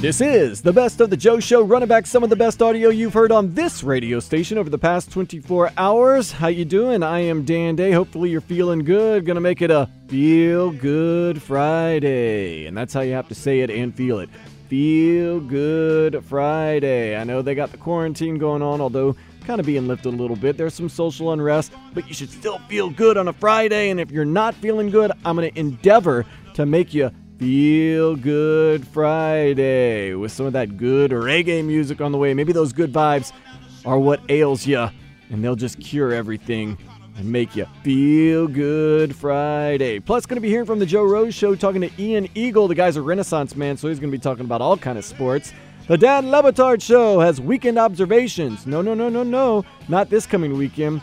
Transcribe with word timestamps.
This 0.00 0.22
is 0.22 0.62
the 0.62 0.72
best 0.72 1.02
of 1.02 1.10
the 1.10 1.16
Joe 1.16 1.40
Show, 1.40 1.62
running 1.62 1.88
back 1.88 2.06
some 2.06 2.22
of 2.22 2.30
the 2.30 2.36
best 2.36 2.62
audio 2.62 2.88
you've 2.88 3.12
heard 3.12 3.30
on 3.30 3.52
this 3.52 3.82
radio 3.82 4.18
station 4.18 4.56
over 4.56 4.70
the 4.70 4.78
past 4.78 5.10
24 5.12 5.72
hours. 5.76 6.32
How 6.32 6.46
you 6.46 6.64
doing? 6.64 7.02
I 7.02 7.20
am 7.20 7.44
Dan 7.44 7.76
Day. 7.76 7.92
Hopefully 7.92 8.30
you're 8.30 8.40
feeling 8.40 8.78
good. 8.78 9.26
Gonna 9.26 9.42
make 9.42 9.60
it 9.60 9.70
a 9.70 9.90
feel 10.08 10.70
good 10.70 11.42
Friday, 11.42 12.64
and 12.64 12.74
that's 12.74 12.94
how 12.94 13.00
you 13.02 13.12
have 13.12 13.28
to 13.28 13.34
say 13.34 13.60
it 13.60 13.70
and 13.70 13.94
feel 13.94 14.20
it. 14.20 14.30
Feel 14.68 15.40
good 15.40 16.24
Friday. 16.24 17.14
I 17.14 17.24
know 17.24 17.42
they 17.42 17.54
got 17.54 17.70
the 17.70 17.76
quarantine 17.76 18.38
going 18.38 18.62
on, 18.62 18.80
although 18.80 19.16
kind 19.50 19.58
of 19.58 19.66
being 19.66 19.88
lifted 19.88 20.14
a 20.14 20.16
little 20.16 20.36
bit. 20.36 20.56
There's 20.56 20.74
some 20.74 20.88
social 20.88 21.32
unrest, 21.32 21.72
but 21.92 22.06
you 22.06 22.14
should 22.14 22.30
still 22.30 22.60
feel 22.68 22.88
good 22.88 23.16
on 23.16 23.26
a 23.26 23.32
Friday. 23.32 23.90
And 23.90 23.98
if 23.98 24.12
you're 24.12 24.24
not 24.24 24.54
feeling 24.54 24.90
good, 24.90 25.10
I'm 25.24 25.34
gonna 25.34 25.50
endeavor 25.56 26.24
to 26.54 26.64
make 26.64 26.94
you 26.94 27.10
Feel 27.36 28.14
Good 28.14 28.86
Friday 28.86 30.14
with 30.14 30.30
some 30.30 30.46
of 30.46 30.52
that 30.52 30.76
good 30.76 31.10
reggae 31.10 31.64
music 31.64 32.00
on 32.00 32.12
the 32.12 32.18
way. 32.18 32.32
Maybe 32.32 32.52
those 32.52 32.72
good 32.72 32.92
vibes 32.92 33.32
are 33.84 33.98
what 33.98 34.20
ails 34.28 34.68
you, 34.68 34.88
and 35.30 35.42
they'll 35.42 35.56
just 35.56 35.80
cure 35.80 36.12
everything 36.12 36.78
and 37.16 37.26
make 37.32 37.56
you 37.56 37.66
feel 37.82 38.46
good 38.46 39.16
Friday. 39.16 39.98
Plus, 39.98 40.26
going 40.26 40.36
to 40.36 40.40
be 40.40 40.48
hearing 40.48 40.66
from 40.66 40.78
the 40.78 40.86
Joe 40.86 41.02
Rose 41.02 41.34
Show, 41.34 41.56
talking 41.56 41.80
to 41.80 41.90
Ian 41.98 42.28
Eagle. 42.36 42.68
The 42.68 42.76
guy's 42.76 42.94
a 42.94 43.02
Renaissance 43.02 43.56
man, 43.56 43.76
so 43.76 43.88
he's 43.88 43.98
going 43.98 44.12
to 44.12 44.16
be 44.16 44.22
talking 44.22 44.44
about 44.44 44.60
all 44.60 44.76
kind 44.76 44.96
of 44.96 45.04
sports. 45.04 45.52
The 45.86 45.98
Dan 45.98 46.30
Le 46.30 46.42
Batard 46.42 46.82
Show 46.82 47.18
has 47.18 47.40
weekend 47.40 47.76
observations. 47.78 48.66
No, 48.66 48.80
no, 48.80 48.94
no, 48.94 49.08
no, 49.08 49.24
no, 49.24 49.64
not 49.88 50.08
this 50.08 50.24
coming 50.24 50.56
weekend. 50.56 51.02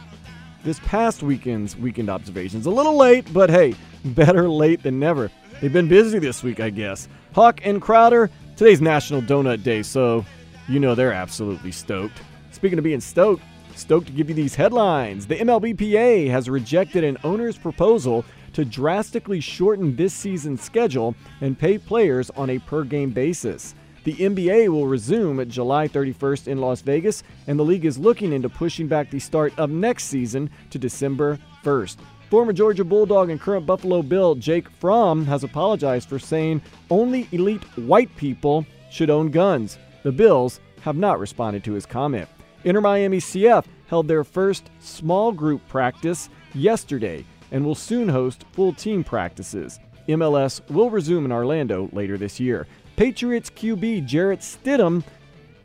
This 0.63 0.79
past 0.79 1.21
weekend's 1.21 1.75
weekend 1.75 2.09
observations. 2.09 2.65
A 2.65 2.69
little 2.69 2.95
late, 2.95 3.31
but 3.33 3.49
hey, 3.49 3.75
better 4.05 4.49
late 4.49 4.83
than 4.83 4.99
never. 4.99 5.29
They've 5.59 5.73
been 5.73 5.87
busy 5.89 6.19
this 6.19 6.41
week, 6.41 6.59
I 6.59 6.69
guess. 6.69 7.09
Hawk 7.33 7.59
and 7.65 7.81
Crowder, 7.81 8.29
today's 8.55 8.81
National 8.81 9.21
Donut 9.21 9.63
Day, 9.63 9.83
so 9.83 10.25
you 10.69 10.79
know 10.79 10.95
they're 10.95 11.13
absolutely 11.13 11.71
stoked. 11.71 12.21
Speaking 12.51 12.77
of 12.77 12.83
being 12.83 13.01
stoked, 13.01 13.43
stoked 13.75 14.07
to 14.07 14.13
give 14.13 14.29
you 14.29 14.35
these 14.35 14.55
headlines. 14.55 15.27
The 15.27 15.35
MLBPA 15.35 16.29
has 16.29 16.49
rejected 16.49 17.03
an 17.03 17.17
owner's 17.23 17.57
proposal 17.57 18.23
to 18.53 18.63
drastically 18.63 19.39
shorten 19.39 19.95
this 19.95 20.13
season's 20.13 20.61
schedule 20.61 21.13
and 21.41 21.59
pay 21.59 21.77
players 21.77 22.29
on 22.31 22.49
a 22.49 22.59
per 22.59 22.83
game 22.83 23.11
basis. 23.11 23.75
The 24.07 24.13
NBA 24.13 24.69
will 24.69 24.87
resume 24.87 25.41
at 25.41 25.49
July 25.49 25.89
31st 25.89 26.47
in 26.47 26.61
Las 26.61 26.79
Vegas, 26.79 27.23
and 27.45 27.59
the 27.59 27.65
league 27.65 27.83
is 27.83 27.97
looking 27.97 28.31
into 28.31 28.47
pushing 28.47 28.87
back 28.87 29.09
the 29.09 29.19
start 29.19 29.51
of 29.59 29.69
next 29.69 30.05
season 30.05 30.49
to 30.69 30.79
December 30.79 31.37
1st. 31.65 31.97
Former 32.29 32.53
Georgia 32.53 32.85
Bulldog 32.85 33.29
and 33.29 33.41
current 33.41 33.65
Buffalo 33.65 34.01
Bill 34.01 34.33
Jake 34.33 34.69
Fromm 34.69 35.25
has 35.25 35.43
apologized 35.43 36.07
for 36.07 36.19
saying 36.19 36.61
only 36.89 37.27
elite 37.33 37.65
white 37.77 38.15
people 38.15 38.65
should 38.89 39.09
own 39.09 39.29
guns. 39.29 39.77
The 40.03 40.13
Bills 40.13 40.61
have 40.83 40.95
not 40.95 41.19
responded 41.19 41.65
to 41.65 41.73
his 41.73 41.85
comment. 41.85 42.29
Inter 42.63 42.79
Miami 42.79 43.17
CF 43.17 43.65
held 43.87 44.07
their 44.07 44.23
first 44.23 44.69
small 44.79 45.33
group 45.33 45.67
practice 45.67 46.29
yesterday 46.53 47.25
and 47.51 47.65
will 47.65 47.75
soon 47.75 48.07
host 48.07 48.45
full 48.53 48.71
team 48.71 49.03
practices. 49.03 49.81
MLS 50.07 50.61
will 50.71 50.89
resume 50.89 51.25
in 51.25 51.33
Orlando 51.33 51.89
later 51.91 52.17
this 52.17 52.39
year. 52.39 52.67
Patriots 52.97 53.51
QB 53.51 54.07
Jarrett 54.07 54.39
Stidham 54.39 55.03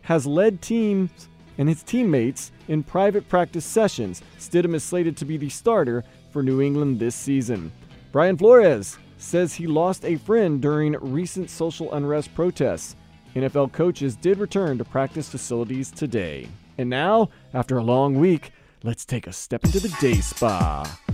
has 0.02 0.26
led 0.26 0.60
teams 0.60 1.10
and 1.56 1.66
his 1.66 1.82
teammates 1.82 2.52
in 2.68 2.82
private 2.82 3.26
practice 3.26 3.64
sessions. 3.64 4.22
Stidham 4.38 4.74
is 4.74 4.84
slated 4.84 5.16
to 5.16 5.24
be 5.24 5.38
the 5.38 5.48
starter 5.48 6.04
for 6.30 6.42
New 6.42 6.60
England 6.60 7.00
this 7.00 7.14
season. 7.14 7.72
Brian 8.12 8.36
Flores 8.36 8.98
says 9.16 9.54
he 9.54 9.66
lost 9.66 10.04
a 10.04 10.16
friend 10.16 10.60
during 10.60 10.92
recent 11.00 11.48
social 11.48 11.94
unrest 11.94 12.34
protests. 12.34 12.96
NFL 13.34 13.72
coaches 13.72 14.14
did 14.14 14.36
return 14.36 14.76
to 14.76 14.84
practice 14.84 15.30
facilities 15.30 15.90
today. 15.90 16.48
And 16.76 16.90
now, 16.90 17.30
after 17.54 17.78
a 17.78 17.82
long 17.82 18.18
week, 18.18 18.52
let's 18.82 19.06
take 19.06 19.26
a 19.26 19.32
step 19.32 19.64
into 19.64 19.80
the 19.80 19.96
day 20.00 20.20
spa. 20.20 20.98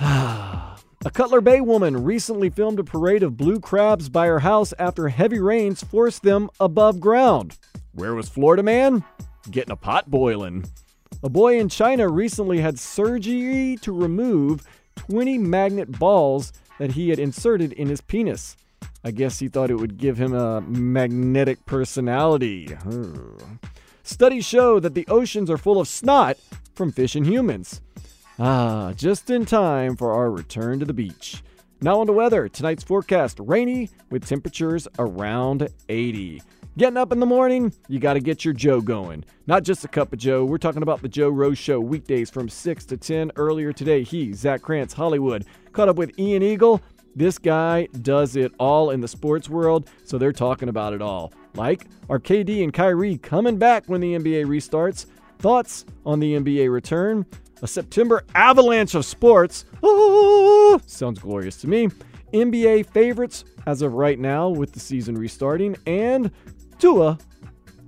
Ah. 0.00 0.73
A 1.04 1.10
Cutler 1.10 1.40
Bay 1.40 1.60
woman 1.60 2.02
recently 2.02 2.48
filmed 2.48 2.78
a 2.78 2.84
parade 2.84 3.22
of 3.22 3.36
blue 3.36 3.60
crabs 3.60 4.08
by 4.08 4.26
her 4.26 4.38
house 4.38 4.72
after 4.78 5.08
heavy 5.08 5.38
rains 5.38 5.82
forced 5.82 6.22
them 6.22 6.48
above 6.60 6.98
ground. 6.98 7.58
Where 7.92 8.14
was 8.14 8.28
Florida 8.28 8.62
man? 8.62 9.04
Getting 9.50 9.72
a 9.72 9.76
pot 9.76 10.10
boiling. 10.10 10.64
A 11.22 11.28
boy 11.28 11.58
in 11.58 11.68
China 11.68 12.08
recently 12.08 12.60
had 12.60 12.78
surgery 12.78 13.76
to 13.82 13.92
remove 13.92 14.66
20 14.96 15.38
magnet 15.38 15.98
balls 15.98 16.52
that 16.78 16.92
he 16.92 17.10
had 17.10 17.18
inserted 17.18 17.72
in 17.74 17.88
his 17.88 18.00
penis. 18.00 18.56
I 19.04 19.10
guess 19.10 19.38
he 19.38 19.48
thought 19.48 19.70
it 19.70 19.76
would 19.76 19.98
give 19.98 20.16
him 20.16 20.34
a 20.34 20.62
magnetic 20.62 21.64
personality. 21.66 22.74
Studies 24.02 24.46
show 24.46 24.80
that 24.80 24.94
the 24.94 25.06
oceans 25.08 25.50
are 25.50 25.58
full 25.58 25.80
of 25.80 25.88
snot 25.88 26.38
from 26.74 26.92
fish 26.92 27.14
and 27.14 27.26
humans. 27.26 27.80
Ah, 28.38 28.92
just 28.96 29.30
in 29.30 29.44
time 29.44 29.94
for 29.94 30.12
our 30.12 30.28
return 30.28 30.80
to 30.80 30.84
the 30.84 30.92
beach. 30.92 31.42
Now 31.80 32.00
on 32.00 32.08
to 32.08 32.12
weather. 32.12 32.48
Tonight's 32.48 32.82
forecast 32.82 33.38
rainy 33.40 33.90
with 34.10 34.26
temperatures 34.26 34.88
around 34.98 35.68
80. 35.88 36.42
Getting 36.76 36.96
up 36.96 37.12
in 37.12 37.20
the 37.20 37.26
morning, 37.26 37.72
you 37.86 38.00
got 38.00 38.14
to 38.14 38.20
get 38.20 38.44
your 38.44 38.52
Joe 38.52 38.80
going. 38.80 39.24
Not 39.46 39.62
just 39.62 39.84
a 39.84 39.88
cup 39.88 40.12
of 40.12 40.18
Joe, 40.18 40.44
we're 40.44 40.58
talking 40.58 40.82
about 40.82 41.00
the 41.00 41.08
Joe 41.08 41.28
Rose 41.28 41.58
Show 41.58 41.78
weekdays 41.78 42.28
from 42.28 42.48
6 42.48 42.84
to 42.86 42.96
10. 42.96 43.30
Earlier 43.36 43.72
today, 43.72 44.02
he, 44.02 44.32
Zach 44.32 44.62
Krantz, 44.62 44.94
Hollywood, 44.94 45.44
caught 45.72 45.88
up 45.88 45.94
with 45.94 46.18
Ian 46.18 46.42
Eagle. 46.42 46.80
This 47.14 47.38
guy 47.38 47.86
does 48.02 48.34
it 48.34 48.52
all 48.58 48.90
in 48.90 49.00
the 49.00 49.06
sports 49.06 49.48
world, 49.48 49.88
so 50.04 50.18
they're 50.18 50.32
talking 50.32 50.68
about 50.68 50.92
it 50.92 51.00
all. 51.00 51.32
Like, 51.54 51.86
are 52.10 52.18
KD 52.18 52.64
and 52.64 52.74
Kyrie 52.74 53.18
coming 53.18 53.58
back 53.58 53.84
when 53.86 54.00
the 54.00 54.14
NBA 54.14 54.46
restarts? 54.46 55.06
Thoughts 55.38 55.84
on 56.04 56.18
the 56.18 56.34
NBA 56.34 56.72
return? 56.72 57.24
A 57.62 57.66
September 57.66 58.24
avalanche 58.34 58.94
of 58.94 59.04
sports. 59.04 59.64
Sounds 60.86 61.18
glorious 61.18 61.56
to 61.58 61.68
me. 61.68 61.88
NBA 62.32 62.86
favorites 62.86 63.44
as 63.66 63.80
of 63.80 63.94
right 63.94 64.18
now 64.18 64.48
with 64.48 64.72
the 64.72 64.80
season 64.80 65.16
restarting, 65.16 65.76
and 65.86 66.30
Tua 66.78 67.18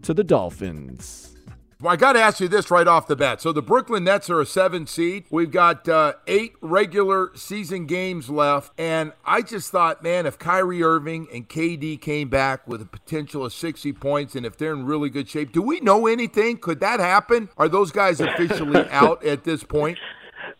to 0.02 0.14
the 0.14 0.24
Dolphins. 0.24 1.35
Well, 1.78 1.92
I 1.92 1.96
got 1.96 2.14
to 2.14 2.20
ask 2.20 2.40
you 2.40 2.48
this 2.48 2.70
right 2.70 2.88
off 2.88 3.06
the 3.06 3.16
bat. 3.16 3.42
So 3.42 3.52
the 3.52 3.60
Brooklyn 3.60 4.04
Nets 4.04 4.30
are 4.30 4.40
a 4.40 4.46
seven 4.46 4.86
seed. 4.86 5.24
We've 5.30 5.50
got 5.50 5.86
uh, 5.86 6.14
eight 6.26 6.54
regular 6.62 7.32
season 7.34 7.84
games 7.84 8.30
left. 8.30 8.72
And 8.78 9.12
I 9.26 9.42
just 9.42 9.70
thought, 9.72 10.02
man, 10.02 10.24
if 10.24 10.38
Kyrie 10.38 10.82
Irving 10.82 11.28
and 11.30 11.46
KD 11.46 12.00
came 12.00 12.30
back 12.30 12.66
with 12.66 12.80
a 12.80 12.86
potential 12.86 13.44
of 13.44 13.52
60 13.52 13.92
points 13.92 14.34
and 14.34 14.46
if 14.46 14.56
they're 14.56 14.72
in 14.72 14.86
really 14.86 15.10
good 15.10 15.28
shape, 15.28 15.52
do 15.52 15.60
we 15.60 15.80
know 15.80 16.06
anything? 16.06 16.56
Could 16.56 16.80
that 16.80 16.98
happen? 16.98 17.50
Are 17.58 17.68
those 17.68 17.92
guys 17.92 18.22
officially 18.22 18.88
out 18.90 19.22
at 19.22 19.44
this 19.44 19.62
point? 19.62 19.98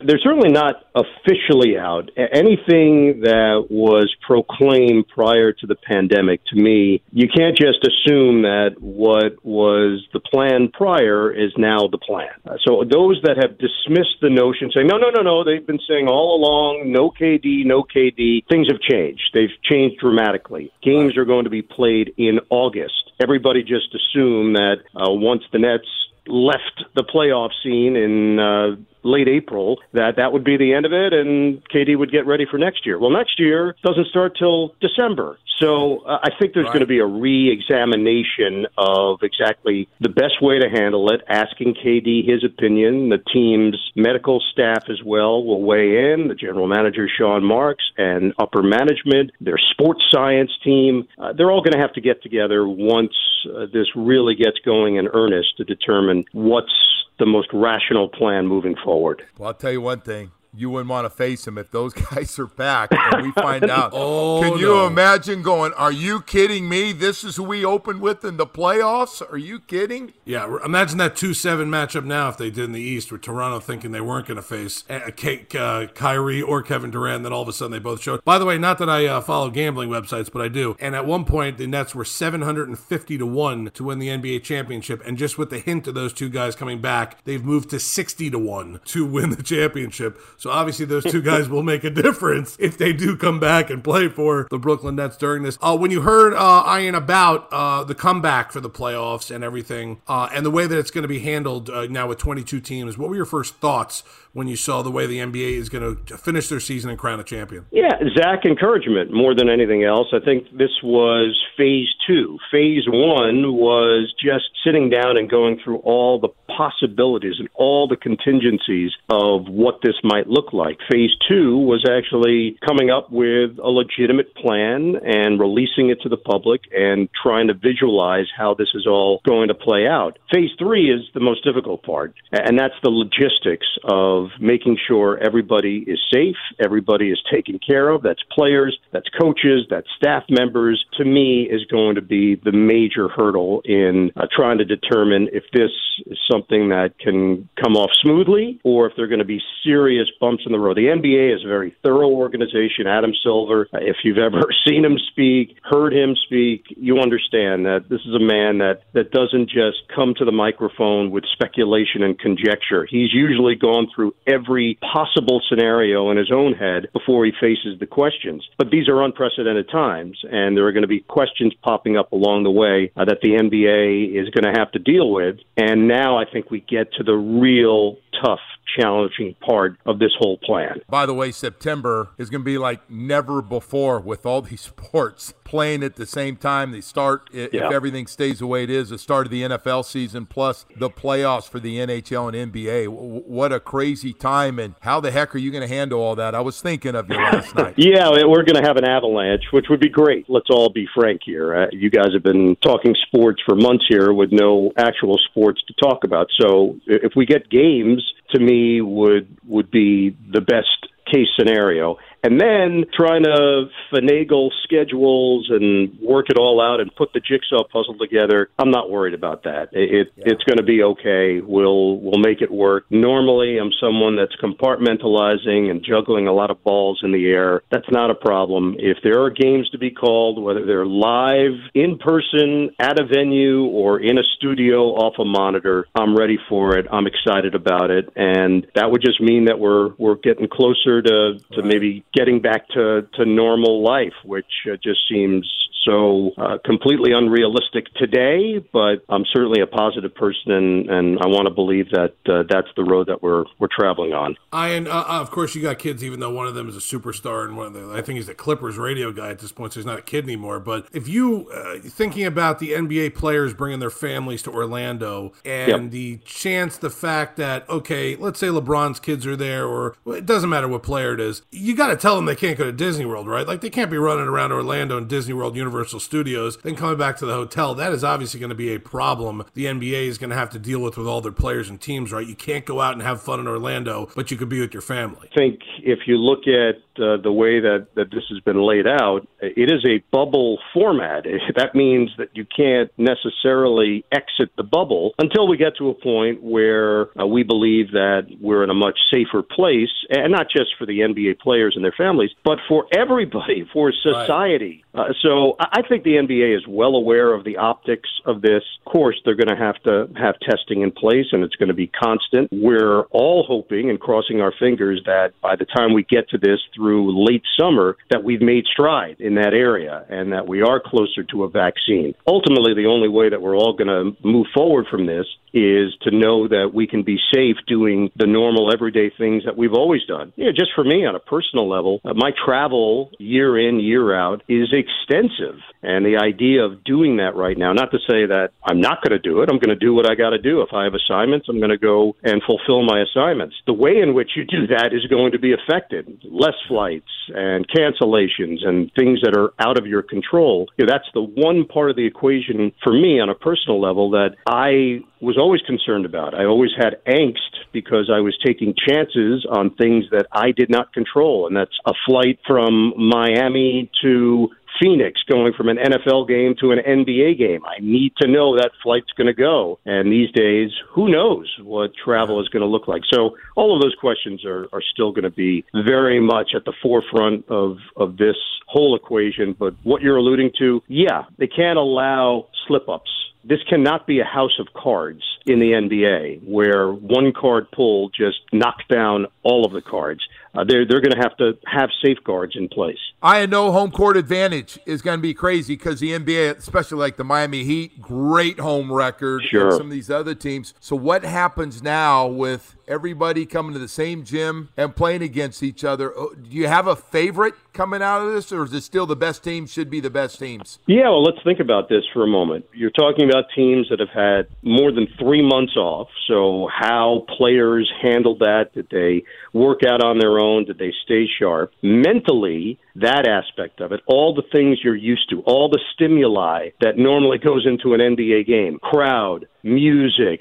They're 0.00 0.18
certainly 0.18 0.50
not 0.50 0.84
officially 0.94 1.78
out. 1.78 2.10
Anything 2.16 3.20
that 3.22 3.66
was 3.70 4.14
proclaimed 4.26 5.08
prior 5.08 5.52
to 5.52 5.66
the 5.66 5.76
pandemic, 5.76 6.40
to 6.46 6.56
me, 6.56 7.02
you 7.12 7.28
can't 7.28 7.56
just 7.56 7.86
assume 7.86 8.42
that 8.42 8.76
what 8.80 9.44
was 9.44 10.06
the 10.12 10.20
plan 10.20 10.70
prior 10.72 11.32
is 11.32 11.52
now 11.56 11.88
the 11.88 11.98
plan. 11.98 12.28
So 12.66 12.84
those 12.84 13.20
that 13.24 13.36
have 13.40 13.58
dismissed 13.58 14.20
the 14.20 14.30
notion, 14.30 14.70
saying, 14.74 14.86
no, 14.86 14.98
no, 14.98 15.10
no, 15.10 15.22
no, 15.22 15.44
they've 15.44 15.66
been 15.66 15.80
saying 15.88 16.08
all 16.08 16.36
along, 16.36 16.92
no 16.92 17.10
KD, 17.10 17.64
no 17.64 17.82
KD, 17.82 18.46
things 18.48 18.68
have 18.70 18.80
changed. 18.80 19.30
They've 19.34 19.54
changed 19.62 20.00
dramatically. 20.00 20.72
Games 20.82 21.16
are 21.16 21.24
going 21.24 21.44
to 21.44 21.50
be 21.50 21.62
played 21.62 22.14
in 22.16 22.40
August. 22.50 23.12
Everybody 23.20 23.62
just 23.62 23.94
assumed 23.94 24.56
that 24.56 24.76
uh, 24.94 25.12
once 25.12 25.42
the 25.52 25.58
Nets 25.58 25.88
left 26.26 26.84
the 26.94 27.04
playoff 27.04 27.50
scene 27.62 27.96
in 27.96 28.38
uh, 28.38 28.76
late 29.06 29.28
April 29.28 29.78
that 29.92 30.16
that 30.16 30.32
would 30.32 30.44
be 30.44 30.56
the 30.56 30.74
end 30.74 30.86
of 30.86 30.92
it 30.92 31.12
and 31.12 31.62
KD 31.68 31.98
would 31.98 32.10
get 32.10 32.26
ready 32.26 32.46
for 32.50 32.58
next 32.58 32.86
year. 32.86 32.98
Well, 32.98 33.10
next 33.10 33.38
year 33.38 33.74
doesn't 33.84 34.08
start 34.08 34.36
till 34.38 34.74
December. 34.80 35.38
So 35.58 36.00
uh, 36.00 36.18
I 36.22 36.30
think 36.38 36.52
there's 36.52 36.64
right. 36.66 36.74
going 36.74 36.80
to 36.80 36.86
be 36.86 36.98
a 36.98 37.06
re-examination 37.06 38.66
of 38.76 39.20
exactly 39.22 39.88
the 40.00 40.10
best 40.10 40.42
way 40.42 40.58
to 40.58 40.68
handle 40.68 41.10
it. 41.10 41.22
Asking 41.28 41.74
KD 41.74 42.28
his 42.28 42.44
opinion. 42.44 43.08
The 43.08 43.22
team's 43.32 43.78
medical 43.94 44.42
staff 44.52 44.84
as 44.90 45.02
well 45.02 45.42
will 45.42 45.62
weigh 45.62 46.12
in. 46.12 46.28
The 46.28 46.34
general 46.34 46.66
manager 46.66 47.08
Sean 47.08 47.42
Marks 47.42 47.84
and 47.96 48.34
upper 48.38 48.62
management, 48.62 49.30
their 49.40 49.58
sports 49.58 50.02
science 50.10 50.50
team, 50.62 51.08
uh, 51.18 51.32
they're 51.32 51.50
all 51.50 51.62
going 51.62 51.72
to 51.72 51.80
have 51.80 51.94
to 51.94 52.00
get 52.00 52.22
together 52.22 52.68
once 52.68 53.14
uh, 53.46 53.66
this 53.72 53.86
really 53.94 54.34
gets 54.34 54.58
going 54.64 54.96
in 54.96 55.08
earnest 55.08 55.56
to 55.56 55.64
determine 55.64 56.24
what's 56.32 56.72
the 57.18 57.26
most 57.26 57.48
rational 57.52 58.08
plan 58.08 58.46
moving 58.46 58.76
forward. 58.84 59.22
Well, 59.38 59.48
I'll 59.48 59.54
tell 59.54 59.72
you 59.72 59.80
one 59.80 60.00
thing 60.00 60.30
you 60.56 60.70
wouldn't 60.70 60.88
want 60.88 61.04
to 61.04 61.10
face 61.10 61.46
him 61.46 61.58
if 61.58 61.70
those 61.70 61.92
guys 62.10 62.38
are 62.38 62.46
back 62.46 62.90
and 62.90 63.22
we 63.22 63.32
find 63.32 63.68
out. 63.70 63.90
oh, 63.94 64.40
Can 64.42 64.58
you 64.58 64.68
no. 64.68 64.86
imagine 64.86 65.42
going, 65.42 65.72
Are 65.74 65.92
you 65.92 66.20
kidding 66.22 66.68
me? 66.68 66.92
This 66.92 67.22
is 67.24 67.36
who 67.36 67.44
we 67.44 67.64
opened 67.64 68.00
with 68.00 68.24
in 68.24 68.36
the 68.36 68.46
playoffs? 68.46 69.22
Are 69.30 69.36
you 69.36 69.60
kidding? 69.60 70.14
Yeah, 70.24 70.58
imagine 70.64 70.98
that 70.98 71.16
2 71.16 71.34
7 71.34 71.68
matchup 71.70 72.04
now 72.04 72.28
if 72.28 72.38
they 72.38 72.50
did 72.50 72.64
in 72.64 72.72
the 72.72 72.80
East 72.80 73.12
with 73.12 73.22
Toronto 73.22 73.60
thinking 73.60 73.92
they 73.92 74.00
weren't 74.00 74.26
going 74.26 74.36
to 74.36 74.42
face 74.42 74.84
uh, 74.88 75.10
uh, 75.58 75.86
Kyrie 75.94 76.42
or 76.42 76.62
Kevin 76.62 76.90
Durant. 76.90 77.22
Then 77.22 77.32
all 77.32 77.42
of 77.42 77.48
a 77.48 77.52
sudden 77.52 77.72
they 77.72 77.78
both 77.78 78.02
showed. 78.02 78.24
By 78.24 78.38
the 78.38 78.46
way, 78.46 78.58
not 78.58 78.78
that 78.78 78.88
I 78.88 79.06
uh, 79.06 79.20
follow 79.20 79.50
gambling 79.50 79.90
websites, 79.90 80.32
but 80.32 80.42
I 80.42 80.48
do. 80.48 80.76
And 80.80 80.94
at 80.94 81.06
one 81.06 81.24
point, 81.24 81.58
the 81.58 81.66
Nets 81.66 81.94
were 81.94 82.04
750 82.04 83.18
to 83.18 83.26
1 83.26 83.70
to 83.74 83.84
win 83.84 83.98
the 83.98 84.08
NBA 84.08 84.42
championship. 84.42 85.02
And 85.04 85.18
just 85.18 85.38
with 85.38 85.50
the 85.50 85.58
hint 85.58 85.86
of 85.86 85.94
those 85.94 86.12
two 86.12 86.28
guys 86.28 86.56
coming 86.56 86.80
back, 86.80 87.24
they've 87.24 87.44
moved 87.44 87.70
to 87.70 87.80
60 87.80 88.30
to 88.30 88.38
1 88.38 88.80
to 88.86 89.04
win 89.04 89.30
the 89.30 89.42
championship. 89.42 90.18
So 90.36 90.45
obviously, 90.48 90.84
those 90.86 91.04
two 91.04 91.22
guys 91.22 91.48
will 91.48 91.62
make 91.62 91.84
a 91.84 91.90
difference 91.90 92.56
if 92.58 92.78
they 92.78 92.92
do 92.92 93.16
come 93.16 93.40
back 93.40 93.70
and 93.70 93.82
play 93.82 94.08
for 94.08 94.46
the 94.50 94.58
Brooklyn 94.58 94.96
Nets 94.96 95.16
during 95.16 95.42
this. 95.42 95.58
Uh, 95.60 95.76
when 95.76 95.90
you 95.90 96.02
heard 96.02 96.34
uh, 96.34 96.76
Ian 96.78 96.94
about 96.94 97.48
uh, 97.52 97.84
the 97.84 97.94
comeback 97.94 98.52
for 98.52 98.60
the 98.60 98.70
playoffs 98.70 99.34
and 99.34 99.42
everything, 99.42 100.00
uh, 100.08 100.28
and 100.32 100.44
the 100.44 100.50
way 100.50 100.66
that 100.66 100.78
it's 100.78 100.90
going 100.90 101.02
to 101.02 101.08
be 101.08 101.20
handled 101.20 101.70
uh, 101.70 101.86
now 101.86 102.08
with 102.08 102.18
22 102.18 102.60
teams, 102.60 102.98
what 102.98 103.08
were 103.08 103.16
your 103.16 103.24
first 103.24 103.56
thoughts 103.56 104.02
when 104.36 104.48
you 104.48 104.56
saw 104.56 104.82
the 104.82 104.90
way 104.90 105.06
the 105.06 105.18
NBA 105.18 105.56
is 105.56 105.70
going 105.70 105.96
to 106.04 106.18
finish 106.18 106.48
their 106.48 106.60
season 106.60 106.90
and 106.90 106.98
crown 106.98 107.18
a 107.18 107.24
champion? 107.24 107.64
Yeah, 107.70 107.92
Zach, 108.14 108.44
encouragement 108.44 109.10
more 109.10 109.34
than 109.34 109.48
anything 109.48 109.82
else. 109.82 110.08
I 110.12 110.22
think 110.22 110.44
this 110.52 110.82
was 110.82 111.34
phase 111.56 111.88
two. 112.06 112.36
Phase 112.52 112.84
one 112.86 113.54
was 113.54 114.12
just 114.22 114.44
sitting 114.62 114.90
down 114.90 115.16
and 115.16 115.30
going 115.30 115.58
through 115.64 115.78
all 115.78 116.20
the 116.20 116.28
possibilities 116.54 117.36
and 117.38 117.48
all 117.54 117.88
the 117.88 117.96
contingencies 117.96 118.92
of 119.08 119.48
what 119.48 119.80
this 119.82 119.94
might 120.04 120.26
look 120.26 120.52
like. 120.52 120.76
Phase 120.90 121.16
two 121.26 121.56
was 121.56 121.88
actually 121.88 122.58
coming 122.66 122.90
up 122.90 123.10
with 123.10 123.58
a 123.58 123.70
legitimate 123.70 124.34
plan 124.34 124.96
and 125.02 125.40
releasing 125.40 125.88
it 125.88 126.02
to 126.02 126.10
the 126.10 126.16
public 126.18 126.60
and 126.76 127.08
trying 127.22 127.48
to 127.48 127.54
visualize 127.54 128.26
how 128.36 128.54
this 128.54 128.68
is 128.74 128.86
all 128.86 129.22
going 129.26 129.48
to 129.48 129.54
play 129.54 129.86
out. 129.86 130.18
Phase 130.30 130.50
three 130.58 130.90
is 130.90 131.00
the 131.14 131.20
most 131.20 131.42
difficult 131.42 131.82
part, 131.82 132.14
and 132.32 132.58
that's 132.58 132.74
the 132.82 132.90
logistics 132.90 133.66
of 133.84 134.25
of 134.26 134.40
making 134.40 134.78
sure 134.86 135.18
everybody 135.18 135.84
is 135.86 136.00
safe, 136.12 136.36
everybody 136.62 137.10
is 137.10 137.20
taken 137.32 137.58
care 137.58 137.88
of. 137.88 138.02
That's 138.02 138.22
players, 138.32 138.78
that's 138.92 139.08
coaches, 139.20 139.66
that's 139.70 139.86
staff 139.96 140.24
members. 140.28 140.84
To 140.98 141.04
me, 141.04 141.48
is 141.50 141.64
going 141.70 141.94
to 141.94 142.02
be 142.02 142.34
the 142.36 142.52
major 142.52 143.08
hurdle 143.08 143.62
in 143.64 144.10
uh, 144.16 144.26
trying 144.34 144.58
to 144.58 144.64
determine 144.64 145.28
if 145.32 145.44
this 145.52 145.70
is 146.06 146.18
something 146.30 146.68
that 146.70 146.98
can 146.98 147.48
come 147.62 147.76
off 147.76 147.90
smoothly 148.02 148.60
or 148.64 148.86
if 148.86 148.92
they're 148.96 149.06
going 149.06 149.20
to 149.20 149.24
be 149.24 149.40
serious 149.64 150.08
bumps 150.20 150.44
in 150.46 150.52
the 150.52 150.58
road. 150.58 150.76
The 150.76 150.86
NBA 150.86 151.34
is 151.34 151.44
a 151.44 151.48
very 151.48 151.74
thorough 151.82 152.10
organization. 152.10 152.86
Adam 152.86 153.12
Silver, 153.22 153.68
uh, 153.72 153.78
if 153.80 153.96
you've 154.04 154.18
ever 154.18 154.42
seen 154.66 154.84
him 154.84 154.98
speak, 155.10 155.56
heard 155.62 155.92
him 155.92 156.14
speak, 156.26 156.64
you 156.76 156.98
understand 156.98 157.66
that 157.66 157.88
this 157.88 158.00
is 158.00 158.14
a 158.14 158.20
man 158.20 158.58
that, 158.58 158.82
that 158.92 159.10
doesn't 159.10 159.48
just 159.48 159.78
come 159.94 160.14
to 160.18 160.24
the 160.24 160.32
microphone 160.32 161.10
with 161.10 161.24
speculation 161.32 162.02
and 162.02 162.18
conjecture. 162.18 162.86
He's 162.88 163.12
usually 163.12 163.54
gone 163.54 163.88
through 163.94 164.14
every 164.26 164.78
possible 164.80 165.40
scenario 165.48 166.10
in 166.10 166.16
his 166.16 166.30
own 166.32 166.52
head 166.52 166.88
before 166.92 167.24
he 167.24 167.32
faces 167.40 167.78
the 167.78 167.86
questions. 167.86 168.46
But 168.58 168.70
these 168.70 168.88
are 168.88 169.02
unprecedented 169.02 169.68
times, 169.70 170.18
and 170.30 170.56
there 170.56 170.66
are 170.66 170.72
going 170.72 170.82
to 170.82 170.88
be 170.88 171.00
questions 171.00 171.54
popping 171.62 171.96
up 171.96 172.12
along 172.12 172.44
the 172.44 172.50
way 172.50 172.92
uh, 172.96 173.04
that 173.04 173.20
the 173.22 173.30
NBA 173.30 174.20
is 174.20 174.28
going 174.30 174.52
to 174.52 174.58
have 174.58 174.72
to 174.72 174.78
deal 174.78 175.10
with. 175.12 175.36
And 175.56 175.85
now 175.88 176.18
I 176.18 176.24
think 176.24 176.50
we 176.50 176.60
get 176.60 176.92
to 176.94 177.02
the 177.02 177.14
real 177.14 177.96
tough 178.22 178.40
challenging 178.78 179.34
part 179.40 179.76
of 179.86 179.98
this 179.98 180.12
whole 180.18 180.38
plan. 180.38 180.80
By 180.88 181.06
the 181.06 181.14
way, 181.14 181.30
September 181.30 182.10
is 182.18 182.30
going 182.30 182.42
to 182.42 182.44
be 182.44 182.58
like 182.58 182.90
never 182.90 183.40
before 183.40 184.00
with 184.00 184.26
all 184.26 184.42
these 184.42 184.60
sports 184.76 185.34
playing 185.44 185.82
at 185.82 185.96
the 185.96 186.06
same 186.06 186.36
time. 186.36 186.72
They 186.72 186.80
start, 186.80 187.30
if 187.32 187.52
yeah. 187.52 187.70
everything 187.72 188.06
stays 188.06 188.40
the 188.40 188.46
way 188.46 188.64
it 188.64 188.70
is, 188.70 188.90
the 188.90 188.98
start 188.98 189.26
of 189.26 189.30
the 189.30 189.42
NFL 189.42 189.84
season 189.84 190.26
plus 190.26 190.66
the 190.76 190.90
playoffs 190.90 191.48
for 191.48 191.60
the 191.60 191.78
NHL 191.78 192.34
and 192.34 192.52
NBA. 192.52 192.88
What 192.88 193.52
a 193.52 193.60
crazy 193.60 194.12
time. 194.12 194.58
And 194.58 194.74
how 194.80 195.00
the 195.00 195.10
heck 195.10 195.34
are 195.34 195.38
you 195.38 195.50
going 195.50 195.66
to 195.66 195.72
handle 195.72 196.00
all 196.00 196.16
that? 196.16 196.34
I 196.34 196.40
was 196.40 196.60
thinking 196.60 196.94
of 196.94 197.08
you 197.08 197.16
last 197.16 197.54
night. 197.56 197.74
Yeah, 197.76 198.10
we're 198.10 198.42
going 198.42 198.60
to 198.60 198.66
have 198.66 198.76
an 198.76 198.84
avalanche, 198.84 199.44
which 199.52 199.66
would 199.70 199.80
be 199.80 199.88
great. 199.88 200.28
Let's 200.28 200.50
all 200.50 200.70
be 200.70 200.86
frank 200.94 201.20
here. 201.24 201.54
Uh, 201.54 201.66
you 201.72 201.90
guys 201.90 202.08
have 202.12 202.24
been 202.24 202.56
talking 202.56 202.94
sports 203.06 203.40
for 203.46 203.54
months 203.54 203.84
here 203.88 204.12
with 204.12 204.30
no 204.32 204.72
actual 204.76 205.16
sports 205.30 205.62
to 205.68 205.74
talk 205.74 206.04
about. 206.04 206.28
So 206.40 206.78
if 206.86 207.12
we 207.14 207.24
get 207.24 207.48
games, 207.48 208.05
to 208.30 208.40
me 208.40 208.80
would 208.80 209.38
would 209.46 209.70
be 209.70 210.16
the 210.32 210.40
best 210.40 210.88
case 211.10 211.28
scenario 211.38 211.96
and 212.26 212.40
then 212.40 212.84
trying 212.92 213.22
to 213.22 213.66
finagle 213.92 214.50
schedules 214.64 215.48
and 215.48 215.96
work 216.00 216.26
it 216.28 216.36
all 216.36 216.60
out 216.60 216.80
and 216.80 216.94
put 216.96 217.12
the 217.12 217.20
jigsaw 217.20 217.62
puzzle 217.72 217.96
together. 217.98 218.50
I'm 218.58 218.72
not 218.72 218.90
worried 218.90 219.14
about 219.14 219.44
that. 219.44 219.68
It, 219.70 220.08
yeah. 220.16 220.24
it's 220.26 220.42
going 220.42 220.56
to 220.56 220.64
be 220.64 220.82
okay. 220.82 221.40
We'll 221.40 222.00
we'll 222.00 222.18
make 222.18 222.42
it 222.42 222.50
work. 222.50 222.86
Normally, 222.90 223.58
I'm 223.58 223.70
someone 223.80 224.16
that's 224.16 224.34
compartmentalizing 224.42 225.70
and 225.70 225.84
juggling 225.84 226.26
a 226.26 226.32
lot 226.32 226.50
of 226.50 226.64
balls 226.64 227.00
in 227.04 227.12
the 227.12 227.26
air. 227.26 227.62
That's 227.70 227.90
not 227.92 228.10
a 228.10 228.16
problem. 228.16 228.74
If 228.80 228.98
there 229.04 229.22
are 229.22 229.30
games 229.30 229.70
to 229.70 229.78
be 229.78 229.92
called, 229.92 230.42
whether 230.42 230.66
they're 230.66 230.84
live, 230.84 231.54
in 231.74 231.98
person, 231.98 232.74
at 232.80 232.98
a 232.98 233.06
venue, 233.06 233.66
or 233.66 234.00
in 234.00 234.18
a 234.18 234.24
studio 234.36 234.94
off 234.96 235.14
a 235.20 235.24
monitor, 235.24 235.86
I'm 235.94 236.16
ready 236.16 236.38
for 236.48 236.76
it. 236.76 236.86
I'm 236.90 237.06
excited 237.06 237.54
about 237.54 237.92
it, 237.92 238.08
and 238.16 238.66
that 238.74 238.90
would 238.90 239.02
just 239.02 239.20
mean 239.20 239.44
that 239.44 239.60
we're 239.60 239.90
we're 239.96 240.16
getting 240.16 240.48
closer 240.48 241.02
to 241.02 241.38
to 241.52 241.60
right. 241.60 241.64
maybe 241.64 242.04
getting 242.16 242.40
back 242.40 242.66
to, 242.68 243.06
to 243.14 243.24
normal 243.26 243.84
life, 243.84 244.14
which 244.24 244.66
uh, 244.66 244.76
just 244.82 245.00
seems 245.08 245.46
so 245.86 246.32
uh, 246.36 246.58
completely 246.64 247.12
unrealistic 247.12 247.86
today. 247.94 248.64
But 248.72 249.04
I'm 249.08 249.24
certainly 249.32 249.60
a 249.60 249.66
positive 249.66 250.14
person, 250.14 250.52
and, 250.52 250.90
and 250.90 251.18
I 251.20 251.28
want 251.28 251.46
to 251.46 251.54
believe 251.54 251.90
that 251.90 252.14
uh, 252.28 252.42
that's 252.48 252.68
the 252.76 252.84
road 252.84 253.06
that 253.08 253.22
we're 253.22 253.44
we're 253.58 253.68
traveling 253.68 254.12
on. 254.12 254.36
Ian, 254.54 254.88
uh, 254.88 254.90
uh, 254.90 255.20
of 255.20 255.30
course, 255.30 255.54
you 255.54 255.62
got 255.62 255.78
kids, 255.78 256.04
even 256.04 256.20
though 256.20 256.32
one 256.32 256.46
of 256.46 256.54
them 256.54 256.68
is 256.68 256.76
a 256.76 256.80
superstar, 256.80 257.44
and 257.44 257.56
one 257.56 257.68
of 257.68 257.72
the 257.72 257.92
I 257.92 258.02
think 258.02 258.16
he's 258.16 258.26
the 258.26 258.34
Clippers 258.34 258.76
radio 258.76 259.12
guy 259.12 259.30
at 259.30 259.38
this 259.38 259.52
point, 259.52 259.72
so 259.72 259.80
he's 259.80 259.86
not 259.86 259.98
a 259.98 260.02
kid 260.02 260.24
anymore. 260.24 260.60
But 260.60 260.88
if 260.92 261.08
you 261.08 261.48
uh, 261.50 261.78
thinking 261.78 262.24
about 262.24 262.58
the 262.58 262.72
NBA 262.72 263.14
players 263.14 263.54
bringing 263.54 263.80
their 263.80 263.90
families 263.90 264.42
to 264.42 264.52
Orlando, 264.52 265.32
and 265.44 265.84
yep. 265.84 265.90
the 265.90 266.16
chance, 266.24 266.76
the 266.76 266.90
fact 266.90 267.36
that 267.36 267.68
okay, 267.70 268.16
let's 268.16 268.38
say 268.38 268.48
LeBron's 268.48 269.00
kids 269.00 269.26
are 269.26 269.36
there, 269.36 269.66
or 269.66 269.96
well, 270.04 270.16
it 270.16 270.26
doesn't 270.26 270.50
matter 270.50 270.68
what 270.68 270.82
player 270.82 271.14
it 271.14 271.20
is, 271.20 271.42
you 271.50 271.76
got 271.76 271.88
to 271.88 271.96
tell 271.96 272.16
them 272.16 272.24
they 272.24 272.36
can't 272.36 272.58
go 272.58 272.64
to 272.64 272.72
Disney 272.72 273.04
World, 273.04 273.28
right? 273.28 273.46
Like 273.46 273.60
they 273.60 273.70
can't 273.70 273.90
be 273.90 273.98
running 273.98 274.26
around 274.26 274.52
Orlando 274.52 274.98
and 274.98 275.08
Disney 275.08 275.34
World, 275.34 275.56
Universal 275.56 275.75
Studios, 275.84 276.56
then 276.58 276.76
coming 276.76 276.98
back 276.98 277.16
to 277.18 277.26
the 277.26 277.34
hotel. 277.34 277.74
That 277.74 277.92
is 277.92 278.04
obviously 278.04 278.40
going 278.40 278.50
to 278.50 278.56
be 278.56 278.74
a 278.74 278.80
problem 278.80 279.44
the 279.54 279.66
NBA 279.66 280.06
is 280.06 280.18
going 280.18 280.30
to 280.30 280.36
have 280.36 280.50
to 280.50 280.58
deal 280.58 280.80
with 280.80 280.96
with 280.96 281.06
all 281.06 281.20
their 281.20 281.32
players 281.32 281.68
and 281.68 281.80
teams, 281.80 282.12
right? 282.12 282.26
You 282.26 282.34
can't 282.34 282.64
go 282.64 282.80
out 282.80 282.94
and 282.94 283.02
have 283.02 283.22
fun 283.22 283.40
in 283.40 283.48
Orlando, 283.48 284.08
but 284.14 284.30
you 284.30 284.36
could 284.36 284.48
be 284.48 284.60
with 284.60 284.72
your 284.72 284.82
family. 284.82 285.28
I 285.32 285.34
think 285.34 285.60
if 285.82 286.00
you 286.06 286.16
look 286.16 286.46
at 286.46 286.82
uh, 286.98 287.16
the 287.22 287.32
way 287.32 287.60
that, 287.60 287.88
that 287.94 288.10
this 288.10 288.24
has 288.30 288.40
been 288.40 288.60
laid 288.60 288.86
out, 288.86 289.26
it 289.40 289.70
is 289.70 289.84
a 289.86 290.02
bubble 290.10 290.58
format. 290.72 291.24
That 291.56 291.74
means 291.74 292.10
that 292.18 292.28
you 292.34 292.44
can't 292.44 292.90
necessarily 292.98 294.04
exit 294.12 294.50
the 294.56 294.62
bubble 294.62 295.14
until 295.18 295.48
we 295.48 295.56
get 295.56 295.76
to 295.78 295.88
a 295.88 295.94
point 295.94 296.42
where 296.42 297.08
uh, 297.18 297.26
we 297.26 297.44
believe 297.44 297.92
that 297.92 298.26
we're 298.40 298.62
in 298.62 298.68
a 298.68 298.74
much 298.74 298.98
safer 299.10 299.42
place, 299.42 299.90
and 300.10 300.32
not 300.32 300.48
just 300.50 300.70
for 300.78 300.86
the 300.86 301.00
NBA 301.00 301.38
players 301.40 301.74
and 301.76 301.84
their 301.84 301.94
families, 301.96 302.30
but 302.44 302.58
for 302.68 302.86
everybody, 302.92 303.66
for 303.72 303.92
society. 303.92 304.84
Right. 304.92 305.10
Uh, 305.10 305.12
so 305.22 305.56
I 305.58 305.82
think 305.88 306.04
the 306.04 306.16
NBA 306.16 306.56
is 306.56 306.66
well 306.66 306.94
aware 306.94 307.32
of 307.32 307.44
the 307.44 307.56
optics 307.56 308.08
of 308.24 308.42
this. 308.42 308.62
Of 308.84 308.92
course, 308.92 309.20
they're 309.24 309.34
going 309.34 309.48
to 309.48 309.56
have 309.56 309.82
to 309.84 310.08
have 310.18 310.34
testing 310.40 310.82
in 310.82 310.90
place, 310.90 311.26
and 311.32 311.42
it's 311.42 311.56
going 311.56 311.68
to 311.68 311.74
be 311.74 311.86
constant. 311.86 312.48
We're 312.52 313.02
all 313.10 313.44
hoping 313.46 313.90
and 313.90 314.00
crossing 314.00 314.40
our 314.40 314.52
fingers 314.58 315.02
that 315.06 315.32
by 315.40 315.56
the 315.56 315.66
time 315.66 315.92
we 315.92 316.02
get 316.04 316.28
to 316.30 316.38
this 316.38 316.60
through 316.74 316.85
late 316.94 317.42
summer, 317.58 317.96
that 318.10 318.24
we've 318.24 318.40
made 318.40 318.64
stride 318.72 319.16
in 319.20 319.34
that 319.36 319.54
area 319.54 320.04
and 320.08 320.32
that 320.32 320.46
we 320.46 320.62
are 320.62 320.80
closer 320.84 321.24
to 321.24 321.44
a 321.44 321.48
vaccine. 321.48 322.14
Ultimately, 322.26 322.74
the 322.74 322.86
only 322.86 323.08
way 323.08 323.28
that 323.28 323.42
we're 323.42 323.56
all 323.56 323.72
going 323.72 323.88
to 323.88 324.16
move 324.26 324.46
forward 324.54 324.86
from 324.90 325.06
this 325.06 325.26
is 325.56 325.96
to 326.02 326.10
know 326.10 326.46
that 326.48 326.72
we 326.74 326.86
can 326.86 327.02
be 327.02 327.16
safe 327.32 327.56
doing 327.66 328.10
the 328.14 328.26
normal 328.26 328.70
everyday 328.70 329.10
things 329.16 329.44
that 329.46 329.56
we've 329.56 329.72
always 329.72 330.04
done. 330.04 330.34
You 330.36 330.44
know, 330.44 330.52
just 330.52 330.72
for 330.74 330.84
me 330.84 331.06
on 331.06 331.16
a 331.16 331.18
personal 331.18 331.66
level, 331.66 332.00
uh, 332.04 332.12
my 332.12 332.30
travel 332.44 333.10
year 333.18 333.58
in, 333.58 333.80
year 333.80 334.14
out 334.14 334.42
is 334.48 334.68
extensive. 334.72 335.58
And 335.82 336.04
the 336.04 336.18
idea 336.18 336.64
of 336.64 336.84
doing 336.84 337.16
that 337.18 337.36
right 337.36 337.56
now, 337.56 337.72
not 337.72 337.90
to 337.92 337.98
say 337.98 338.26
that 338.26 338.50
I'm 338.62 338.80
not 338.80 339.02
going 339.02 339.16
to 339.16 339.18
do 339.18 339.40
it, 339.40 339.48
I'm 339.50 339.58
going 339.58 339.72
to 339.72 339.76
do 339.76 339.94
what 339.94 340.04
I 340.04 340.14
got 340.14 340.30
to 340.30 340.38
do. 340.38 340.60
If 340.60 340.74
I 340.74 340.84
have 340.84 340.94
assignments, 340.94 341.46
I'm 341.48 341.58
going 341.58 341.70
to 341.70 341.78
go 341.78 342.16
and 342.22 342.42
fulfill 342.44 342.84
my 342.84 343.00
assignments. 343.00 343.56
The 343.66 343.72
way 343.72 343.98
in 344.02 344.12
which 344.12 344.32
you 344.36 344.44
do 344.44 344.66
that 344.68 344.92
is 344.92 345.06
going 345.06 345.32
to 345.32 345.38
be 345.38 345.54
affected. 345.54 346.20
Less 346.24 346.58
flights 346.68 347.08
and 347.28 347.66
cancellations 347.68 348.66
and 348.66 348.90
things 348.94 349.20
that 349.22 349.34
are 349.38 349.54
out 349.58 349.78
of 349.78 349.86
your 349.86 350.02
control. 350.02 350.66
You 350.76 350.84
know, 350.84 350.92
that's 350.92 351.08
the 351.14 351.22
one 351.22 351.64
part 351.66 351.90
of 351.90 351.96
the 351.96 352.06
equation 352.06 352.72
for 352.82 352.92
me 352.92 353.20
on 353.20 353.30
a 353.30 353.34
personal 353.34 353.80
level 353.80 354.10
that 354.10 354.36
I 354.46 355.00
was 355.20 355.38
always 355.46 355.62
concerned 355.62 356.04
about. 356.04 356.34
I 356.34 356.44
always 356.44 356.72
had 356.76 356.96
angst 357.06 357.54
because 357.72 358.10
I 358.12 358.18
was 358.18 358.36
taking 358.44 358.74
chances 358.74 359.46
on 359.48 359.70
things 359.76 360.06
that 360.10 360.26
I 360.32 360.50
did 360.50 360.68
not 360.68 360.92
control, 360.92 361.46
and 361.46 361.56
that's 361.56 361.78
a 361.86 361.92
flight 362.04 362.40
from 362.48 362.92
Miami 362.96 363.88
to 364.02 364.48
Phoenix 364.82 365.20
going 365.30 365.52
from 365.56 365.68
an 365.68 365.76
NFL 365.76 366.26
game 366.26 366.56
to 366.60 366.72
an 366.72 366.80
NBA 366.80 367.38
game. 367.38 367.60
I 367.64 367.80
need 367.80 368.12
to 368.20 368.26
know 368.26 368.56
that 368.56 368.72
flight's 368.82 369.12
going 369.16 369.28
to 369.28 369.34
go. 369.34 369.78
And 369.86 370.10
these 370.10 370.32
days, 370.32 370.70
who 370.92 371.08
knows 371.08 371.46
what 371.62 371.92
travel 371.94 372.42
is 372.42 372.48
going 372.48 372.62
to 372.62 372.66
look 372.66 372.88
like? 372.88 373.02
So 373.08 373.36
all 373.54 373.76
of 373.76 373.80
those 373.80 373.94
questions 374.00 374.44
are, 374.44 374.66
are 374.72 374.82
still 374.92 375.12
going 375.12 375.30
to 375.30 375.30
be 375.30 375.64
very 375.72 376.18
much 376.18 376.50
at 376.56 376.64
the 376.64 376.74
forefront 376.82 377.48
of, 377.48 377.76
of 377.96 378.16
this 378.16 378.36
whole 378.66 378.96
equation. 378.96 379.54
But 379.56 379.74
what 379.84 380.02
you're 380.02 380.16
alluding 380.16 380.50
to, 380.58 380.82
yeah, 380.88 381.22
they 381.38 381.46
can't 381.46 381.78
allow 381.78 382.48
slip 382.66 382.88
ups 382.88 383.10
this 383.48 383.62
cannot 383.68 384.06
be 384.06 384.20
a 384.20 384.24
house 384.24 384.58
of 384.58 384.66
cards 384.74 385.22
in 385.46 385.60
the 385.60 385.70
NBA 385.70 386.42
where 386.42 386.92
one 386.92 387.32
card 387.32 387.70
pull 387.70 388.10
just 388.10 388.40
knocks 388.52 388.84
down 388.90 389.26
all 389.44 389.64
of 389.64 389.72
the 389.72 389.82
cards. 389.82 390.20
Uh, 390.54 390.64
they're 390.64 390.86
they're 390.86 391.00
going 391.00 391.12
to 391.12 391.18
have 391.18 391.36
to 391.36 391.52
have 391.66 391.90
safeguards 392.04 392.56
in 392.56 392.68
place. 392.68 392.98
I 393.22 393.46
know 393.46 393.70
home 393.70 393.90
court 393.90 394.16
advantage 394.16 394.78
is 394.86 395.02
going 395.02 395.18
to 395.18 395.22
be 395.22 395.34
crazy 395.34 395.76
because 395.76 396.00
the 396.00 396.10
NBA, 396.10 396.56
especially 396.58 396.98
like 396.98 397.16
the 397.16 397.24
Miami 397.24 397.62
Heat, 397.64 398.00
great 398.00 398.58
home 398.58 398.92
record. 398.92 399.42
Sure. 399.48 399.70
some 399.72 399.82
of 399.82 399.90
these 399.90 400.10
other 400.10 400.34
teams. 400.34 400.74
So 400.80 400.96
what 400.96 401.22
happens 401.24 401.82
now 401.82 402.26
with 402.26 402.75
everybody 402.88 403.46
coming 403.46 403.72
to 403.72 403.78
the 403.78 403.88
same 403.88 404.24
gym 404.24 404.70
and 404.76 404.94
playing 404.94 405.22
against 405.22 405.62
each 405.62 405.84
other? 405.84 406.16
Uh, 406.16 406.26
do 406.34 406.50
you 406.50 406.68
have 406.68 406.86
a 406.86 406.96
favorite 406.96 407.54
coming 407.72 408.02
out 408.02 408.22
of 408.22 408.32
this, 408.32 408.52
or 408.52 408.64
is 408.64 408.72
it 408.72 408.82
still 408.82 409.06
the 409.06 409.16
best 409.16 409.42
teams 409.42 409.72
should 409.72 409.90
be 409.90 410.00
the 410.00 410.10
best 410.10 410.38
teams? 410.38 410.78
Yeah, 410.86 411.08
well, 411.08 411.22
let's 411.22 411.42
think 411.44 411.60
about 411.60 411.88
this 411.88 412.04
for 412.12 412.24
a 412.24 412.26
moment. 412.26 412.64
You're 412.72 412.90
talking 412.90 413.28
about 413.28 413.44
teams 413.54 413.88
that 413.90 414.00
have 414.00 414.10
had 414.10 414.48
more 414.62 414.92
than 414.92 415.06
three 415.18 415.42
months 415.42 415.76
off. 415.76 416.08
So 416.28 416.68
how 416.72 417.26
players 417.36 417.90
handled 418.02 418.40
that? 418.40 418.72
Did 418.74 418.88
they 418.90 419.24
work 419.52 419.80
out 419.86 420.02
on 420.02 420.18
their 420.18 420.38
own? 420.38 420.64
Did 420.64 420.78
they 420.78 420.92
stay 421.04 421.26
sharp? 421.38 421.72
Mentally, 421.82 422.78
that 423.00 423.26
aspect 423.26 423.80
of 423.80 423.92
it, 423.92 424.00
all 424.06 424.34
the 424.34 424.42
things 424.52 424.78
you're 424.82 424.96
used 424.96 425.28
to, 425.30 425.40
all 425.42 425.68
the 425.68 425.80
stimuli 425.94 426.70
that 426.80 426.96
normally 426.96 427.38
goes 427.38 427.66
into 427.66 427.94
an 427.94 428.00
NBA 428.00 428.46
game, 428.46 428.78
crowd, 428.78 429.46
music, 429.62 430.40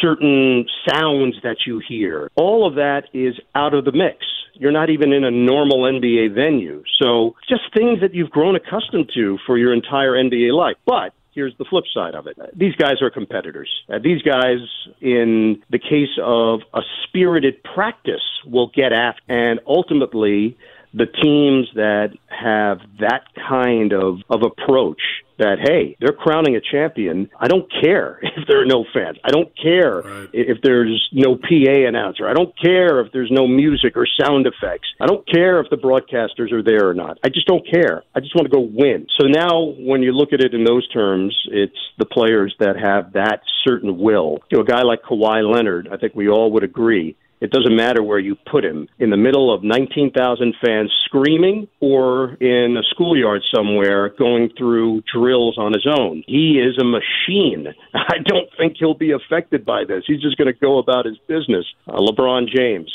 certain 0.00 0.66
sounds 0.88 1.36
that 1.42 1.58
you 1.66 1.80
hear, 1.86 2.30
all 2.34 2.66
of 2.66 2.74
that 2.74 3.04
is 3.12 3.34
out 3.54 3.74
of 3.74 3.84
the 3.84 3.92
mix. 3.92 4.24
You're 4.54 4.72
not 4.72 4.90
even 4.90 5.12
in 5.12 5.24
a 5.24 5.30
normal 5.30 5.78
NBA 5.78 6.34
venue. 6.34 6.84
So 7.00 7.34
just 7.48 7.62
things 7.74 8.00
that 8.00 8.14
you've 8.14 8.30
grown 8.30 8.54
accustomed 8.54 9.10
to 9.14 9.38
for 9.46 9.58
your 9.58 9.72
entire 9.72 10.12
NBA 10.12 10.52
life. 10.52 10.76
But 10.86 11.12
here's 11.32 11.56
the 11.58 11.64
flip 11.64 11.84
side 11.92 12.14
of 12.14 12.26
it. 12.26 12.38
These 12.56 12.76
guys 12.76 13.02
are 13.02 13.10
competitors. 13.10 13.68
Uh, 13.92 13.98
these 14.02 14.22
guys, 14.22 14.58
in 15.00 15.62
the 15.70 15.78
case 15.78 16.16
of 16.22 16.60
a 16.72 16.82
spirited 17.02 17.62
practice, 17.64 18.22
will 18.46 18.70
get 18.74 18.92
after, 18.92 19.20
and 19.28 19.60
ultimately, 19.66 20.56
the 20.94 21.06
teams 21.06 21.68
that 21.74 22.10
have 22.28 22.78
that 23.00 23.24
kind 23.48 23.92
of, 23.92 24.18
of 24.30 24.42
approach 24.42 25.00
that 25.36 25.58
hey 25.60 25.96
they're 26.00 26.14
crowning 26.14 26.54
a 26.54 26.60
champion. 26.60 27.28
I 27.38 27.48
don't 27.48 27.70
care 27.82 28.20
if 28.22 28.46
there 28.46 28.62
are 28.62 28.66
no 28.66 28.84
fans. 28.94 29.18
I 29.24 29.30
don't 29.30 29.50
care 29.60 30.00
right. 30.00 30.30
if 30.32 30.58
there's 30.62 31.08
no 31.12 31.36
pa 31.36 31.88
announcer. 31.88 32.28
I 32.28 32.34
don't 32.34 32.54
care 32.60 33.00
if 33.00 33.12
there's 33.12 33.30
no 33.32 33.48
music 33.48 33.96
or 33.96 34.06
sound 34.06 34.46
effects. 34.46 34.88
I 35.00 35.06
don't 35.06 35.26
care 35.26 35.60
if 35.60 35.70
the 35.70 35.76
broadcasters 35.76 36.52
are 36.52 36.62
there 36.62 36.88
or 36.88 36.94
not. 36.94 37.18
I 37.24 37.28
just 37.28 37.48
don't 37.48 37.66
care. 37.68 38.04
I 38.14 38.20
just 38.20 38.34
want 38.36 38.46
to 38.46 38.54
go 38.54 38.60
win. 38.60 39.06
So 39.20 39.26
now 39.26 39.74
when 39.78 40.02
you 40.02 40.12
look 40.12 40.32
at 40.32 40.40
it 40.40 40.54
in 40.54 40.64
those 40.64 40.86
terms 40.88 41.36
it's 41.50 41.78
the 41.98 42.06
players 42.06 42.54
that 42.60 42.76
have 42.76 43.14
that 43.14 43.40
certain 43.64 43.98
will. 43.98 44.38
You 44.50 44.58
know 44.58 44.62
a 44.62 44.66
guy 44.66 44.82
like 44.82 45.02
Kawhi 45.02 45.42
Leonard 45.52 45.88
i 45.90 45.96
think 45.96 46.14
we 46.14 46.28
all 46.28 46.52
would 46.52 46.64
agree 46.64 47.16
it 47.44 47.50
doesn't 47.50 47.76
matter 47.76 48.02
where 48.02 48.18
you 48.18 48.36
put 48.50 48.64
him 48.64 48.88
in 48.98 49.10
the 49.10 49.18
middle 49.18 49.54
of 49.54 49.62
19,000 49.62 50.54
fans 50.64 50.90
screaming 51.04 51.68
or 51.78 52.32
in 52.40 52.74
a 52.78 52.82
schoolyard 52.90 53.42
somewhere 53.54 54.08
going 54.18 54.48
through 54.56 55.02
drills 55.12 55.58
on 55.58 55.74
his 55.74 55.86
own. 55.86 56.24
He 56.26 56.58
is 56.58 56.78
a 56.80 56.84
machine. 56.84 57.66
I 57.94 58.16
don't 58.24 58.48
think 58.56 58.76
he'll 58.78 58.94
be 58.94 59.12
affected 59.12 59.66
by 59.66 59.84
this. 59.86 60.04
He's 60.06 60.22
just 60.22 60.38
going 60.38 60.52
to 60.52 60.58
go 60.58 60.78
about 60.78 61.04
his 61.04 61.18
business. 61.28 61.66
Uh, 61.86 61.98
LeBron 61.98 62.48
James, 62.48 62.90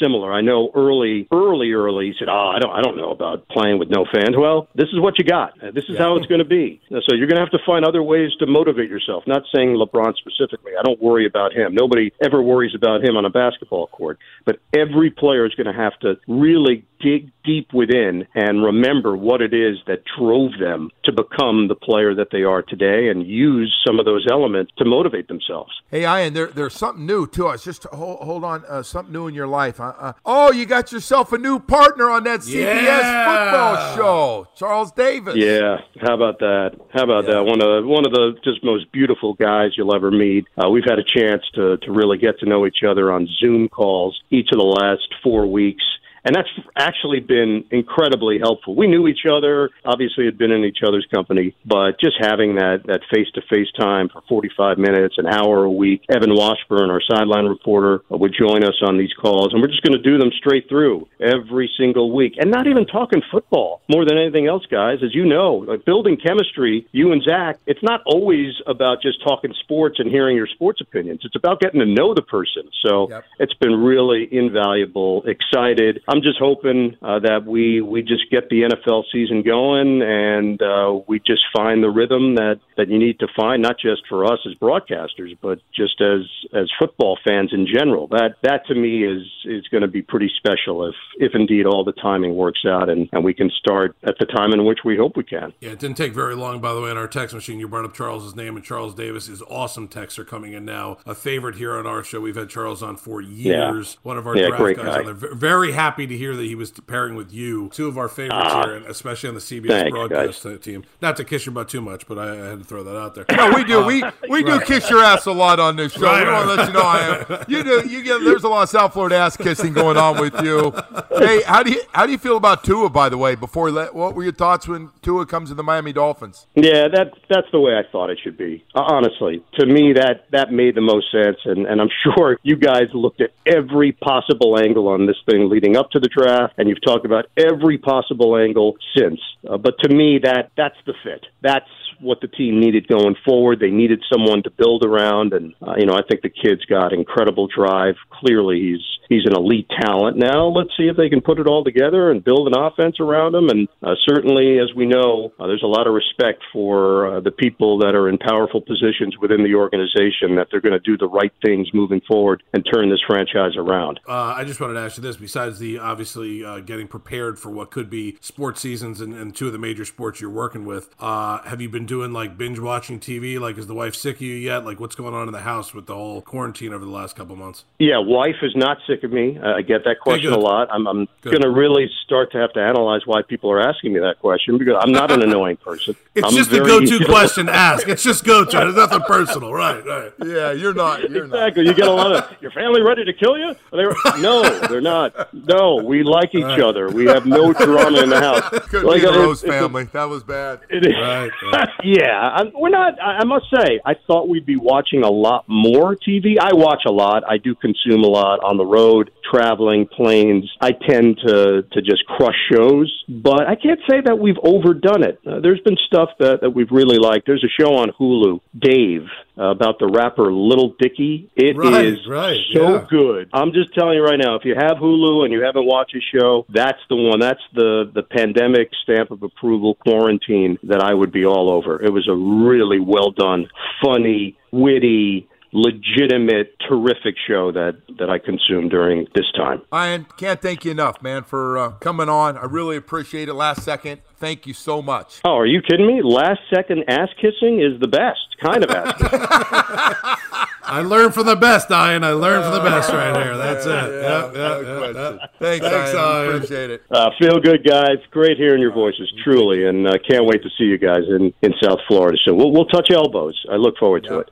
similar. 0.00 0.32
I 0.32 0.40
know 0.40 0.70
early, 0.74 1.28
early, 1.32 1.72
early, 1.72 2.06
he 2.06 2.14
said, 2.18 2.28
"Oh, 2.28 2.52
I 2.54 2.58
don't, 2.58 2.72
I 2.72 2.82
don't 2.82 2.96
know 2.96 3.10
about 3.10 3.48
playing 3.48 3.78
with 3.78 3.88
no 3.90 4.04
fans." 4.12 4.36
Well, 4.36 4.68
this 4.74 4.88
is 4.92 5.00
what 5.00 5.18
you 5.18 5.24
got. 5.24 5.52
Uh, 5.62 5.70
this 5.72 5.84
is 5.84 5.94
yeah. 5.94 5.98
how 5.98 6.16
it's 6.16 6.26
going 6.26 6.40
to 6.40 6.44
be. 6.44 6.80
Uh, 6.90 7.00
so 7.08 7.14
you're 7.14 7.26
going 7.26 7.36
to 7.36 7.42
have 7.42 7.50
to 7.50 7.64
find 7.64 7.84
other 7.84 8.02
ways 8.02 8.30
to 8.40 8.46
motivate 8.46 8.90
yourself. 8.90 9.24
Not 9.26 9.42
saying 9.54 9.70
LeBron 9.70 10.14
specifically. 10.16 10.72
I 10.78 10.82
don't 10.82 11.00
worry 11.00 11.26
about 11.26 11.52
him. 11.52 11.74
Nobody 11.74 12.12
ever 12.22 12.42
worries 12.42 12.74
about 12.74 13.04
him 13.04 13.16
on 13.16 13.24
a 13.24 13.30
basketball 13.30 13.86
court. 13.88 14.18
But 14.44 14.60
every 14.74 15.10
player 15.10 15.46
is 15.46 15.54
going 15.54 15.66
to 15.66 15.72
have 15.72 15.98
to 16.00 16.14
really 16.28 16.84
dig 17.00 17.30
deep 17.44 17.72
within 17.72 18.26
and 18.34 18.64
remember 18.64 19.16
what 19.16 19.40
it 19.40 19.52
is 19.52 19.76
that 19.86 20.02
drove 20.18 20.52
them 20.58 20.90
to 21.04 21.12
become 21.12 21.68
the 21.68 21.74
player 21.74 22.14
that 22.14 22.28
they 22.32 22.42
are 22.42 22.62
today 22.62 23.08
and 23.08 23.26
use 23.26 23.74
some 23.86 23.98
of 23.98 24.04
those 24.04 24.26
elements 24.30 24.72
to 24.78 24.84
motivate 24.84 25.28
themselves. 25.28 25.70
Hey, 25.90 26.02
Ian, 26.02 26.34
there, 26.34 26.48
there's 26.48 26.74
something 26.74 27.06
new 27.06 27.26
to 27.28 27.48
us. 27.48 27.64
Just 27.64 27.84
hold, 27.84 28.20
hold 28.20 28.44
on, 28.44 28.64
uh, 28.68 28.82
something 28.82 29.12
new 29.12 29.26
in 29.26 29.34
your 29.34 29.46
life. 29.46 29.65
Uh, 29.78 29.92
uh, 29.98 30.12
oh, 30.24 30.52
you 30.52 30.66
got 30.66 30.92
yourself 30.92 31.32
a 31.32 31.38
new 31.38 31.58
partner 31.58 32.08
on 32.10 32.24
that 32.24 32.40
CBS 32.40 32.82
yeah. 32.82 33.24
football 33.24 33.96
show, 33.96 34.48
Charles 34.54 34.92
Davis. 34.92 35.34
Yeah, 35.36 35.78
how 36.00 36.14
about 36.14 36.38
that? 36.38 36.72
How 36.92 37.04
about 37.04 37.24
yeah. 37.24 37.34
that? 37.34 37.44
One 37.44 37.60
of 37.60 37.82
the, 37.82 37.88
one 37.88 38.06
of 38.06 38.12
the 38.12 38.34
just 38.44 38.62
most 38.62 38.90
beautiful 38.92 39.34
guys 39.34 39.72
you'll 39.76 39.94
ever 39.94 40.10
meet. 40.10 40.46
Uh, 40.56 40.70
we've 40.70 40.84
had 40.84 40.98
a 40.98 41.04
chance 41.04 41.42
to 41.54 41.76
to 41.78 41.92
really 41.92 42.18
get 42.18 42.38
to 42.40 42.46
know 42.46 42.66
each 42.66 42.82
other 42.88 43.12
on 43.12 43.28
Zoom 43.40 43.68
calls 43.68 44.20
each 44.30 44.48
of 44.52 44.58
the 44.58 44.64
last 44.64 45.08
four 45.22 45.46
weeks 45.46 45.84
and 46.26 46.34
that's 46.34 46.48
actually 46.76 47.20
been 47.20 47.64
incredibly 47.70 48.38
helpful. 48.38 48.74
We 48.74 48.88
knew 48.88 49.06
each 49.06 49.24
other, 49.30 49.70
obviously 49.84 50.24
had 50.24 50.36
been 50.36 50.50
in 50.50 50.64
each 50.64 50.78
other's 50.86 51.06
company, 51.14 51.54
but 51.64 52.00
just 52.00 52.16
having 52.20 52.56
that 52.56 52.82
that 52.86 53.00
face 53.14 53.28
to 53.34 53.42
face 53.48 53.68
time 53.78 54.08
for 54.08 54.22
45 54.28 54.76
minutes, 54.76 55.14
an 55.18 55.26
hour 55.26 55.64
a 55.64 55.70
week. 55.70 56.02
Evan 56.10 56.34
Washburn, 56.34 56.90
our 56.90 57.00
sideline 57.00 57.46
reporter, 57.46 58.02
would 58.10 58.34
join 58.36 58.64
us 58.64 58.82
on 58.82 58.98
these 58.98 59.12
calls, 59.12 59.52
and 59.52 59.62
we're 59.62 59.68
just 59.68 59.82
going 59.82 59.96
to 59.96 60.02
do 60.02 60.18
them 60.18 60.30
straight 60.36 60.68
through 60.68 61.06
every 61.20 61.70
single 61.78 62.14
week, 62.14 62.34
and 62.38 62.50
not 62.50 62.66
even 62.66 62.86
talking 62.86 63.22
football 63.30 63.82
more 63.88 64.04
than 64.04 64.18
anything 64.18 64.48
else, 64.48 64.66
guys. 64.66 64.98
As 65.04 65.14
you 65.14 65.24
know, 65.24 65.64
like 65.68 65.84
building 65.84 66.16
chemistry, 66.16 66.88
you 66.90 67.12
and 67.12 67.22
Zach, 67.22 67.58
it's 67.66 67.82
not 67.82 68.02
always 68.04 68.52
about 68.66 69.00
just 69.00 69.22
talking 69.22 69.54
sports 69.60 70.00
and 70.00 70.10
hearing 70.10 70.36
your 70.36 70.48
sports 70.48 70.80
opinions. 70.80 71.20
It's 71.22 71.36
about 71.36 71.60
getting 71.60 71.80
to 71.80 71.86
know 71.86 72.14
the 72.14 72.22
person. 72.22 72.64
So 72.84 73.08
yep. 73.10 73.24
it's 73.38 73.54
been 73.54 73.74
really 73.74 74.28
invaluable. 74.32 75.22
Excited. 75.26 76.02
I'm 76.08 76.15
I'm 76.16 76.22
just 76.22 76.38
hoping 76.38 76.96
uh, 77.02 77.18
that 77.20 77.44
we 77.44 77.82
we 77.82 78.00
just 78.00 78.30
get 78.30 78.48
the 78.48 78.62
NFL 78.62 79.04
season 79.12 79.42
going 79.42 80.00
and 80.00 80.62
uh, 80.62 81.00
we 81.06 81.18
just 81.18 81.44
find 81.54 81.82
the 81.82 81.90
rhythm 81.90 82.36
that 82.36 82.58
that 82.78 82.88
you 82.88 82.98
need 82.98 83.18
to 83.18 83.28
find, 83.36 83.60
not 83.60 83.76
just 83.78 84.02
for 84.08 84.24
us 84.24 84.38
as 84.46 84.54
broadcasters, 84.54 85.36
but 85.42 85.60
just 85.74 86.00
as 86.00 86.22
as 86.54 86.70
football 86.78 87.18
fans 87.22 87.52
in 87.52 87.66
general. 87.66 88.06
That 88.06 88.36
that 88.42 88.66
to 88.68 88.74
me 88.74 89.04
is 89.04 89.26
is 89.44 89.68
going 89.68 89.82
to 89.82 89.88
be 89.88 90.00
pretty 90.00 90.30
special 90.38 90.86
if 90.88 90.94
if 91.18 91.34
indeed 91.34 91.66
all 91.66 91.84
the 91.84 91.92
timing 91.92 92.34
works 92.34 92.64
out 92.66 92.88
and 92.88 93.10
and 93.12 93.22
we 93.22 93.34
can 93.34 93.50
start 93.50 93.94
at 94.02 94.18
the 94.18 94.24
time 94.24 94.52
in 94.52 94.64
which 94.64 94.78
we 94.84 94.96
hope 94.96 95.18
we 95.18 95.24
can. 95.24 95.52
Yeah, 95.60 95.72
it 95.72 95.80
didn't 95.80 95.98
take 95.98 96.14
very 96.14 96.34
long, 96.34 96.62
by 96.62 96.72
the 96.72 96.80
way, 96.80 96.90
in 96.90 96.96
our 96.96 97.08
text 97.08 97.34
machine. 97.34 97.60
You 97.60 97.68
brought 97.68 97.84
up 97.84 97.92
Charles's 97.92 98.34
name, 98.34 98.56
and 98.56 98.64
Charles 98.64 98.94
Davis 98.94 99.28
is 99.28 99.42
awesome. 99.42 99.86
Texts 99.86 100.18
are 100.18 100.24
coming 100.24 100.54
in 100.54 100.64
now. 100.64 100.96
A 101.04 101.14
favorite 101.14 101.56
here 101.56 101.76
on 101.76 101.86
our 101.86 102.02
show. 102.02 102.22
We've 102.22 102.36
had 102.36 102.48
Charles 102.48 102.82
on 102.82 102.96
for 102.96 103.20
years. 103.20 103.92
Yeah. 103.92 104.00
One 104.02 104.16
of 104.16 104.26
our 104.26 104.34
yeah, 104.34 104.48
draft 104.48 104.76
guys 104.76 104.86
guy. 104.86 104.98
on 105.00 105.04
there. 105.04 105.34
Very 105.34 105.72
happy 105.72 106.05
to 106.08 106.16
hear 106.16 106.36
that 106.36 106.42
he 106.44 106.54
was 106.54 106.70
pairing 106.70 107.14
with 107.14 107.32
you. 107.32 107.68
Two 107.72 107.86
of 107.88 107.98
our 107.98 108.08
favorites 108.08 108.48
Ah, 108.50 108.64
here, 108.64 108.76
and 108.76 108.86
especially 108.86 109.28
on 109.28 109.34
the 109.34 109.40
CBS 109.40 109.68
thanks, 109.68 109.90
broadcast 109.90 110.46
team. 110.62 110.84
Not 111.02 111.16
to 111.16 111.24
kiss 111.24 111.46
your 111.46 111.52
butt 111.54 111.68
too 111.68 111.80
much, 111.80 112.06
but 112.06 112.18
I, 112.18 112.32
I 112.32 112.50
had 112.50 112.58
to 112.60 112.64
throw 112.64 112.82
that 112.84 112.96
out 112.96 113.14
there. 113.14 113.24
No, 113.36 113.50
we 113.54 113.64
do. 113.64 113.84
We 113.84 114.02
we 114.28 114.42
do 114.42 114.60
kiss 114.60 114.88
your 114.90 115.02
ass 115.02 115.26
a 115.26 115.32
lot 115.32 115.60
on 115.60 115.76
this 115.76 115.92
show. 115.92 116.02
Right, 116.02 116.26
we 116.26 116.32
want 116.32 116.48
to 116.48 116.54
let 116.54 116.66
you 116.68 116.72
know 116.74 116.80
I 116.80 117.26
am. 117.30 117.44
You 117.48 117.62
do. 117.64 117.88
You 117.88 118.02
get. 118.02 118.22
There's 118.22 118.44
a 118.44 118.48
lot 118.48 118.62
of 118.62 118.68
South 118.68 118.92
Florida 118.92 119.16
ass 119.16 119.36
kissing 119.36 119.72
going 119.72 119.96
on 119.96 120.20
with 120.20 120.40
you. 120.42 120.72
Hey, 121.18 121.42
how 121.42 121.62
do 121.62 121.72
you 121.72 121.82
how 121.92 122.06
do 122.06 122.12
you 122.12 122.18
feel 122.18 122.36
about 122.36 122.64
Tua? 122.64 122.90
By 122.90 123.08
the 123.08 123.18
way, 123.18 123.34
before 123.34 123.70
let, 123.70 123.94
what 123.94 124.14
were 124.14 124.22
your 124.22 124.32
thoughts 124.32 124.68
when 124.68 124.90
Tua 125.02 125.26
comes 125.26 125.48
to 125.50 125.54
the 125.54 125.62
Miami 125.62 125.92
Dolphins? 125.92 126.46
Yeah, 126.54 126.88
that 126.88 127.12
that's 127.28 127.50
the 127.52 127.60
way 127.60 127.76
I 127.76 127.82
thought 127.90 128.10
it 128.10 128.18
should 128.22 128.36
be. 128.36 128.64
Uh, 128.74 128.82
honestly, 128.82 129.44
to 129.54 129.66
me, 129.66 129.92
that 129.94 130.30
that 130.30 130.52
made 130.52 130.74
the 130.74 130.80
most 130.80 131.10
sense, 131.10 131.38
and 131.44 131.66
and 131.66 131.80
I'm 131.80 131.88
sure 132.04 132.38
you 132.42 132.56
guys 132.56 132.88
looked 132.94 133.20
at 133.20 133.30
every 133.46 133.92
possible 133.92 134.58
angle 134.58 134.88
on 134.88 135.06
this 135.06 135.16
thing 135.28 135.48
leading 135.48 135.76
up 135.76 135.85
to 135.92 136.00
the 136.00 136.08
draft, 136.08 136.54
and 136.58 136.68
you've 136.68 136.82
talked 136.82 137.04
about 137.06 137.26
every 137.36 137.78
possible 137.78 138.36
angle 138.36 138.76
since. 138.96 139.20
Uh, 139.48 139.56
but 139.56 139.74
to 139.80 139.88
me, 139.88 140.18
that 140.22 140.50
that's 140.56 140.76
the 140.86 140.94
fit. 141.02 141.26
That's 141.42 141.68
what 142.00 142.20
the 142.20 142.28
team 142.28 142.60
needed 142.60 142.88
going 142.88 143.16
forward. 143.24 143.60
They 143.60 143.70
needed 143.70 144.02
someone 144.12 144.42
to 144.44 144.50
build 144.50 144.84
around, 144.84 145.32
and 145.32 145.54
uh, 145.62 145.74
you 145.76 145.86
know, 145.86 145.94
I 145.94 146.02
think 146.08 146.22
the 146.22 146.30
kid's 146.30 146.64
got 146.64 146.92
incredible 146.92 147.48
drive. 147.48 147.96
Clearly, 148.10 148.60
he's 148.60 148.96
he's 149.08 149.26
an 149.26 149.34
elite 149.34 149.68
talent. 149.80 150.16
Now, 150.16 150.46
let's 150.46 150.70
see 150.76 150.84
if 150.84 150.96
they 150.96 151.08
can 151.08 151.20
put 151.20 151.38
it 151.38 151.46
all 151.46 151.64
together 151.64 152.10
and 152.10 152.22
build 152.22 152.48
an 152.48 152.58
offense 152.58 152.98
around 153.00 153.34
him. 153.34 153.48
And 153.48 153.68
uh, 153.82 153.94
certainly, 154.06 154.58
as 154.58 154.74
we 154.74 154.86
know, 154.86 155.32
uh, 155.38 155.46
there's 155.46 155.62
a 155.62 155.68
lot 155.68 155.86
of 155.86 155.94
respect 155.94 156.42
for 156.52 157.16
uh, 157.16 157.20
the 157.20 157.30
people 157.30 157.78
that 157.78 157.94
are 157.94 158.08
in 158.08 158.18
powerful 158.18 158.60
positions 158.60 159.16
within 159.20 159.42
the 159.42 159.54
organization 159.54 160.36
that 160.36 160.48
they're 160.50 160.60
going 160.60 160.72
to 160.72 160.80
do 160.80 160.96
the 160.96 161.08
right 161.08 161.32
things 161.44 161.68
moving 161.72 162.00
forward 162.06 162.42
and 162.52 162.66
turn 162.72 162.90
this 162.90 163.00
franchise 163.06 163.56
around. 163.56 164.00
Uh, 164.08 164.34
I 164.36 164.44
just 164.44 164.60
wanted 164.60 164.74
to 164.74 164.80
ask 164.80 164.96
you 164.96 165.02
this: 165.02 165.16
besides 165.16 165.58
the 165.58 165.78
obviously 165.78 166.44
uh, 166.44 166.60
getting 166.60 166.88
prepared 166.88 167.38
for 167.38 167.50
what 167.50 167.70
could 167.70 167.90
be 167.90 168.16
sports 168.20 168.60
seasons 168.60 169.00
and, 169.00 169.14
and 169.14 169.34
two 169.34 169.46
of 169.46 169.52
the 169.52 169.58
major 169.58 169.84
sports 169.84 170.20
you're 170.20 170.30
working 170.30 170.64
with, 170.64 170.94
uh, 171.00 171.42
have 171.42 171.60
you 171.60 171.68
been 171.68 171.85
doing 171.86 172.12
like 172.12 172.36
binge 172.36 172.58
watching 172.58 173.00
TV? 173.00 173.38
Like, 173.40 173.56
is 173.58 173.66
the 173.66 173.74
wife 173.74 173.94
sick 173.94 174.16
of 174.16 174.22
you 174.22 174.34
yet? 174.34 174.64
Like, 174.64 174.78
what's 174.80 174.94
going 174.94 175.14
on 175.14 175.26
in 175.28 175.32
the 175.32 175.40
house 175.40 175.72
with 175.72 175.86
the 175.86 175.94
whole 175.94 176.20
quarantine 176.22 176.72
over 176.72 176.84
the 176.84 176.90
last 176.90 177.16
couple 177.16 177.36
months? 177.36 177.64
Yeah, 177.78 177.98
wife 177.98 178.36
is 178.42 178.54
not 178.56 178.78
sick 178.86 179.02
of 179.04 179.12
me. 179.12 179.38
Uh, 179.38 179.54
I 179.54 179.62
get 179.62 179.84
that 179.84 180.00
question 180.00 180.30
good. 180.30 180.38
a 180.38 180.40
lot. 180.40 180.68
I'm, 180.70 180.86
I'm 180.86 181.08
going 181.22 181.42
to 181.42 181.50
really 181.50 181.88
start 182.04 182.32
to 182.32 182.38
have 182.38 182.52
to 182.54 182.60
analyze 182.60 183.02
why 183.06 183.22
people 183.22 183.50
are 183.50 183.60
asking 183.60 183.92
me 183.92 184.00
that 184.00 184.18
question 184.20 184.58
because 184.58 184.74
I'm 184.80 184.92
not 184.92 185.10
an 185.10 185.22
annoying 185.22 185.56
person. 185.56 185.96
It's 186.16 186.26
I'm 186.26 186.32
just 186.32 186.50
a 186.50 186.64
very 186.64 186.86
go-to 186.86 187.04
question 187.04 187.44
to 187.44 187.52
ask. 187.52 187.86
It's 187.88 188.02
just 188.02 188.24
go-to. 188.24 188.56
There's 188.56 188.74
nothing 188.74 189.02
personal, 189.02 189.52
right? 189.52 189.84
Right. 189.84 190.12
Yeah, 190.24 190.50
you're 190.52 190.72
not. 190.72 191.10
You're 191.10 191.26
not. 191.26 191.48
Exactly. 191.48 191.66
You 191.66 191.74
get 191.74 191.88
a 191.88 191.92
lot 191.92 192.10
of 192.10 192.34
your 192.40 192.50
family 192.52 192.80
ready 192.80 193.04
to 193.04 193.12
kill 193.12 193.36
you. 193.36 193.54
They 193.70 193.84
were, 193.84 193.94
no, 194.18 194.42
they're 194.60 194.80
not. 194.80 195.34
No, 195.34 195.76
we 195.84 196.02
like 196.04 196.34
each 196.34 196.42
other. 196.58 196.88
We 196.88 197.04
have 197.04 197.26
no 197.26 197.52
drama 197.52 198.00
in 198.00 198.08
the 198.08 198.18
house. 198.18 198.48
Could 198.70 198.84
Like, 198.84 198.94
be 198.94 199.00
the 199.02 199.08
it's- 199.08 199.18
Rose 199.26 199.42
it's 199.44 199.50
a- 199.52 199.58
family. 199.58 199.84
that 199.92 200.04
was 200.04 200.22
bad. 200.24 200.60
it 200.70 200.86
is. 200.86 200.94
Right, 200.94 201.30
right. 201.52 201.68
Yeah, 201.84 202.18
I'm, 202.18 202.52
we're 202.54 202.70
not. 202.70 202.94
I, 203.00 203.24
must 203.24 203.46
say, 203.54 203.80
I 203.84 203.94
thought 204.06 204.28
we'd 204.28 204.46
be 204.46 204.56
watching 204.56 205.02
a 205.02 205.10
lot 205.10 205.44
more 205.48 205.96
TV. 205.96 206.36
I 206.40 206.54
watch 206.54 206.82
a 206.86 206.92
lot. 206.92 207.22
I 207.28 207.38
do 207.38 207.54
consume 207.54 208.02
a 208.02 208.08
lot 208.08 208.40
on 208.44 208.56
the 208.56 208.64
road, 208.64 209.10
traveling, 209.30 209.86
planes. 209.86 210.50
I 210.60 210.72
tend 210.72 211.18
to 211.26 211.62
to 211.62 211.82
just 211.82 212.04
crush 212.06 212.36
shows, 212.52 213.04
but 213.08 213.46
I 213.46 213.56
can't 213.56 213.80
say 213.88 214.00
that 214.04 214.18
we've 214.18 214.38
overdone 214.42 215.04
it. 215.04 215.20
Uh, 215.26 215.40
there's 215.40 215.60
been 215.60 215.76
stuff 215.86 216.10
that 216.18 216.40
that 216.42 216.50
we've 216.50 216.70
really 216.70 216.98
liked. 216.98 217.26
There's 217.26 217.44
a 217.44 217.62
show 217.62 217.74
on 217.76 217.90
Hulu, 217.98 218.40
Dave, 218.58 219.06
Uh, 219.38 219.50
about 219.50 219.78
the 219.78 219.86
rapper 219.86 220.32
Lil 220.32 220.74
Dicky. 220.78 221.28
It 221.36 221.58
is 221.58 221.58
Right, 221.58 221.98
right, 222.08 222.40
so 222.54 222.72
yeah. 222.72 222.86
good. 222.88 223.28
I'm 223.34 223.52
just 223.52 223.74
telling 223.74 223.96
you 223.96 224.02
right 224.02 224.18
now, 224.18 224.34
if 224.36 224.46
you 224.46 224.54
have 224.54 224.78
Hulu 224.78 225.24
and 225.24 225.32
you 225.32 225.42
haven't 225.42 225.66
watched 225.66 225.94
a 225.94 226.00
show, 226.00 226.46
that's 226.48 226.80
the 226.88 226.96
one. 226.96 227.20
That's 227.20 227.42
the 227.52 227.90
the 227.92 228.02
pandemic 228.02 228.70
stamp 228.82 229.10
of 229.10 229.22
approval 229.22 229.74
quarantine 229.74 230.58
that 230.62 230.80
I 230.80 230.94
would 230.94 231.12
be 231.12 231.26
all 231.26 231.50
over. 231.50 231.82
It 231.84 231.92
was 231.92 232.08
a 232.08 232.14
really 232.14 232.80
well 232.80 233.10
done, 233.10 233.48
funny, 233.84 234.38
witty, 234.52 235.28
legitimate, 235.52 236.54
terrific 236.68 237.14
show 237.26 237.52
that 237.52 237.76
that 237.98 238.10
I 238.10 238.18
consumed 238.18 238.70
during 238.70 239.06
this 239.14 239.30
time. 239.36 239.62
Ian, 239.72 240.06
can't 240.16 240.40
thank 240.40 240.64
you 240.64 240.70
enough, 240.70 241.00
man, 241.02 241.22
for 241.22 241.58
uh, 241.58 241.70
coming 241.72 242.08
on. 242.08 242.36
I 242.36 242.44
really 242.44 242.76
appreciate 242.76 243.28
it. 243.28 243.34
Last 243.34 243.62
second, 243.62 244.00
thank 244.16 244.46
you 244.46 244.54
so 244.54 244.82
much. 244.82 245.20
Oh, 245.24 245.36
are 245.36 245.46
you 245.46 245.62
kidding 245.62 245.86
me? 245.86 246.02
Last 246.02 246.40
second 246.54 246.84
ass 246.88 247.08
kissing 247.16 247.60
is 247.60 247.80
the 247.80 247.88
best 247.88 248.36
kind 248.40 248.64
of 248.64 248.70
ass 248.70 249.00
kissing. 249.00 249.20
I 250.68 250.82
learned 250.82 251.14
from 251.14 251.26
the 251.26 251.36
best, 251.36 251.70
Ian. 251.70 252.02
I 252.02 252.10
learned 252.10 252.42
from 252.42 252.54
the 252.54 252.68
best 252.68 252.90
right 252.90 253.22
here. 253.22 253.36
That's 253.36 253.64
it. 253.64 253.70
Yep, 253.70 254.34
no 254.34 254.60
yep, 254.60 254.94
yep, 254.96 255.30
Thanks, 255.38 255.64
Thanks, 255.64 255.94
Ian. 255.94 256.24
Ian. 256.26 256.34
Appreciate 256.34 256.70
it. 256.70 256.82
Uh, 256.90 257.10
feel 257.20 257.38
good, 257.38 257.64
guys. 257.64 257.98
Great 258.10 258.36
hearing 258.36 258.60
your 258.60 258.72
voices, 258.72 259.12
truly, 259.22 259.66
and 259.66 259.86
uh, 259.86 259.92
can't 260.10 260.26
wait 260.26 260.42
to 260.42 260.50
see 260.58 260.64
you 260.64 260.76
guys 260.76 261.04
in, 261.08 261.32
in 261.42 261.54
South 261.62 261.78
Florida. 261.86 262.18
So 262.24 262.34
we'll, 262.34 262.50
we'll 262.50 262.66
touch 262.66 262.90
elbows. 262.90 263.40
I 263.50 263.54
look 263.56 263.78
forward 263.78 264.04
to 264.04 264.18
it. 264.18 264.30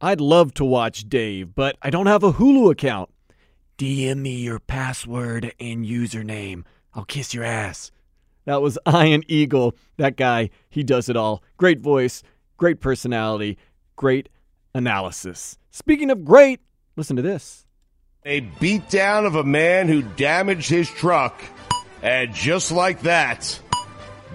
I'd 0.00 0.20
love 0.20 0.54
to 0.54 0.64
watch 0.64 1.08
Dave, 1.08 1.54
but 1.54 1.76
I 1.82 1.90
don't 1.90 2.06
have 2.06 2.22
a 2.22 2.34
Hulu 2.34 2.70
account. 2.70 3.10
DM 3.78 4.18
me 4.18 4.36
your 4.36 4.58
password 4.58 5.52
and 5.58 5.84
username. 5.84 6.64
I'll 6.94 7.04
kiss 7.04 7.34
your 7.34 7.44
ass. 7.44 7.90
That 8.44 8.62
was 8.62 8.78
Ian 8.86 9.22
Eagle. 9.26 9.74
That 9.96 10.16
guy, 10.16 10.50
he 10.68 10.82
does 10.82 11.08
it 11.08 11.16
all. 11.16 11.42
Great 11.56 11.80
voice, 11.80 12.22
great 12.56 12.80
personality, 12.80 13.58
great 13.96 14.28
analysis. 14.74 15.58
Speaking 15.70 16.10
of 16.10 16.24
great, 16.24 16.60
listen 16.96 17.16
to 17.16 17.22
this. 17.22 17.66
A 18.24 18.42
beatdown 18.42 19.26
of 19.26 19.34
a 19.34 19.44
man 19.44 19.88
who 19.88 20.02
damaged 20.02 20.68
his 20.68 20.88
truck. 20.88 21.42
And 22.02 22.34
just 22.34 22.70
like 22.70 23.02
that, 23.02 23.58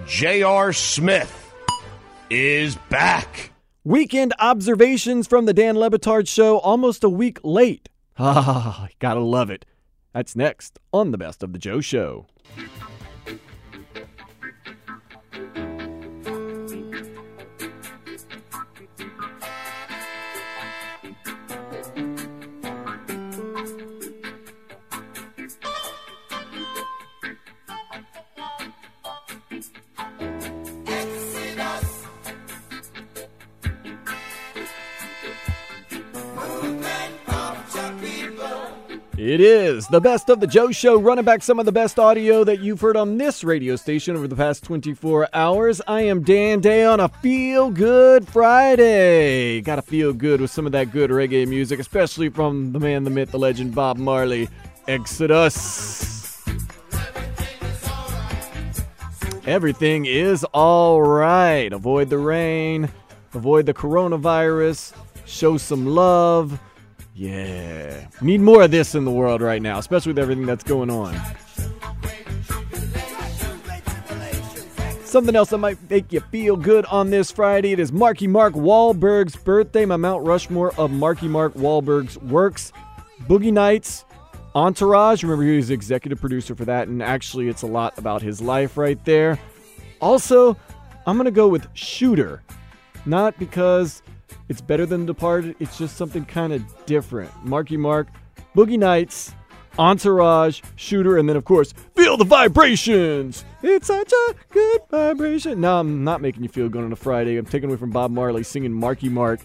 J.R. 0.06 0.72
Smith 0.72 1.54
is 2.28 2.76
back. 2.88 3.49
Weekend 3.84 4.34
observations 4.38 5.26
from 5.26 5.46
the 5.46 5.54
Dan 5.54 5.74
Le 5.78 5.88
Batard 5.90 6.28
show 6.28 6.58
almost 6.58 7.02
a 7.02 7.08
week 7.08 7.38
late. 7.42 7.88
Ah, 8.22 8.88
gotta 8.98 9.20
love 9.20 9.48
it. 9.48 9.64
That's 10.12 10.36
next 10.36 10.78
on 10.92 11.10
the 11.10 11.16
Best 11.16 11.42
of 11.42 11.54
the 11.54 11.58
Joe 11.58 11.80
Show. 11.80 12.26
It 39.22 39.42
is 39.42 39.86
the 39.88 40.00
best 40.00 40.30
of 40.30 40.40
the 40.40 40.46
Joe 40.46 40.72
Show, 40.72 40.98
running 40.98 41.26
back 41.26 41.42
some 41.42 41.58
of 41.58 41.66
the 41.66 41.72
best 41.72 41.98
audio 41.98 42.42
that 42.42 42.60
you've 42.60 42.80
heard 42.80 42.96
on 42.96 43.18
this 43.18 43.44
radio 43.44 43.76
station 43.76 44.16
over 44.16 44.26
the 44.26 44.34
past 44.34 44.64
24 44.64 45.28
hours. 45.34 45.82
I 45.86 46.00
am 46.00 46.22
Dan 46.22 46.60
Day 46.60 46.84
on 46.84 47.00
a 47.00 47.08
Feel 47.10 47.70
Good 47.70 48.26
Friday. 48.26 49.60
Got 49.60 49.76
to 49.76 49.82
feel 49.82 50.14
good 50.14 50.40
with 50.40 50.50
some 50.50 50.64
of 50.64 50.72
that 50.72 50.90
good 50.90 51.10
reggae 51.10 51.46
music, 51.46 51.78
especially 51.80 52.30
from 52.30 52.72
the 52.72 52.80
man, 52.80 53.04
the 53.04 53.10
myth, 53.10 53.30
the 53.30 53.38
legend, 53.38 53.74
Bob 53.74 53.98
Marley. 53.98 54.48
Exodus. 54.88 56.42
Everything 59.44 60.06
is 60.06 60.44
all 60.54 61.02
right. 61.02 61.70
Avoid 61.74 62.08
the 62.08 62.16
rain, 62.16 62.88
avoid 63.34 63.66
the 63.66 63.74
coronavirus, 63.74 64.94
show 65.26 65.58
some 65.58 65.84
love. 65.84 66.58
Yeah. 67.20 68.06
Need 68.22 68.40
more 68.40 68.62
of 68.62 68.70
this 68.70 68.94
in 68.94 69.04
the 69.04 69.10
world 69.10 69.42
right 69.42 69.60
now, 69.60 69.78
especially 69.78 70.12
with 70.12 70.18
everything 70.18 70.46
that's 70.46 70.64
going 70.64 70.88
on. 70.88 71.14
Something 75.04 75.36
else 75.36 75.50
that 75.50 75.58
might 75.58 75.76
make 75.90 76.14
you 76.14 76.20
feel 76.20 76.56
good 76.56 76.86
on 76.86 77.10
this 77.10 77.30
Friday. 77.30 77.72
It 77.72 77.78
is 77.78 77.92
Marky 77.92 78.26
Mark 78.26 78.54
Wahlberg's 78.54 79.36
birthday. 79.36 79.84
My 79.84 79.98
Mount 79.98 80.24
Rushmore 80.24 80.72
of 80.78 80.92
Marky 80.92 81.28
Mark 81.28 81.52
Wahlberg's 81.52 82.16
works. 82.20 82.72
Boogie 83.24 83.52
Nights, 83.52 84.06
Entourage. 84.54 85.22
Remember, 85.22 85.44
he 85.44 85.56
was 85.56 85.68
executive 85.68 86.22
producer 86.22 86.54
for 86.54 86.64
that, 86.64 86.88
and 86.88 87.02
actually, 87.02 87.48
it's 87.50 87.60
a 87.60 87.66
lot 87.66 87.98
about 87.98 88.22
his 88.22 88.40
life 88.40 88.78
right 88.78 89.04
there. 89.04 89.38
Also, 90.00 90.56
I'm 91.06 91.18
going 91.18 91.26
to 91.26 91.30
go 91.30 91.48
with 91.48 91.68
Shooter. 91.74 92.42
Not 93.04 93.38
because 93.38 94.02
it's 94.50 94.60
better 94.60 94.84
than 94.84 95.06
Departed, 95.06 95.54
it's 95.60 95.78
just 95.78 95.96
something 95.96 96.24
kind 96.24 96.52
of 96.52 96.84
different. 96.84 97.30
Marky 97.46 97.76
Mark, 97.76 98.08
Boogie 98.56 98.76
Nights, 98.76 99.32
Entourage, 99.78 100.60
Shooter, 100.74 101.18
and 101.18 101.28
then, 101.28 101.36
of 101.36 101.44
course, 101.44 101.72
Feel 101.94 102.16
the 102.16 102.24
Vibrations. 102.24 103.44
It's 103.62 103.86
such 103.86 104.12
a 104.12 104.34
good 104.50 104.80
vibration. 104.90 105.60
No, 105.60 105.78
I'm 105.78 106.02
not 106.02 106.20
making 106.20 106.42
you 106.42 106.48
feel 106.48 106.68
good 106.68 106.82
on 106.82 106.92
a 106.92 106.96
Friday. 106.96 107.36
I'm 107.36 107.46
taking 107.46 107.68
away 107.68 107.78
from 107.78 107.90
Bob 107.90 108.10
Marley 108.10 108.42
singing 108.42 108.72
Marky 108.72 109.08
Mark. 109.08 109.38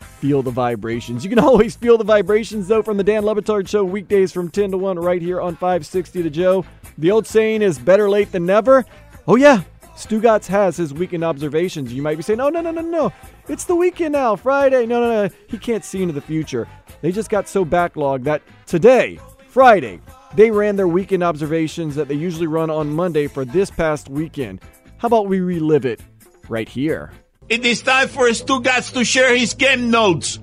Feel 0.00 0.42
the 0.42 0.50
vibrations. 0.50 1.22
You 1.22 1.30
can 1.30 1.38
always 1.44 1.76
feel 1.76 1.96
the 1.96 2.02
vibrations, 2.04 2.66
though, 2.66 2.82
from 2.82 2.96
the 2.96 3.04
Dan 3.04 3.24
Le 3.24 3.36
Batard 3.36 3.68
Show 3.68 3.84
weekdays 3.84 4.32
from 4.32 4.50
10 4.50 4.72
to 4.72 4.78
1 4.78 4.98
right 4.98 5.22
here 5.22 5.40
on 5.40 5.54
560 5.54 6.24
to 6.24 6.30
Joe. 6.30 6.64
The 6.98 7.12
old 7.12 7.28
saying 7.28 7.62
is 7.62 7.78
better 7.78 8.10
late 8.10 8.32
than 8.32 8.46
never. 8.46 8.84
Oh, 9.28 9.36
yeah, 9.36 9.62
Stugotz 9.96 10.46
has 10.46 10.76
his 10.76 10.92
weekend 10.92 11.24
observations. 11.24 11.92
You 11.92 12.02
might 12.02 12.16
be 12.16 12.22
saying, 12.22 12.40
oh, 12.40 12.48
no, 12.48 12.60
no, 12.60 12.70
no, 12.70 12.82
no. 12.82 13.12
It's 13.48 13.64
the 13.64 13.76
weekend 13.76 14.12
now, 14.12 14.36
Friday. 14.36 14.86
No, 14.86 15.00
no, 15.00 15.26
no. 15.26 15.34
He 15.48 15.58
can't 15.58 15.84
see 15.84 16.02
into 16.02 16.14
the 16.14 16.20
future. 16.20 16.66
They 17.00 17.12
just 17.12 17.30
got 17.30 17.48
so 17.48 17.64
backlogged 17.64 18.24
that 18.24 18.42
today, 18.66 19.20
Friday, 19.48 20.00
they 20.34 20.50
ran 20.50 20.76
their 20.76 20.88
weekend 20.88 21.22
observations 21.22 21.94
that 21.94 22.08
they 22.08 22.14
usually 22.14 22.48
run 22.48 22.70
on 22.70 22.90
Monday 22.90 23.28
for 23.28 23.44
this 23.44 23.70
past 23.70 24.08
weekend. 24.08 24.60
How 24.98 25.06
about 25.06 25.28
we 25.28 25.40
relive 25.40 25.84
it 25.84 26.00
right 26.48 26.68
here? 26.68 27.12
It 27.48 27.64
is 27.64 27.82
time 27.82 28.08
for 28.08 28.28
Stugotz 28.30 28.92
to 28.94 29.04
share 29.04 29.36
his 29.36 29.54
game 29.54 29.90
notes. 29.90 30.38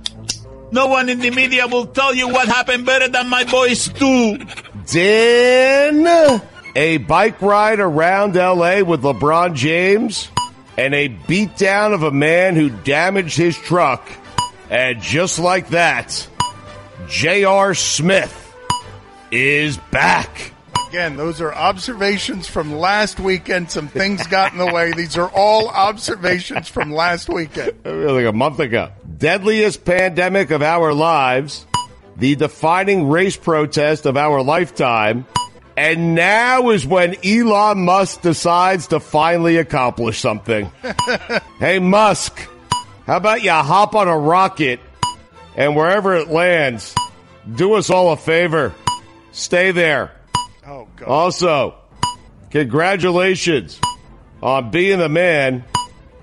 No 0.71 0.87
one 0.87 1.09
in 1.09 1.19
the 1.19 1.31
media 1.31 1.67
will 1.67 1.87
tell 1.87 2.13
you 2.13 2.29
what 2.29 2.47
happened 2.47 2.85
better 2.85 3.09
than 3.09 3.27
my 3.27 3.43
boy 3.43 3.73
Stu. 3.73 4.37
Dan, 4.85 6.41
a 6.75 6.97
bike 6.97 7.41
ride 7.41 7.79
around 7.79 8.35
LA 8.35 8.81
with 8.81 9.03
LeBron 9.03 9.55
James, 9.55 10.29
and 10.77 10.93
a 10.93 11.09
beatdown 11.09 11.93
of 11.93 12.03
a 12.03 12.11
man 12.11 12.55
who 12.55 12.69
damaged 12.69 13.37
his 13.37 13.57
truck. 13.57 14.07
And 14.69 15.01
just 15.01 15.37
like 15.37 15.69
that, 15.69 16.27
J.R. 17.07 17.73
Smith 17.73 18.37
is 19.31 19.77
back. 19.91 20.53
Again, 20.89 21.15
those 21.15 21.39
are 21.39 21.53
observations 21.53 22.47
from 22.47 22.73
last 22.73 23.19
weekend. 23.19 23.71
Some 23.71 23.87
things 23.87 24.27
got 24.27 24.51
in 24.51 24.57
the 24.57 24.65
way. 24.65 24.91
These 24.91 25.17
are 25.17 25.29
all 25.29 25.69
observations 25.69 26.67
from 26.67 26.91
last 26.91 27.29
weekend. 27.29 27.73
Like 27.85 28.25
a 28.25 28.33
month 28.33 28.59
ago. 28.59 28.91
Deadliest 29.17 29.85
pandemic 29.85 30.51
of 30.51 30.61
our 30.61 30.93
lives, 30.93 31.65
the 32.17 32.35
defining 32.35 33.09
race 33.09 33.37
protest 33.37 34.05
of 34.05 34.17
our 34.17 34.41
lifetime, 34.41 35.25
and 35.77 36.15
now 36.15 36.69
is 36.69 36.85
when 36.85 37.15
Elon 37.25 37.85
Musk 37.85 38.21
decides 38.21 38.87
to 38.87 38.99
finally 38.99 39.57
accomplish 39.57 40.19
something. 40.19 40.71
hey, 41.59 41.79
Musk, 41.79 42.47
how 43.05 43.17
about 43.17 43.43
you 43.43 43.51
hop 43.51 43.95
on 43.95 44.07
a 44.07 44.17
rocket 44.17 44.79
and 45.55 45.75
wherever 45.75 46.15
it 46.15 46.29
lands, 46.29 46.95
do 47.55 47.73
us 47.73 47.89
all 47.89 48.11
a 48.11 48.17
favor. 48.17 48.73
Stay 49.31 49.71
there. 49.71 50.11
Oh, 50.65 50.87
God. 50.95 51.07
Also, 51.07 51.75
congratulations 52.49 53.79
on 54.41 54.71
being 54.71 54.99
the 54.99 55.09
man 55.09 55.63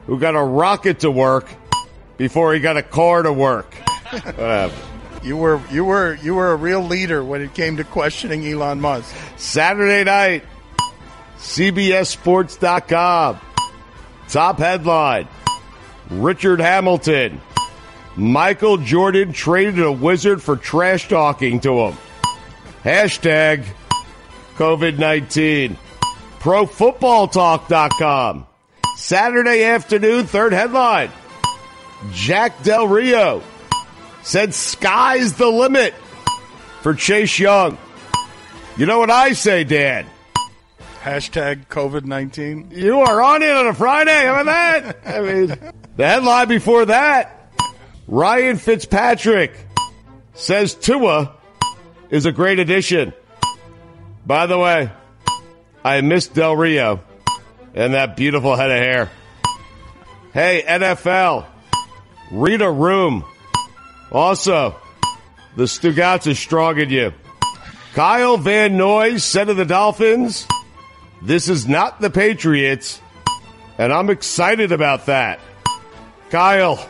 who 0.06 0.18
got 0.18 0.34
a 0.34 0.42
rocket 0.42 1.00
to 1.00 1.10
work 1.10 1.48
before 2.16 2.54
he 2.54 2.60
got 2.60 2.76
a 2.76 2.82
car 2.82 3.22
to 3.22 3.32
work. 3.32 3.74
Whatever. 4.10 4.87
You 5.22 5.36
were 5.36 5.60
you 5.70 5.84
were 5.84 6.14
you 6.22 6.34
were 6.34 6.50
a 6.52 6.56
real 6.56 6.80
leader 6.80 7.22
when 7.24 7.42
it 7.42 7.54
came 7.54 7.76
to 7.78 7.84
questioning 7.84 8.46
Elon 8.46 8.80
Musk. 8.80 9.14
Saturday 9.36 10.04
night, 10.04 10.44
CBSSports.com. 11.38 13.40
Top 14.28 14.58
headline 14.58 15.26
Richard 16.10 16.60
Hamilton. 16.60 17.40
Michael 18.16 18.76
Jordan 18.78 19.32
traded 19.32 19.80
a 19.80 19.92
wizard 19.92 20.42
for 20.42 20.56
trash 20.56 21.08
talking 21.08 21.60
to 21.60 21.86
him. 21.86 21.96
Hashtag 22.84 23.64
COVID 24.56 24.98
19. 24.98 25.76
ProFootballTalk.com. 26.40 28.46
Saturday 28.96 29.64
afternoon, 29.64 30.26
third 30.26 30.52
headline. 30.52 31.10
Jack 32.12 32.62
Del 32.62 32.86
Rio 32.86 33.42
said 34.22 34.54
sky's 34.54 35.34
the 35.34 35.48
limit 35.48 35.94
for 36.82 36.94
Chase 36.94 37.38
Young. 37.38 37.78
You 38.76 38.86
know 38.86 38.98
what 38.98 39.10
I 39.10 39.32
say, 39.32 39.64
Dan? 39.64 40.06
Hashtag 41.02 41.66
COVID 41.68 42.04
nineteen. 42.04 42.70
You 42.70 43.00
are 43.00 43.22
on 43.22 43.42
it 43.42 43.56
on 43.56 43.66
a 43.66 43.74
Friday. 43.74 44.26
How 44.26 44.42
about 44.42 44.46
that? 44.46 44.96
I 45.06 45.20
mean, 45.20 45.46
the 45.96 46.06
headline 46.06 46.48
before 46.48 46.86
that 46.86 47.38
Ryan 48.08 48.56
Fitzpatrick 48.56 49.52
says 50.32 50.74
Tua 50.74 51.34
is 52.10 52.24
a 52.24 52.32
great 52.32 52.58
addition. 52.58 53.12
By 54.24 54.46
the 54.46 54.58
way, 54.58 54.90
I 55.84 56.00
miss 56.00 56.26
Del 56.26 56.56
Rio 56.56 57.00
and 57.74 57.94
that 57.94 58.16
beautiful 58.16 58.56
head 58.56 58.70
of 58.70 58.78
hair. 58.78 59.10
Hey, 60.32 60.64
NFL, 60.66 61.46
read 62.30 62.62
a 62.62 62.70
room. 62.70 63.24
Also, 64.10 64.76
the 65.56 65.64
Stugotz 65.64 66.26
is 66.26 66.38
strong 66.38 66.78
in 66.78 66.90
you. 66.90 67.12
Kyle 67.94 68.36
Van 68.36 68.76
Noy 68.76 69.16
said 69.16 69.46
to 69.46 69.54
the 69.54 69.64
Dolphins, 69.64 70.46
This 71.20 71.48
is 71.48 71.66
not 71.66 72.00
the 72.00 72.10
Patriots, 72.10 73.00
and 73.76 73.92
I'm 73.92 74.08
excited 74.08 74.72
about 74.72 75.06
that. 75.06 75.40
Kyle, 76.30 76.86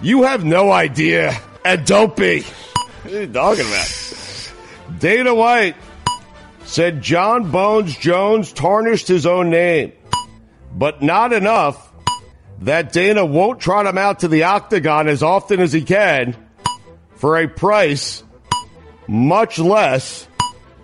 you 0.00 0.22
have 0.22 0.44
no 0.44 0.72
idea, 0.72 1.36
and 1.64 1.84
don't 1.86 2.16
be. 2.16 2.42
What 2.42 3.14
are 3.14 3.20
you 3.20 3.32
talking 3.32 3.66
about? 3.66 4.52
Dana 4.98 5.34
White 5.34 5.76
said 6.64 7.02
Jon 7.02 7.50
Bones 7.50 7.96
Jones 7.96 8.52
tarnished 8.52 9.08
his 9.08 9.26
own 9.26 9.50
name, 9.50 9.92
but 10.72 11.02
not 11.02 11.32
enough 11.32 11.91
that 12.62 12.92
Dana 12.92 13.24
won't 13.24 13.60
trot 13.60 13.86
him 13.86 13.98
out 13.98 14.20
to 14.20 14.28
the 14.28 14.44
octagon 14.44 15.08
as 15.08 15.22
often 15.22 15.60
as 15.60 15.72
he 15.72 15.82
can 15.82 16.36
for 17.16 17.38
a 17.38 17.48
price 17.48 18.22
much 19.08 19.58
less 19.58 20.26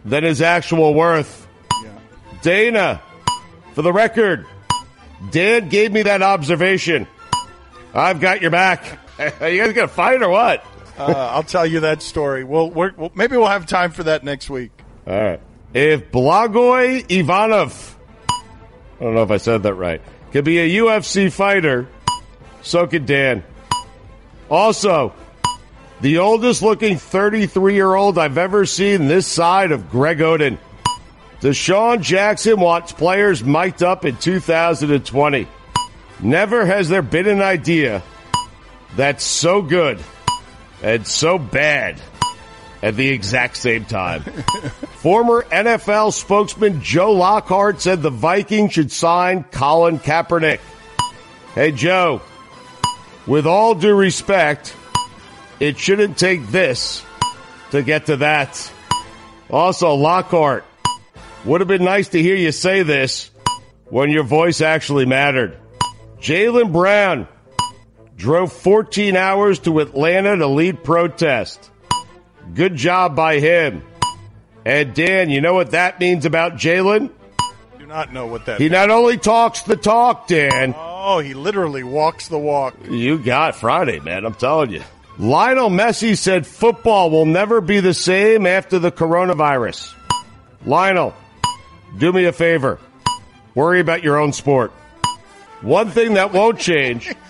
than 0.04 0.24
his 0.24 0.42
actual 0.42 0.94
worth. 0.94 1.46
Dana, 2.42 3.00
for 3.74 3.82
the 3.82 3.92
record, 3.92 4.46
Dan 5.30 5.68
gave 5.68 5.92
me 5.92 6.02
that 6.02 6.22
observation. 6.22 7.06
I've 7.94 8.20
got 8.20 8.42
your 8.42 8.50
back. 8.50 8.98
Are 9.40 9.48
you 9.48 9.64
guys 9.64 9.72
gonna 9.72 9.88
fight 9.88 10.22
or 10.22 10.28
what? 10.28 10.64
Uh, 10.98 11.12
I'll 11.12 11.42
tell 11.44 11.66
you 11.66 11.80
that 11.80 12.02
story. 12.02 12.44
We'll, 12.44 12.70
we're, 12.70 12.92
we'll 12.96 13.12
maybe 13.14 13.36
we'll 13.36 13.46
have 13.46 13.66
time 13.66 13.92
for 13.92 14.04
that 14.04 14.24
next 14.24 14.50
week. 14.50 14.72
All 15.06 15.20
right. 15.20 15.40
If 15.74 16.10
Blagoy 16.10 17.04
Ivanov, 17.08 17.96
I 18.28 19.04
don't 19.04 19.14
know 19.14 19.22
if 19.22 19.30
I 19.30 19.36
said 19.36 19.62
that 19.62 19.74
right, 19.74 20.00
could 20.32 20.44
be 20.44 20.58
a 20.58 20.82
UFC 20.82 21.32
fighter, 21.32 21.88
so 22.62 22.86
could 22.86 23.06
Dan. 23.06 23.44
Also, 24.50 25.12
the 26.00 26.18
oldest 26.18 26.62
looking 26.62 26.96
33 26.96 27.74
year 27.74 27.94
old 27.94 28.18
I've 28.18 28.38
ever 28.38 28.66
seen 28.66 29.08
this 29.08 29.26
side 29.26 29.72
of 29.72 29.90
Greg 29.90 30.18
Oden. 30.18 30.58
DeSean 31.40 32.02
Jackson 32.02 32.58
wants 32.58 32.92
players 32.92 33.44
mic'd 33.44 33.82
up 33.82 34.04
in 34.04 34.16
2020. 34.16 35.46
Never 36.20 36.66
has 36.66 36.88
there 36.88 37.02
been 37.02 37.28
an 37.28 37.42
idea 37.42 38.02
that's 38.96 39.24
so 39.24 39.62
good 39.62 40.02
and 40.82 41.06
so 41.06 41.38
bad 41.38 42.00
at 42.82 42.96
the 42.96 43.08
exact 43.08 43.56
same 43.56 43.84
time. 43.84 44.22
Former 45.02 45.42
NFL 45.50 46.12
spokesman 46.12 46.82
Joe 46.82 47.12
Lockhart 47.12 47.80
said 47.80 48.02
the 48.02 48.10
Vikings 48.10 48.72
should 48.72 48.92
sign 48.92 49.44
Colin 49.44 49.98
Kaepernick. 49.98 50.60
Hey, 51.54 51.72
Joe, 51.72 52.22
with 53.26 53.46
all 53.46 53.74
due 53.74 53.94
respect, 53.94 54.74
it 55.60 55.78
shouldn't 55.78 56.18
take 56.18 56.46
this 56.48 57.04
to 57.70 57.82
get 57.82 58.06
to 58.06 58.18
that. 58.18 58.72
Also, 59.50 59.94
Lockhart, 59.94 60.64
would 61.44 61.60
have 61.60 61.68
been 61.68 61.84
nice 61.84 62.08
to 62.08 62.22
hear 62.22 62.34
you 62.34 62.52
say 62.52 62.82
this 62.82 63.30
when 63.86 64.10
your 64.10 64.24
voice 64.24 64.60
actually 64.60 65.06
mattered. 65.06 65.56
Jaylen 66.20 66.72
Brown 66.72 67.28
drove 68.16 68.52
14 68.52 69.16
hours 69.16 69.60
to 69.60 69.78
Atlanta 69.78 70.36
to 70.36 70.46
lead 70.46 70.82
protest. 70.82 71.70
Good 72.54 72.76
job 72.76 73.14
by 73.16 73.40
him. 73.40 73.82
And 74.64 74.94
Dan, 74.94 75.30
you 75.30 75.40
know 75.40 75.54
what 75.54 75.70
that 75.72 76.00
means 76.00 76.26
about 76.26 76.54
Jaylen? 76.54 77.10
Do 77.78 77.86
not 77.86 78.12
know 78.12 78.26
what 78.26 78.46
that. 78.46 78.60
He 78.60 78.68
not 78.68 78.90
only 78.90 79.16
talks 79.16 79.62
the 79.62 79.76
talk, 79.76 80.26
Dan. 80.28 80.74
Oh, 80.76 81.20
he 81.20 81.34
literally 81.34 81.82
walks 81.82 82.28
the 82.28 82.38
walk. 82.38 82.74
You 82.88 83.18
got 83.18 83.56
Friday, 83.56 84.00
man. 84.00 84.26
I'm 84.26 84.34
telling 84.34 84.70
you. 84.70 84.82
Lionel 85.18 85.70
Messi 85.70 86.16
said 86.16 86.46
football 86.46 87.10
will 87.10 87.26
never 87.26 87.60
be 87.60 87.80
the 87.80 87.94
same 87.94 88.46
after 88.46 88.78
the 88.78 88.92
coronavirus. 88.92 89.94
Lionel, 90.64 91.14
do 91.98 92.12
me 92.12 92.24
a 92.24 92.32
favor. 92.32 92.78
Worry 93.54 93.80
about 93.80 94.04
your 94.04 94.18
own 94.18 94.32
sport. 94.32 94.70
One 95.60 95.90
thing 95.90 96.14
that 96.14 96.32
won't 96.32 96.58
change. 96.58 97.14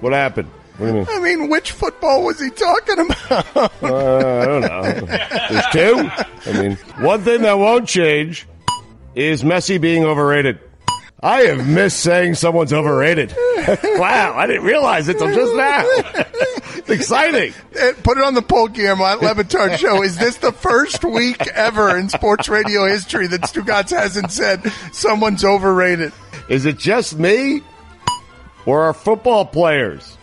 What 0.00 0.12
happened? 0.12 0.50
What 0.80 0.86
do 0.86 0.86
you 0.86 0.92
mean? 0.94 1.06
I 1.10 1.20
mean, 1.20 1.50
which 1.50 1.72
football 1.72 2.24
was 2.24 2.40
he 2.40 2.50
talking 2.50 2.98
about? 3.00 3.70
Uh, 3.82 4.40
I 4.40 4.44
don't 4.46 4.60
know. 4.62 4.82
There's 5.50 5.66
two. 5.72 6.10
I 6.50 6.52
mean, 6.62 6.76
one 7.04 7.20
thing 7.22 7.42
that 7.42 7.58
won't 7.58 7.86
change 7.88 8.46
is 9.14 9.42
Messi 9.42 9.80
being 9.80 10.04
overrated. 10.04 10.58
I 11.22 11.42
have 11.42 11.66
missed 11.68 12.00
saying 12.00 12.36
someone's 12.36 12.72
overrated. 12.72 13.34
wow, 13.36 14.34
I 14.36 14.46
didn't 14.46 14.64
realize 14.64 15.08
it 15.08 15.18
till 15.18 15.34
just 15.34 15.54
now. 15.54 15.82
it's 15.84 16.88
exciting. 16.90 17.52
Eh, 17.76 17.92
Put 18.02 18.16
it 18.18 18.24
on 18.24 18.32
the 18.34 18.40
poll, 18.42 18.68
Guillermo, 18.68 19.04
at 19.04 19.20
Le 19.20 19.34
Batard 19.34 19.76
Show. 19.76 20.02
Is 20.02 20.16
this 20.16 20.36
the 20.36 20.52
first 20.52 21.04
week 21.04 21.46
ever 21.48 21.96
in 21.98 22.08
sports 22.08 22.48
radio 22.48 22.86
history 22.86 23.26
that 23.26 23.42
Stugotz 23.42 23.90
hasn't 23.90 24.30
said 24.32 24.62
someone's 24.92 25.44
overrated? 25.44 26.12
Is 26.48 26.64
it 26.64 26.78
just 26.78 27.18
me? 27.18 27.62
Or 28.66 28.82
are 28.84 28.94
football 28.94 29.44
players, 29.44 30.16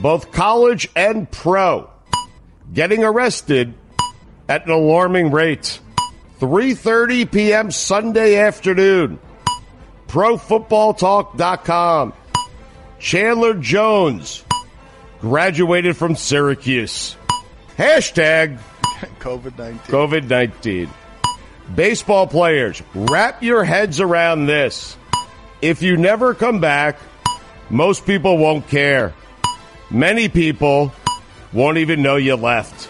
both 0.00 0.32
college 0.32 0.88
and 0.96 1.30
pro, 1.30 1.90
getting 2.72 3.04
arrested 3.04 3.74
at 4.48 4.64
an 4.64 4.72
alarming 4.72 5.30
rate? 5.30 5.78
3:30 6.40 7.30
p.m. 7.30 7.70
Sunday 7.70 8.36
afternoon. 8.36 9.18
ProFootballTalk.com. 10.08 12.14
Chandler 12.98 13.54
Jones 13.54 14.44
graduated 15.20 15.96
from 15.96 16.16
Syracuse. 16.16 17.14
Hashtag 17.76 18.58
COVID 19.20 19.56
19. 19.56 19.78
COVID 19.86 20.28
19. 20.28 20.90
Baseball 21.74 22.26
players, 22.26 22.82
wrap 22.94 23.42
your 23.42 23.62
heads 23.62 24.00
around 24.00 24.46
this. 24.46 24.96
If 25.62 25.82
you 25.82 25.96
never 25.96 26.34
come 26.34 26.60
back, 26.60 26.98
most 27.68 28.06
people 28.06 28.38
won't 28.38 28.66
care. 28.66 29.14
Many 29.90 30.28
people 30.28 30.92
won't 31.52 31.78
even 31.78 32.00
know 32.00 32.14
you 32.14 32.36
left. 32.36 32.88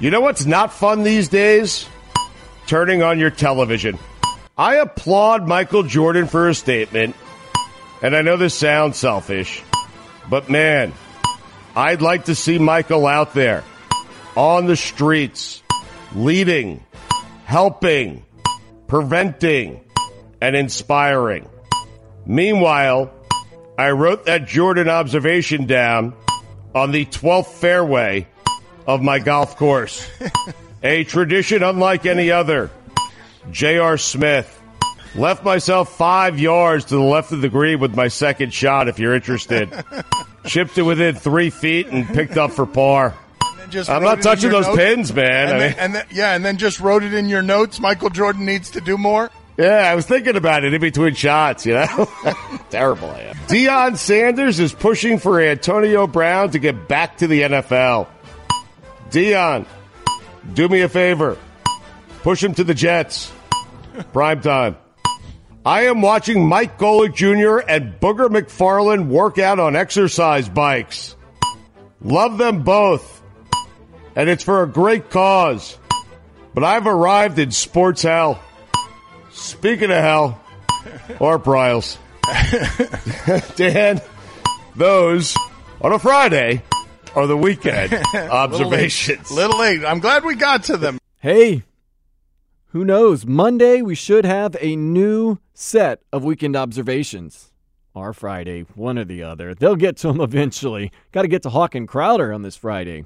You 0.00 0.10
know 0.10 0.20
what's 0.20 0.44
not 0.44 0.72
fun 0.72 1.04
these 1.04 1.28
days? 1.28 1.88
Turning 2.66 3.02
on 3.02 3.20
your 3.20 3.30
television. 3.30 3.98
I 4.58 4.76
applaud 4.76 5.46
Michael 5.46 5.84
Jordan 5.84 6.26
for 6.26 6.48
his 6.48 6.58
statement, 6.58 7.14
and 8.02 8.16
I 8.16 8.22
know 8.22 8.36
this 8.36 8.54
sounds 8.54 8.96
selfish, 8.96 9.62
but 10.28 10.50
man, 10.50 10.92
I'd 11.76 12.02
like 12.02 12.24
to 12.24 12.34
see 12.34 12.58
Michael 12.58 13.06
out 13.06 13.34
there 13.34 13.62
on 14.36 14.66
the 14.66 14.76
streets, 14.76 15.62
leading, 16.14 16.84
helping, 17.44 18.24
preventing, 18.88 19.84
and 20.40 20.56
inspiring. 20.56 21.48
Meanwhile, 22.26 23.12
I 23.78 23.90
wrote 23.90 24.26
that 24.26 24.46
Jordan 24.46 24.88
observation 24.88 25.66
down 25.66 26.14
on 26.74 26.90
the 26.90 27.04
12th 27.06 27.46
fairway 27.46 28.26
of 28.86 29.02
my 29.02 29.18
golf 29.18 29.56
course. 29.56 30.08
A 30.82 31.04
tradition 31.04 31.62
unlike 31.62 32.04
any 32.04 32.30
other. 32.30 32.70
J.R. 33.50 33.96
Smith. 33.96 34.60
Left 35.14 35.44
myself 35.44 35.96
five 35.96 36.38
yards 36.40 36.86
to 36.86 36.96
the 36.96 37.00
left 37.02 37.30
of 37.32 37.40
the 37.40 37.48
green 37.48 37.78
with 37.78 37.94
my 37.94 38.08
second 38.08 38.52
shot, 38.52 38.88
if 38.88 38.98
you're 38.98 39.14
interested. 39.14 39.72
Chipped 40.46 40.76
it 40.76 40.82
within 40.82 41.14
three 41.14 41.50
feet 41.50 41.86
and 41.86 42.06
picked 42.06 42.36
up 42.36 42.50
for 42.50 42.66
par. 42.66 43.14
I'm 43.88 44.02
not 44.02 44.22
touching 44.22 44.50
those 44.50 44.66
notes? 44.66 44.76
pins, 44.76 45.14
man. 45.14 45.48
And, 45.48 45.50
I 45.62 45.68
mean- 45.68 45.76
and 45.78 45.94
then, 45.94 46.06
yeah, 46.10 46.34
and 46.34 46.44
then 46.44 46.58
just 46.58 46.80
wrote 46.80 47.02
it 47.02 47.14
in 47.14 47.28
your 47.28 47.42
notes. 47.42 47.80
Michael 47.80 48.10
Jordan 48.10 48.44
needs 48.44 48.70
to 48.70 48.80
do 48.80 48.98
more. 48.98 49.30
Yeah, 49.56 49.90
I 49.90 49.94
was 49.94 50.06
thinking 50.06 50.36
about 50.36 50.64
it 50.64 50.74
in 50.74 50.80
between 50.80 51.14
shots, 51.14 51.64
you 51.64 51.74
know? 51.74 52.08
Terrible 52.70 53.10
I 53.10 53.20
am. 53.20 53.36
Deion 53.46 53.96
Sanders 53.96 54.58
is 54.58 54.72
pushing 54.72 55.18
for 55.18 55.40
Antonio 55.40 56.08
Brown 56.08 56.50
to 56.50 56.58
get 56.58 56.88
back 56.88 57.18
to 57.18 57.28
the 57.28 57.42
NFL. 57.42 58.08
Deion, 59.10 59.66
do 60.52 60.68
me 60.68 60.80
a 60.80 60.88
favor. 60.88 61.38
Push 62.22 62.42
him 62.42 62.54
to 62.54 62.64
the 62.64 62.74
Jets. 62.74 63.32
Prime 64.12 64.40
time. 64.40 64.76
I 65.64 65.86
am 65.86 66.02
watching 66.02 66.46
Mike 66.46 66.76
Golic 66.78 67.14
Jr. 67.14 67.64
and 67.66 67.98
Booger 68.00 68.28
McFarland 68.28 69.06
work 69.06 69.38
out 69.38 69.60
on 69.60 69.76
exercise 69.76 70.48
bikes. 70.48 71.14
Love 72.02 72.38
them 72.38 72.64
both. 72.64 73.22
And 74.16 74.28
it's 74.28 74.44
for 74.44 74.62
a 74.62 74.68
great 74.68 75.10
cause. 75.10 75.78
But 76.54 76.64
I've 76.64 76.86
arrived 76.86 77.38
in 77.38 77.50
sports 77.50 78.02
hell. 78.02 78.40
Speaking 79.34 79.90
of 79.90 79.96
hell, 79.96 80.40
or 81.18 81.38
Bryles. 81.38 81.98
Dan, 83.56 84.00
those 84.76 85.36
on 85.80 85.92
a 85.92 85.98
Friday 85.98 86.62
are 87.16 87.26
the 87.26 87.36
weekend 87.36 87.92
observations. 88.14 89.30
Little 89.32 89.58
late. 89.58 89.84
I'm 89.84 89.98
glad 89.98 90.24
we 90.24 90.36
got 90.36 90.62
to 90.64 90.76
them. 90.76 90.98
Hey, 91.18 91.64
who 92.68 92.84
knows? 92.84 93.26
Monday, 93.26 93.82
we 93.82 93.94
should 93.96 94.24
have 94.24 94.56
a 94.60 94.76
new 94.76 95.38
set 95.52 96.00
of 96.12 96.24
weekend 96.24 96.56
observations. 96.56 97.50
Or 97.92 98.12
Friday, 98.12 98.62
one 98.74 98.98
or 98.98 99.04
the 99.04 99.22
other. 99.22 99.54
They'll 99.54 99.76
get 99.76 99.96
to 99.98 100.08
them 100.08 100.20
eventually. 100.20 100.90
Got 101.12 101.22
to 101.22 101.28
get 101.28 101.42
to 101.42 101.50
Hawk 101.50 101.74
and 101.76 101.86
Crowder 101.86 102.32
on 102.32 102.42
this 102.42 102.56
Friday. 102.56 103.04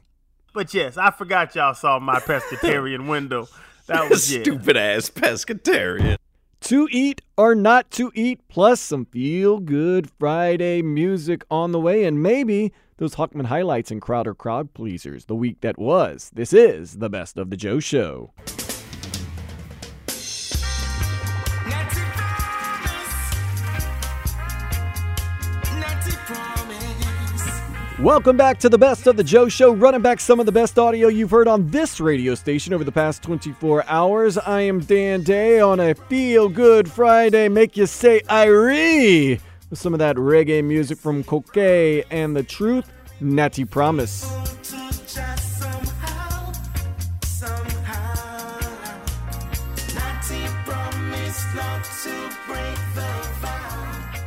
But 0.55 0.73
yes, 0.73 0.97
I 0.97 1.11
forgot 1.11 1.55
y'all 1.55 1.75
saw 1.75 1.99
my 1.99 2.19
pescatarian 2.21 3.09
window. 3.09 3.49
That 3.89 4.09
was 4.11 4.33
yeah. 4.33 4.43
Stupid 4.43 4.77
ass 4.77 5.11
pescatarian. 5.11 6.17
To 6.63 6.89
eat 6.91 7.23
or 7.37 7.55
not 7.55 7.91
to 7.93 8.11
eat, 8.15 8.47
plus 8.49 8.81
some 8.81 9.07
feel 9.07 9.59
good 9.61 10.11
Friday 10.19 10.83
music 10.83 11.45
on 11.51 11.73
the 11.73 11.81
way, 11.81 12.05
and 12.05 12.23
maybe 12.23 12.73
those 12.99 13.15
Hawkman 13.15 13.47
highlights 13.47 13.91
and 13.91 14.03
Crowder 14.03 14.35
crowd 14.35 14.75
pleasers 14.75 15.27
the 15.27 15.37
week 15.37 15.61
that 15.61 15.79
was. 15.79 16.31
This 16.35 16.53
is 16.53 16.99
the 16.99 17.09
best 17.09 17.39
of 17.39 17.51
the 17.51 17.57
Joe 17.57 17.81
Show. 17.81 18.33
Welcome 28.01 28.37
back 28.37 28.61
to 28.61 28.69
the 28.69 28.79
best 28.79 29.09
of 29.09 29.17
the 29.17 29.25
Joe 29.25 29.49
Show, 29.49 29.75
running 29.75 30.03
back 30.03 30.21
some 30.21 30.39
of 30.39 30.47
the 30.47 30.53
best 30.53 30.79
audio 30.79 31.09
you've 31.09 31.33
heard 31.33 31.49
on 31.49 31.69
this 31.69 31.99
radio 31.99 32.37
station 32.37 32.73
over 32.73 32.85
the 32.85 32.93
past 32.93 33.25
24 33.25 33.85
hours. 33.89 34.39
I 34.39 34.61
am 34.61 34.79
Dan 34.79 35.25
Day 35.25 35.59
on 35.59 35.81
a 35.81 35.97
feel 35.97 36.49
good 36.49 36.89
Friday, 36.89 37.49
make 37.49 37.77
you 37.77 37.87
say 37.87 38.21
Irie 38.29 39.41
with 39.69 39.81
some 39.81 39.95
of 39.95 39.99
that 39.99 40.15
reggae 40.15 40.63
music 40.63 40.97
from 40.97 41.25
Coquet 41.25 42.05
and 42.13 42.37
the 42.37 42.45
Truth, 42.45 42.89
Natty 43.21 43.65
Promise. 43.65 44.31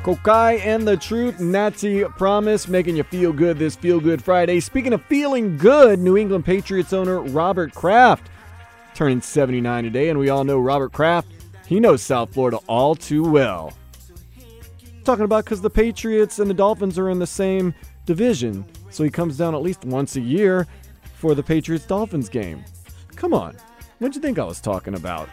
Kokai 0.03 0.59
and 0.65 0.87
the 0.87 0.97
Truth, 0.97 1.39
Natty 1.39 2.03
Promise, 2.03 2.67
making 2.67 2.95
you 2.95 3.03
feel 3.03 3.31
good 3.31 3.59
this 3.59 3.75
Feel 3.75 3.99
Good 3.99 4.23
Friday. 4.23 4.59
Speaking 4.59 4.93
of 4.93 5.05
feeling 5.05 5.57
good, 5.57 5.99
New 5.99 6.17
England 6.17 6.43
Patriots 6.43 6.91
owner 6.91 7.21
Robert 7.21 7.71
Kraft 7.75 8.31
turning 8.95 9.21
79 9.21 9.83
today, 9.83 10.09
and 10.09 10.17
we 10.17 10.29
all 10.29 10.43
know 10.43 10.57
Robert 10.57 10.91
Kraft. 10.91 11.27
He 11.67 11.79
knows 11.79 12.01
South 12.01 12.33
Florida 12.33 12.57
all 12.65 12.95
too 12.95 13.23
well. 13.23 13.73
Talking 15.03 15.25
about 15.25 15.45
because 15.45 15.61
the 15.61 15.69
Patriots 15.69 16.39
and 16.39 16.49
the 16.49 16.55
Dolphins 16.55 16.97
are 16.97 17.11
in 17.11 17.19
the 17.19 17.27
same 17.27 17.71
division, 18.07 18.65
so 18.89 19.03
he 19.03 19.11
comes 19.11 19.37
down 19.37 19.53
at 19.53 19.61
least 19.61 19.85
once 19.85 20.15
a 20.15 20.21
year 20.21 20.65
for 21.13 21.35
the 21.35 21.43
Patriots 21.43 21.85
Dolphins 21.85 22.27
game. 22.27 22.65
Come 23.15 23.35
on, 23.35 23.55
what'd 23.99 24.15
you 24.15 24.21
think 24.21 24.39
I 24.39 24.45
was 24.45 24.61
talking 24.61 24.95
about? 24.95 25.29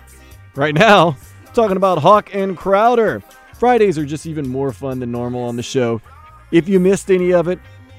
Right 0.55 0.75
now, 0.75 1.17
talking 1.55 1.79
about 1.79 1.97
Hawk 1.97 2.35
and 2.35 2.55
Crowder. 2.55 3.23
Fridays 3.59 3.99
are 3.99 4.05
just 4.05 4.27
even 4.27 4.49
more 4.49 4.73
fun 4.73 5.01
than 5.01 5.11
normal 5.11 5.43
on 5.43 5.57
the 5.57 5.63
show. 5.63 6.01
If 6.53 6.69
you 6.69 6.79
missed 6.79 7.11
any 7.11 7.33
of 7.33 7.49
it, 7.49 7.59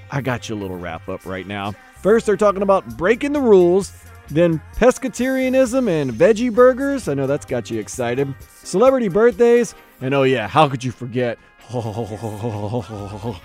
I 0.09 0.21
got 0.21 0.47
you 0.47 0.55
a 0.55 0.57
little 0.57 0.77
wrap 0.77 1.09
up 1.09 1.25
right 1.25 1.45
now. 1.45 1.73
First, 2.01 2.25
they're 2.25 2.37
talking 2.37 2.61
about 2.61 2.97
breaking 2.97 3.33
the 3.33 3.41
rules, 3.41 3.91
then 4.29 4.61
pescatarianism 4.75 5.89
and 5.89 6.11
veggie 6.11 6.53
burgers. 6.53 7.09
I 7.09 7.13
know 7.13 7.27
that's 7.27 7.45
got 7.45 7.69
you 7.69 7.79
excited. 7.79 8.33
Celebrity 8.63 9.09
birthdays, 9.09 9.75
and 9.99 10.13
oh 10.13 10.23
yeah, 10.23 10.47
how 10.47 10.69
could 10.69 10.83
you 10.83 10.91
forget 10.91 11.37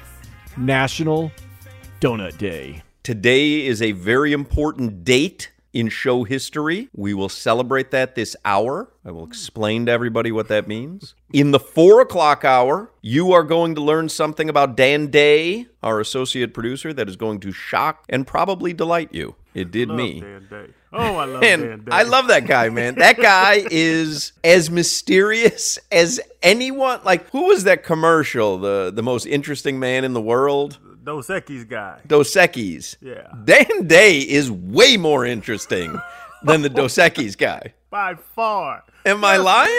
National 0.57 1.33
Donut 2.01 2.39
Day? 2.39 2.83
Today 3.03 3.67
is 3.67 3.83
a 3.83 3.93
very 3.93 4.33
important 4.33 5.05
date 5.05 5.51
in 5.75 5.89
show 5.89 6.25
history. 6.25 6.89
We 6.95 7.13
will 7.13 7.29
celebrate 7.29 7.91
that 7.91 8.15
this 8.15 8.35
hour. 8.45 8.91
I 9.05 9.11
will 9.11 9.27
explain 9.27 9.87
to 9.87 9.93
everybody 9.93 10.33
what 10.33 10.49
that 10.49 10.67
means. 10.67 11.15
In 11.33 11.51
the 11.51 11.61
four 11.61 12.01
o'clock 12.01 12.45
hour, 12.45 12.91
you 13.03 13.33
are 13.33 13.43
going 13.43 13.75
to 13.75 13.83
learn 13.83 14.09
something 14.09 14.49
about 14.49 14.77
Dan 14.77 15.09
Day, 15.09 15.67
our 15.83 16.01
associate 16.01 16.55
producer, 16.55 16.93
that 16.95 17.09
is 17.09 17.17
going 17.17 17.41
to 17.41 17.53
shock 17.53 18.05
and 18.09 18.27
probably 18.27 18.73
delight 18.73 19.13
you. 19.13 19.35
It 19.53 19.71
did 19.71 19.89
Love 19.89 19.99
me. 19.99 20.23
Oh, 20.93 21.17
I 21.17 21.25
love 21.25 21.43
And 21.43 21.63
Dan 21.63 21.79
Day. 21.81 21.93
I 21.93 22.03
love 22.05 22.29
that 22.29 22.47
guy, 22.47 22.69
man. 22.69 22.95
That 22.95 23.19
guy 23.19 23.65
is 23.71 24.33
as 24.43 24.71
mysterious 24.71 25.79
as 25.91 26.21
anyone. 26.43 27.01
Like, 27.05 27.29
who 27.31 27.47
was 27.47 27.65
that 27.65 27.83
commercial? 27.83 28.59
The 28.59 28.93
the 28.95 29.03
most 29.03 29.27
interesting 29.27 29.79
man 29.79 30.05
in 30.05 30.13
the 30.13 30.23
world? 30.23 30.79
Dos 31.05 31.29
Equis 31.29 31.69
guy. 31.69 32.01
Dos 32.07 32.35
Equis. 32.35 32.97
Yeah. 33.01 33.29
Dan 33.45 33.87
Day 33.87 34.19
is 34.19 34.51
way 34.51 34.97
more 34.97 35.25
interesting 35.27 36.01
than 36.43 36.63
the 36.63 36.69
Dos 36.71 36.95
Equis 36.97 37.37
guy. 37.37 37.75
By 37.91 38.15
far. 38.35 38.83
Am 39.07 39.25
I 39.25 39.37
lying? 39.37 39.71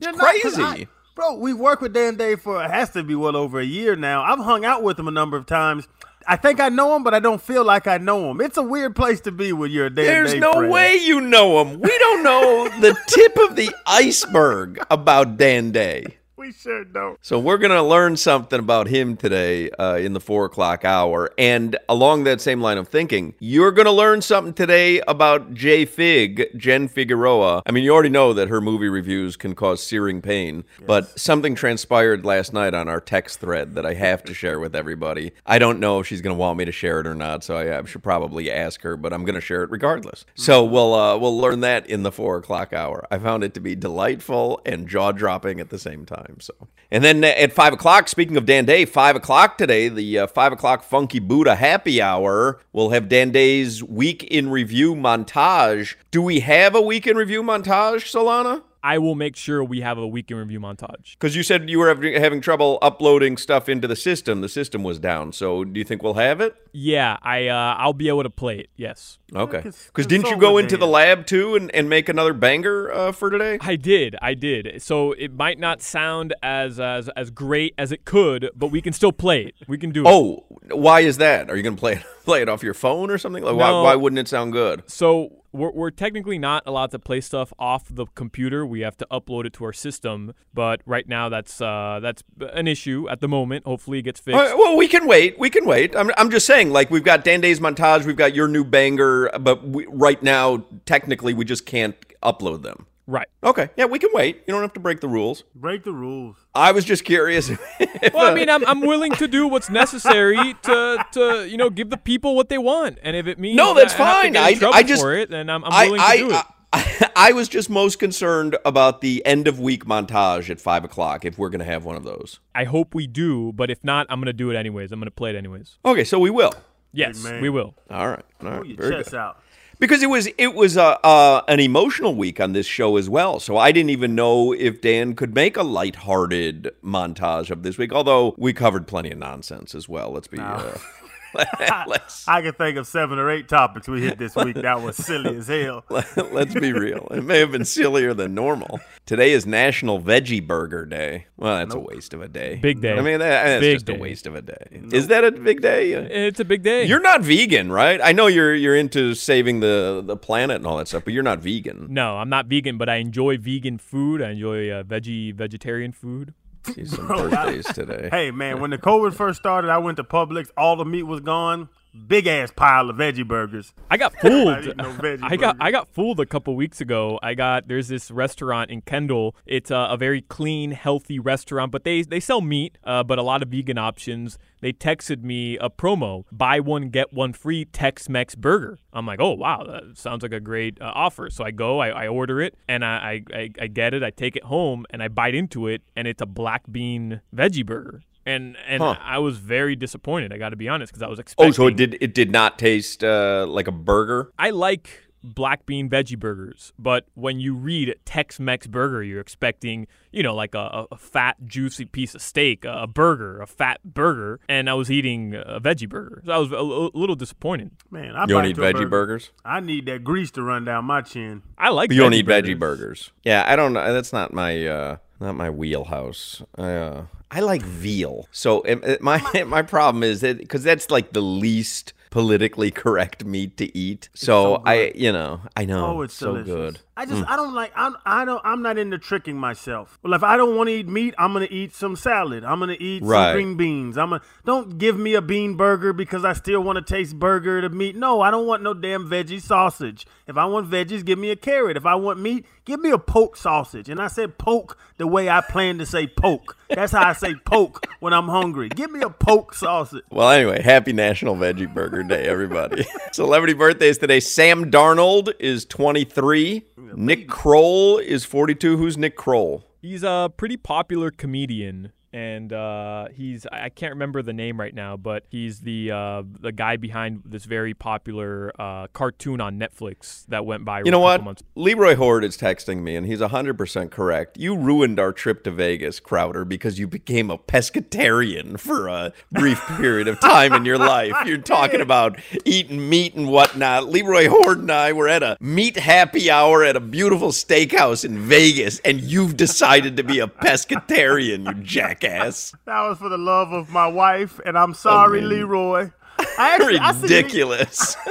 You're 0.00 0.10
It's 0.10 0.18
not- 0.18 0.40
crazy. 0.40 0.62
I- 0.62 0.86
bro, 1.14 1.34
we 1.34 1.52
worked 1.54 1.82
with 1.82 1.92
Dan 1.92 2.16
Day 2.16 2.36
for 2.36 2.62
it 2.64 2.70
has 2.70 2.90
to 2.90 3.02
be 3.02 3.14
well 3.14 3.36
over 3.36 3.60
a 3.60 3.64
year 3.64 3.96
now. 3.96 4.22
I've 4.22 4.38
hung 4.40 4.64
out 4.64 4.82
with 4.82 4.98
him 4.98 5.08
a 5.08 5.12
number 5.12 5.36
of 5.36 5.46
times. 5.46 5.86
I 6.26 6.36
think 6.36 6.60
I 6.60 6.68
know 6.68 6.94
him, 6.94 7.02
but 7.02 7.14
I 7.14 7.18
don't 7.18 7.42
feel 7.42 7.64
like 7.64 7.88
I 7.88 7.98
know 7.98 8.30
him. 8.30 8.40
It's 8.40 8.56
a 8.56 8.62
weird 8.62 8.94
place 8.94 9.20
to 9.22 9.32
be 9.32 9.52
when 9.52 9.72
you're 9.72 9.86
a 9.86 9.90
Dan 9.90 10.04
There's 10.06 10.32
Day 10.34 10.38
no 10.38 10.52
friend. 10.52 10.72
way 10.72 10.94
you 10.96 11.20
know 11.20 11.60
him. 11.60 11.80
We 11.80 11.98
don't 11.98 12.22
know 12.22 12.68
the 12.80 12.96
tip 13.08 13.36
of 13.38 13.56
the 13.56 13.74
iceberg 13.86 14.78
about 14.90 15.36
Dan 15.36 15.72
Day. 15.72 16.18
We 16.42 16.50
sure 16.50 16.82
don't. 16.82 17.24
So 17.24 17.38
we're 17.38 17.56
gonna 17.56 17.84
learn 17.84 18.16
something 18.16 18.58
about 18.58 18.88
him 18.88 19.16
today 19.16 19.70
uh, 19.70 19.94
in 19.94 20.12
the 20.12 20.18
four 20.18 20.46
o'clock 20.46 20.84
hour, 20.84 21.30
and 21.38 21.78
along 21.88 22.24
that 22.24 22.40
same 22.40 22.60
line 22.60 22.78
of 22.78 22.88
thinking, 22.88 23.34
you're 23.38 23.70
gonna 23.70 23.92
learn 23.92 24.22
something 24.22 24.52
today 24.52 25.00
about 25.06 25.54
J 25.54 25.84
Fig, 25.84 26.48
Jen 26.56 26.88
Figueroa. 26.88 27.62
I 27.64 27.70
mean, 27.70 27.84
you 27.84 27.92
already 27.94 28.08
know 28.08 28.32
that 28.32 28.48
her 28.48 28.60
movie 28.60 28.88
reviews 28.88 29.36
can 29.36 29.54
cause 29.54 29.80
searing 29.80 30.20
pain, 30.20 30.64
but 30.84 31.16
something 31.16 31.54
transpired 31.54 32.24
last 32.24 32.52
night 32.52 32.74
on 32.74 32.88
our 32.88 33.00
text 33.00 33.38
thread 33.38 33.76
that 33.76 33.86
I 33.86 33.94
have 33.94 34.24
to 34.24 34.34
share 34.34 34.58
with 34.58 34.74
everybody. 34.74 35.30
I 35.46 35.60
don't 35.60 35.78
know 35.78 36.00
if 36.00 36.08
she's 36.08 36.22
gonna 36.22 36.34
want 36.34 36.58
me 36.58 36.64
to 36.64 36.72
share 36.72 36.98
it 36.98 37.06
or 37.06 37.14
not, 37.14 37.44
so 37.44 37.54
I, 37.54 37.78
I 37.78 37.84
should 37.84 38.02
probably 38.02 38.50
ask 38.50 38.82
her, 38.82 38.96
but 38.96 39.12
I'm 39.12 39.24
gonna 39.24 39.40
share 39.40 39.62
it 39.62 39.70
regardless. 39.70 40.24
So 40.34 40.64
we'll 40.64 40.92
uh, 40.92 41.16
we'll 41.18 41.38
learn 41.38 41.60
that 41.60 41.86
in 41.86 42.02
the 42.02 42.10
four 42.10 42.38
o'clock 42.38 42.72
hour. 42.72 43.06
I 43.12 43.20
found 43.20 43.44
it 43.44 43.54
to 43.54 43.60
be 43.60 43.76
delightful 43.76 44.60
and 44.66 44.88
jaw 44.88 45.12
dropping 45.12 45.60
at 45.60 45.70
the 45.70 45.78
same 45.78 46.04
time. 46.04 46.31
So, 46.40 46.54
and 46.90 47.02
then 47.02 47.24
at 47.24 47.52
five 47.52 47.72
o'clock, 47.72 48.08
speaking 48.08 48.36
of 48.36 48.46
Dan 48.46 48.64
Day, 48.64 48.84
five 48.84 49.16
o'clock 49.16 49.58
today, 49.58 49.88
the 49.88 50.20
uh, 50.20 50.26
five 50.26 50.52
o'clock 50.52 50.82
Funky 50.82 51.18
Buddha 51.18 51.56
Happy 51.56 52.00
Hour. 52.00 52.60
We'll 52.72 52.90
have 52.90 53.08
Dan 53.08 53.30
Day's 53.30 53.82
week 53.82 54.24
in 54.24 54.50
review 54.50 54.94
montage. 54.94 55.94
Do 56.10 56.22
we 56.22 56.40
have 56.40 56.74
a 56.74 56.80
week 56.80 57.06
in 57.06 57.16
review 57.16 57.42
montage, 57.42 58.10
Solana? 58.10 58.62
I 58.82 58.98
will 58.98 59.14
make 59.14 59.36
sure 59.36 59.62
we 59.62 59.80
have 59.80 59.98
a 59.98 60.06
weekend 60.06 60.40
review 60.40 60.60
montage. 60.60 61.12
Because 61.12 61.36
you 61.36 61.42
said 61.42 61.70
you 61.70 61.78
were 61.78 61.88
having, 61.88 62.14
having 62.14 62.40
trouble 62.40 62.78
uploading 62.82 63.36
stuff 63.36 63.68
into 63.68 63.86
the 63.86 63.96
system. 63.96 64.40
The 64.40 64.48
system 64.48 64.82
was 64.82 64.98
down. 64.98 65.32
So, 65.32 65.64
do 65.64 65.78
you 65.78 65.84
think 65.84 66.02
we'll 66.02 66.14
have 66.14 66.40
it? 66.40 66.56
Yeah, 66.72 67.16
I 67.22 67.48
uh, 67.48 67.76
I'll 67.78 67.92
be 67.92 68.08
able 68.08 68.22
to 68.22 68.30
play 68.30 68.58
it. 68.58 68.70
Yes. 68.76 69.18
Okay. 69.34 69.60
Because 69.60 70.06
didn't 70.06 70.28
you 70.28 70.36
go 70.36 70.58
into 70.58 70.76
the 70.76 70.86
lab 70.86 71.26
too 71.26 71.54
and, 71.54 71.74
and 71.74 71.88
make 71.88 72.08
another 72.08 72.32
banger 72.32 72.90
uh, 72.90 73.12
for 73.12 73.30
today? 73.30 73.58
I 73.60 73.76
did. 73.76 74.16
I 74.20 74.34
did. 74.34 74.82
So 74.82 75.12
it 75.12 75.32
might 75.32 75.58
not 75.58 75.80
sound 75.82 76.34
as 76.42 76.80
as 76.80 77.08
as 77.10 77.30
great 77.30 77.74
as 77.78 77.92
it 77.92 78.04
could, 78.04 78.50
but 78.54 78.68
we 78.68 78.80
can 78.82 78.92
still 78.92 79.12
play 79.12 79.44
it. 79.44 79.54
We 79.68 79.78
can 79.78 79.90
do 79.90 80.02
it. 80.02 80.08
Oh, 80.08 80.44
why 80.70 81.00
is 81.00 81.18
that? 81.18 81.50
Are 81.50 81.56
you 81.56 81.62
going 81.62 81.76
to 81.76 81.80
play 81.80 81.94
it 81.94 82.02
play 82.24 82.42
it 82.42 82.48
off 82.48 82.62
your 82.62 82.74
phone 82.74 83.10
or 83.10 83.18
something? 83.18 83.42
Like, 83.42 83.56
why, 83.56 83.70
why 83.70 83.94
wouldn't 83.94 84.18
it 84.18 84.28
sound 84.28 84.52
good? 84.52 84.82
So 84.90 85.41
we're, 85.52 85.70
we're 85.70 85.90
technically 85.90 86.38
not 86.38 86.62
allowed 86.66 86.90
to 86.92 86.98
play 86.98 87.20
stuff 87.20 87.52
off 87.58 87.86
the 87.90 88.06
computer. 88.14 88.66
We 88.66 88.80
have 88.80 88.96
to 88.98 89.06
upload 89.10 89.46
it 89.46 89.52
to 89.54 89.64
our 89.64 89.72
system. 89.72 90.34
But 90.52 90.82
right 90.86 91.08
now, 91.08 91.28
that's 91.28 91.60
uh, 91.60 92.00
that's 92.02 92.22
an 92.40 92.66
issue 92.66 93.08
at 93.08 93.20
the 93.20 93.28
moment. 93.28 93.64
Hopefully, 93.64 93.98
it 93.98 94.02
gets 94.02 94.20
fixed. 94.20 94.38
Right, 94.38 94.56
well, 94.56 94.76
we 94.76 94.88
can 94.88 95.06
wait. 95.06 95.38
We 95.38 95.50
can 95.50 95.64
wait. 95.64 95.94
I'm, 95.96 96.10
I'm 96.16 96.30
just 96.30 96.46
saying, 96.46 96.70
like, 96.70 96.90
we've 96.90 97.04
got 97.04 97.24
Dan 97.24 97.40
Day's 97.40 97.60
montage, 97.60 98.04
we've 98.04 98.16
got 98.16 98.34
your 98.34 98.48
new 98.48 98.64
banger, 98.64 99.30
but 99.40 99.66
we, 99.66 99.86
right 99.86 100.22
now, 100.22 100.64
technically, 100.86 101.34
we 101.34 101.44
just 101.44 101.66
can't 101.66 101.96
upload 102.22 102.62
them. 102.62 102.86
Right. 103.06 103.26
Okay. 103.42 103.68
Yeah, 103.76 103.86
we 103.86 103.98
can 103.98 104.10
wait. 104.12 104.42
You 104.46 104.52
don't 104.52 104.62
have 104.62 104.72
to 104.74 104.80
break 104.80 105.00
the 105.00 105.08
rules. 105.08 105.42
Break 105.54 105.82
the 105.82 105.92
rules. 105.92 106.36
I 106.54 106.70
was 106.72 106.84
just 106.84 107.04
curious. 107.04 107.50
well, 107.50 107.58
I 107.80 108.30
uh, 108.30 108.34
mean, 108.34 108.48
I'm, 108.48 108.64
I'm 108.66 108.80
willing 108.80 109.12
to 109.12 109.26
do 109.26 109.48
what's 109.48 109.68
necessary 109.68 110.54
to, 110.62 111.04
to 111.12 111.48
you 111.48 111.56
know 111.56 111.68
give 111.68 111.90
the 111.90 111.96
people 111.96 112.36
what 112.36 112.48
they 112.48 112.58
want, 112.58 112.98
and 113.02 113.16
if 113.16 113.26
it 113.26 113.38
means 113.38 113.56
No, 113.56 113.74
that's 113.74 113.94
I 113.94 113.96
have 113.96 114.16
to 114.16 114.22
fine. 114.22 114.32
get 114.32 114.38
in 114.38 114.56
I, 114.56 114.58
trouble 114.58 114.74
I 114.76 114.82
just 114.84 115.02
for 115.02 115.14
it, 115.14 115.30
then 115.30 115.50
I'm, 115.50 115.64
I'm 115.64 115.86
willing 115.86 116.00
I, 116.00 116.16
to 116.16 116.22
do 116.22 116.30
it. 116.30 116.44
I, 116.72 117.10
I 117.16 117.32
was 117.32 117.48
just 117.48 117.68
most 117.68 117.98
concerned 117.98 118.56
about 118.64 119.00
the 119.00 119.24
end 119.26 119.48
of 119.48 119.58
week 119.58 119.84
montage 119.84 120.48
at 120.48 120.60
five 120.60 120.84
o'clock. 120.84 121.24
If 121.24 121.38
we're 121.38 121.50
gonna 121.50 121.64
have 121.64 121.84
one 121.84 121.96
of 121.96 122.04
those. 122.04 122.38
I 122.54 122.64
hope 122.64 122.94
we 122.94 123.08
do, 123.08 123.52
but 123.52 123.68
if 123.68 123.82
not, 123.82 124.06
I'm 124.10 124.20
gonna 124.20 124.32
do 124.32 124.50
it 124.50 124.56
anyways. 124.56 124.92
I'm 124.92 125.00
gonna 125.00 125.10
play 125.10 125.30
it 125.30 125.36
anyways. 125.36 125.78
Okay, 125.84 126.04
so 126.04 126.20
we 126.20 126.30
will. 126.30 126.52
Yes, 126.92 127.24
we 127.40 127.48
will. 127.48 127.74
All 127.90 128.06
right. 128.08 128.24
All 128.42 128.48
right. 128.50 128.56
Pull 128.58 128.66
your 128.66 128.76
Very 128.76 128.96
chest 128.96 129.10
good. 129.12 129.18
out. 129.20 129.41
Because 129.82 130.00
it 130.00 130.08
was 130.08 130.28
it 130.38 130.54
was 130.54 130.76
uh, 130.76 130.92
uh, 131.02 131.42
an 131.48 131.58
emotional 131.58 132.14
week 132.14 132.38
on 132.38 132.52
this 132.52 132.66
show 132.66 132.96
as 132.96 133.10
well, 133.10 133.40
so 133.40 133.56
I 133.56 133.72
didn't 133.72 133.90
even 133.90 134.14
know 134.14 134.52
if 134.52 134.80
Dan 134.80 135.16
could 135.16 135.34
make 135.34 135.56
a 135.56 135.64
lighthearted 135.64 136.70
montage 136.84 137.50
of 137.50 137.64
this 137.64 137.78
week. 137.78 137.92
Although 137.92 138.36
we 138.38 138.52
covered 138.52 138.86
plenty 138.86 139.10
of 139.10 139.18
nonsense 139.18 139.74
as 139.74 139.88
well. 139.88 140.12
Let's 140.12 140.28
be 140.28 140.38
uh, 140.38 140.62
let's 140.62 140.84
I 141.34 142.40
can 142.42 142.52
think 142.52 142.76
of 142.76 142.86
seven 142.86 143.18
or 143.18 143.30
eight 143.30 143.48
topics 143.48 143.88
we 143.88 144.02
hit 144.02 144.18
this 144.18 144.36
week 144.36 144.56
that 144.56 144.82
was 144.82 144.96
silly 144.96 145.36
as 145.36 145.48
hell. 145.48 145.84
let's 146.30 146.54
be 146.54 146.72
real. 146.72 147.08
It 147.10 147.24
may 147.24 147.38
have 147.38 147.52
been 147.52 147.64
sillier 147.64 148.14
than 148.14 148.34
normal. 148.34 148.80
Today 149.06 149.32
is 149.32 149.46
National 149.46 150.00
Veggie 150.00 150.46
Burger 150.46 150.84
Day. 150.86 151.26
Well, 151.36 151.56
that's 151.56 151.74
a 151.74 151.78
waste 151.78 152.14
of 152.14 152.22
a 152.22 152.28
day. 152.28 152.56
Big 152.56 152.80
day. 152.80 152.92
I 152.92 153.00
mean, 153.00 153.18
that, 153.18 153.44
that's 153.44 153.60
Big 153.60 153.76
just 153.76 153.86
day. 153.86 153.96
a 153.96 153.98
waste 153.98 154.26
of 154.26 154.34
a 154.34 154.42
day. 154.42 154.80
Is 154.92 155.08
that 155.08 155.24
a 155.24 155.32
big 155.32 155.60
day? 155.60 155.92
It's 155.92 156.40
a 156.40 156.44
big 156.44 156.62
day. 156.62 156.84
You're 156.84 157.00
not 157.00 157.22
vegan, 157.22 157.72
right? 157.72 158.00
I 158.02 158.12
know 158.12 158.26
you're 158.26 158.54
you're 158.54 158.76
into 158.76 159.14
saving 159.14 159.60
the 159.60 160.02
the 160.04 160.16
planet 160.16 160.56
and 160.56 160.66
all 160.66 160.76
that 160.78 160.88
stuff, 160.88 161.04
but 161.04 161.12
you're 161.12 161.22
not 161.22 161.40
vegan. 161.40 161.88
no, 161.90 162.18
I'm 162.18 162.28
not 162.28 162.46
vegan, 162.46 162.78
but 162.78 162.88
I 162.88 162.96
enjoy 162.96 163.38
vegan 163.38 163.78
food. 163.78 164.22
I 164.22 164.30
enjoy 164.30 164.70
uh, 164.70 164.82
veggie 164.82 165.34
vegetarian 165.34 165.92
food. 165.92 166.34
See 166.64 166.84
some 166.84 167.06
Bro, 167.06 167.30
birthdays 167.30 167.66
today. 167.66 168.08
Hey 168.10 168.30
man, 168.30 168.60
when 168.60 168.70
the 168.70 168.78
COVID 168.78 169.14
first 169.14 169.38
started, 169.40 169.70
I 169.70 169.78
went 169.78 169.96
to 169.96 170.04
Publix. 170.04 170.50
All 170.56 170.76
the 170.76 170.84
meat 170.84 171.02
was 171.04 171.20
gone. 171.20 171.68
Big 172.06 172.26
ass 172.26 172.50
pile 172.50 172.88
of 172.88 172.96
veggie 172.96 173.26
burgers. 173.26 173.74
I 173.90 173.98
got 173.98 174.18
fooled. 174.18 174.76
no 174.78 174.96
I 175.22 175.36
got. 175.36 175.56
I 175.60 175.70
got 175.70 175.88
fooled 175.92 176.20
a 176.20 176.26
couple 176.26 176.56
weeks 176.56 176.80
ago. 176.80 177.18
I 177.22 177.34
got 177.34 177.68
there's 177.68 177.88
this 177.88 178.10
restaurant 178.10 178.70
in 178.70 178.80
Kendall. 178.80 179.36
It's 179.44 179.70
uh, 179.70 179.88
a 179.90 179.98
very 179.98 180.22
clean, 180.22 180.70
healthy 180.70 181.18
restaurant, 181.18 181.70
but 181.70 181.84
they 181.84 182.00
they 182.00 182.18
sell 182.18 182.40
meat, 182.40 182.78
uh, 182.84 183.02
but 183.02 183.18
a 183.18 183.22
lot 183.22 183.42
of 183.42 183.50
vegan 183.50 183.76
options. 183.76 184.38
They 184.62 184.72
texted 184.72 185.22
me 185.22 185.58
a 185.58 185.68
promo: 185.68 186.24
buy 186.32 186.60
one 186.60 186.88
get 186.88 187.12
one 187.12 187.34
free 187.34 187.66
Tex-Mex 187.66 188.36
burger. 188.36 188.78
I'm 188.94 189.04
like, 189.04 189.20
oh 189.20 189.32
wow, 189.32 189.62
that 189.64 189.98
sounds 189.98 190.22
like 190.22 190.32
a 190.32 190.40
great 190.40 190.80
uh, 190.80 190.92
offer. 190.94 191.28
So 191.28 191.44
I 191.44 191.50
go, 191.50 191.80
I, 191.80 191.88
I 192.04 192.08
order 192.08 192.40
it, 192.40 192.54
and 192.66 192.86
I 192.86 193.22
I 193.34 193.50
I 193.60 193.66
get 193.66 193.92
it. 193.92 194.02
I 194.02 194.08
take 194.08 194.34
it 194.34 194.44
home, 194.44 194.86
and 194.88 195.02
I 195.02 195.08
bite 195.08 195.34
into 195.34 195.66
it, 195.66 195.82
and 195.94 196.08
it's 196.08 196.22
a 196.22 196.26
black 196.26 196.62
bean 196.72 197.20
veggie 197.36 197.66
burger. 197.66 198.00
And 198.24 198.56
and 198.68 198.82
Huh. 198.82 198.96
I 199.00 199.18
was 199.18 199.38
very 199.38 199.74
disappointed. 199.76 200.32
I 200.32 200.38
got 200.38 200.50
to 200.50 200.56
be 200.56 200.68
honest, 200.68 200.92
because 200.92 201.02
I 201.02 201.08
was 201.08 201.18
expecting. 201.18 201.48
Oh, 201.50 201.52
so 201.52 201.66
it 201.66 201.76
did 201.76 201.96
it 202.00 202.14
did 202.14 202.30
not 202.30 202.58
taste 202.58 203.02
uh, 203.02 203.46
like 203.48 203.66
a 203.68 203.72
burger? 203.72 204.32
I 204.38 204.50
like 204.50 205.00
black 205.24 205.64
bean 205.66 205.88
veggie 205.88 206.18
burgers, 206.18 206.72
but 206.80 207.06
when 207.14 207.38
you 207.38 207.54
read 207.54 207.94
Tex-Mex 208.04 208.66
burger, 208.66 209.04
you're 209.04 209.20
expecting, 209.20 209.86
you 210.10 210.20
know, 210.20 210.34
like 210.34 210.52
a, 210.52 210.84
a 210.90 210.96
fat, 210.96 211.36
juicy 211.46 211.84
piece 211.84 212.16
of 212.16 212.20
steak, 212.20 212.64
a 212.64 212.88
burger, 212.88 213.40
a 213.40 213.46
fat 213.46 213.78
burger, 213.84 214.40
and 214.48 214.68
I 214.68 214.74
was 214.74 214.90
eating 214.90 215.36
a 215.36 215.60
veggie 215.60 215.88
burger. 215.88 216.22
So 216.26 216.32
I 216.32 216.38
was 216.38 216.50
a, 216.50 216.56
a 216.56 216.90
little 216.98 217.14
disappointed. 217.14 217.70
Man, 217.88 218.16
I 218.16 218.22
You 218.22 218.26
don't 218.28 218.42
bite 218.42 218.48
eat 218.50 218.56
veggie 218.56 218.72
burger. 218.72 218.88
burgers? 218.88 219.30
I 219.44 219.60
need 219.60 219.86
that 219.86 220.02
grease 220.02 220.32
to 220.32 220.42
run 220.42 220.64
down 220.64 220.86
my 220.86 221.02
chin. 221.02 221.42
I 221.56 221.68
like. 221.68 221.90
But 221.90 221.94
you 221.94 222.02
don't 222.02 222.10
veggie 222.12 222.16
eat 222.16 222.26
burgers. 222.26 222.50
veggie 222.50 222.58
burgers. 222.58 223.10
Yeah, 223.22 223.44
I 223.46 223.54
don't. 223.54 223.74
That's 223.74 224.12
not 224.12 224.32
my 224.32 224.66
uh, 224.66 224.96
not 225.22 225.34
my 225.36 225.48
wheelhouse. 225.50 226.42
I, 226.58 226.72
uh, 226.74 227.04
I 227.30 227.40
like 227.40 227.62
veal. 227.62 228.28
So 228.32 228.60
it, 228.62 228.82
it- 228.84 229.00
my 229.02 229.20
my 229.46 229.62
problem 229.76 230.02
is 230.02 230.20
that 230.20 230.38
because 230.38 230.62
that's 230.64 230.90
like 230.90 231.12
the 231.12 231.22
least 231.22 231.92
politically 232.10 232.70
correct 232.70 233.24
meat 233.24 233.56
to 233.56 233.74
eat. 233.76 234.10
So, 234.14 234.26
so 234.56 234.62
I, 234.66 234.92
you 234.94 235.10
know, 235.12 235.40
I 235.56 235.64
know 235.64 235.86
Oh, 235.98 236.02
it's 236.02 236.12
so 236.14 236.34
delicious. 236.42 236.52
good. 236.54 236.78
I 236.94 237.06
just 237.06 237.22
mm. 237.22 237.28
I 237.28 237.36
don't 237.36 237.54
like 237.54 237.72
I'm 237.74 237.96
I 238.04 238.26
don't 238.26 238.42
I'm 238.44 238.60
not 238.60 238.76
into 238.76 238.98
tricking 238.98 239.36
myself. 239.36 239.98
Well, 240.02 240.12
if 240.12 240.22
I 240.22 240.36
don't 240.36 240.56
want 240.56 240.68
to 240.68 240.74
eat 240.74 240.86
meat, 240.88 241.14
I'm 241.16 241.32
gonna 241.32 241.48
eat 241.50 241.74
some 241.74 241.96
salad. 241.96 242.44
I'm 242.44 242.58
gonna 242.60 242.76
eat 242.78 243.02
Right. 243.02 243.28
some 243.28 243.32
green 243.34 243.56
beans. 243.56 243.96
I'm 243.96 244.10
gonna 244.10 244.22
don't 244.44 244.76
give 244.76 244.98
me 244.98 245.14
a 245.14 245.22
bean 245.22 245.56
burger 245.56 245.94
because 245.94 246.22
I 246.24 246.34
still 246.34 246.62
want 246.62 246.76
to 246.76 246.94
taste 246.94 247.18
burger 247.18 247.62
to 247.62 247.70
meat. 247.70 247.96
No, 247.96 248.20
I 248.20 248.30
don't 248.30 248.46
want 248.46 248.62
no 248.62 248.74
damn 248.74 249.08
veggie 249.08 249.40
sausage. 249.40 250.06
If 250.26 250.36
I 250.36 250.44
want 250.44 250.70
veggies, 250.70 251.04
give 251.04 251.18
me 251.18 251.30
a 251.30 251.36
carrot. 251.36 251.76
If 251.78 251.86
I 251.86 251.94
want 251.94 252.20
meat, 252.20 252.44
give 252.66 252.78
me 252.78 252.90
a 252.90 252.98
poke 252.98 253.36
sausage. 253.36 253.88
And 253.88 254.00
I 254.00 254.08
said 254.08 254.36
poke 254.36 254.78
the 254.98 255.06
way 255.06 255.30
I 255.30 255.40
plan 255.40 255.78
to 255.78 255.86
say 255.86 256.06
poke. 256.06 256.56
That's 256.68 256.92
how 256.92 257.08
I 257.08 257.12
say 257.14 257.34
poke 257.34 257.86
when 258.00 258.12
I'm 258.12 258.28
hungry. 258.28 258.68
Give 258.68 258.90
me 258.90 259.00
a 259.00 259.10
poke 259.10 259.54
sausage. 259.54 260.04
Well, 260.10 260.30
anyway, 260.30 260.62
happy 260.62 260.92
National 260.92 261.36
Veggie 261.36 261.72
Burger 261.72 262.02
Day, 262.02 262.24
everybody. 262.26 262.86
Celebrity 263.12 263.54
birthdays 263.54 263.98
today. 263.98 264.20
Sam 264.20 264.70
Darnold 264.70 265.32
is 265.40 265.64
23. 265.64 266.64
Nick 266.94 267.28
Kroll 267.28 267.98
is 267.98 268.24
42. 268.24 268.76
Who's 268.76 268.98
Nick 268.98 269.16
Kroll? 269.16 269.64
He's 269.80 270.02
a 270.02 270.30
pretty 270.36 270.56
popular 270.56 271.10
comedian, 271.10 271.92
and 272.12 272.52
uh, 272.52 273.08
he's 273.14 273.46
I 273.50 273.70
can't 273.70 273.94
remember 273.94 274.22
the 274.22 274.32
name 274.32 274.60
right 274.60 274.74
now, 274.74 274.96
but 274.96 275.24
he's 275.30 275.60
the 275.60 275.90
uh, 275.90 276.22
the 276.40 276.52
guy 276.52 276.76
behind 276.76 277.22
this 277.24 277.44
very 277.46 277.72
popular 277.72 278.52
uh, 278.60 278.88
cartoon 278.88 279.40
on 279.40 279.58
Netflix 279.58 280.26
that 280.26 280.44
went 280.44 280.64
viral. 280.64 280.84
You 280.84 280.90
know 280.90 281.00
what? 281.00 281.24
Months. 281.24 281.42
Leroy 281.54 281.94
Hoard 281.94 282.24
is 282.24 282.36
texting 282.36 282.82
me, 282.82 282.96
and 282.96 283.06
he's 283.06 283.20
100% 283.20 283.90
correct. 283.90 284.36
You 284.36 284.56
ruined 284.56 285.00
our 285.00 285.12
trip 285.12 285.42
to 285.44 285.50
Vegas, 285.50 286.00
Crowder, 286.00 286.44
because 286.44 286.78
you 286.78 286.86
became 286.86 287.30
a 287.30 287.38
pescatarian 287.38 288.60
for 288.60 288.88
a 288.88 289.12
brief 289.30 289.60
period 289.76 290.08
of 290.08 290.20
time 290.20 290.52
in 290.52 290.64
your 290.64 290.78
life. 290.78 291.14
You're 291.24 291.38
talking 291.38 291.80
about 291.82 292.18
eating 292.44 292.88
meat 292.88 293.14
and 293.14 293.28
whatnot. 293.28 293.88
Leroy 293.88 294.28
Hoard 294.28 294.58
and 294.58 294.70
I 294.70 294.92
were 294.92 295.08
at 295.08 295.22
a 295.22 295.38
meat 295.40 295.76
happy 295.76 296.30
hour 296.30 296.62
at 296.62 296.76
a 296.76 296.80
beautiful 296.80 297.28
steakhouse 297.28 298.04
in 298.04 298.18
Vegas, 298.18 298.80
and 298.80 299.00
you've 299.00 299.36
decided 299.36 299.96
to 299.96 300.02
be 300.02 300.18
a 300.18 300.26
pescatarian, 300.42 301.46
you 301.46 301.62
jackass. 302.02 302.52
That 302.64 302.88
was 302.88 302.98
for 302.98 303.08
the 303.08 303.18
love 303.18 303.52
of 303.52 303.70
my 303.70 303.86
wife, 303.86 304.40
and 304.44 304.56
I'm 304.58 304.74
sorry, 304.74 305.20
Leroy. 305.20 305.90
I 306.38 306.54
actually, 306.54 306.78
I 306.78 306.92
see 306.92 306.98
Le- 306.98 307.02
Ridiculous. 307.02 307.96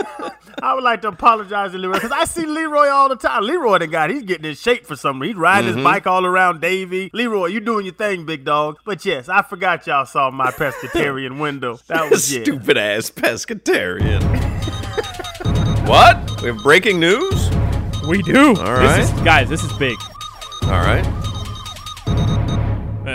I 0.64 0.74
would 0.76 0.84
like 0.84 1.02
to 1.04 1.08
apologize 1.08 1.72
to 1.72 1.78
Leroy 1.78 1.94
because 1.96 2.12
I 2.12 2.26
see 2.26 2.46
Leroy 2.46 2.90
all 2.90 3.10
the 3.10 3.16
time. 3.16 3.44
Leroy, 3.44 3.80
the 3.80 3.88
guy, 3.88 4.12
he's 4.12 4.24
getting 4.24 4.46
in 4.46 4.54
shape 4.56 4.86
for 4.86 4.96
something. 4.96 5.28
He's 5.28 5.36
riding 5.38 5.70
Mm-hmm. 5.70 5.78
his 5.80 5.84
bike 5.84 6.06
all 6.08 6.26
around 6.26 6.62
Davie. 6.62 7.10
Leroy, 7.14 7.48
you 7.48 7.60
doing 7.62 7.86
your 7.86 7.96
thing, 7.96 8.26
big 8.26 8.44
dog. 8.44 8.78
But 8.86 9.04
yes, 9.06 9.30
I 9.30 9.42
forgot 9.42 9.88
y'all 9.88 10.06
saw 10.06 10.30
my 10.30 10.52
pescatarian 10.52 11.40
window. 11.40 11.80
That 11.88 12.12
was 12.12 12.32
yeah. 12.36 12.44
Stupid 12.44 12.78
ass 12.78 13.10
pescatarian. 13.10 14.22
what? 15.88 16.42
We 16.42 16.50
have 16.50 16.58
breaking 16.64 17.00
news? 17.00 17.50
We 18.08 18.22
do. 18.22 18.56
All 18.56 18.80
This 18.80 19.12
is, 19.12 19.22
guys, 19.22 19.50
this 19.50 19.64
is 19.64 19.72
big. 19.74 19.98
All 20.64 20.70
right. 20.82 21.06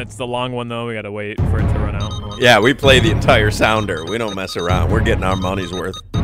It's 0.00 0.16
the 0.16 0.26
long 0.26 0.52
one 0.52 0.68
though. 0.68 0.86
We 0.86 0.94
gotta 0.94 1.10
wait 1.10 1.40
for 1.40 1.58
it 1.58 1.72
to 1.72 1.78
run 1.78 1.96
out. 1.96 2.12
Yeah, 2.38 2.60
we 2.60 2.74
play 2.74 3.00
the 3.00 3.10
entire 3.10 3.50
sounder. 3.50 4.04
We 4.04 4.18
don't 4.18 4.34
mess 4.34 4.56
around. 4.56 4.90
We're 4.90 5.00
getting 5.00 5.24
our 5.24 5.36
money's 5.36 5.72
worth. 5.72 5.96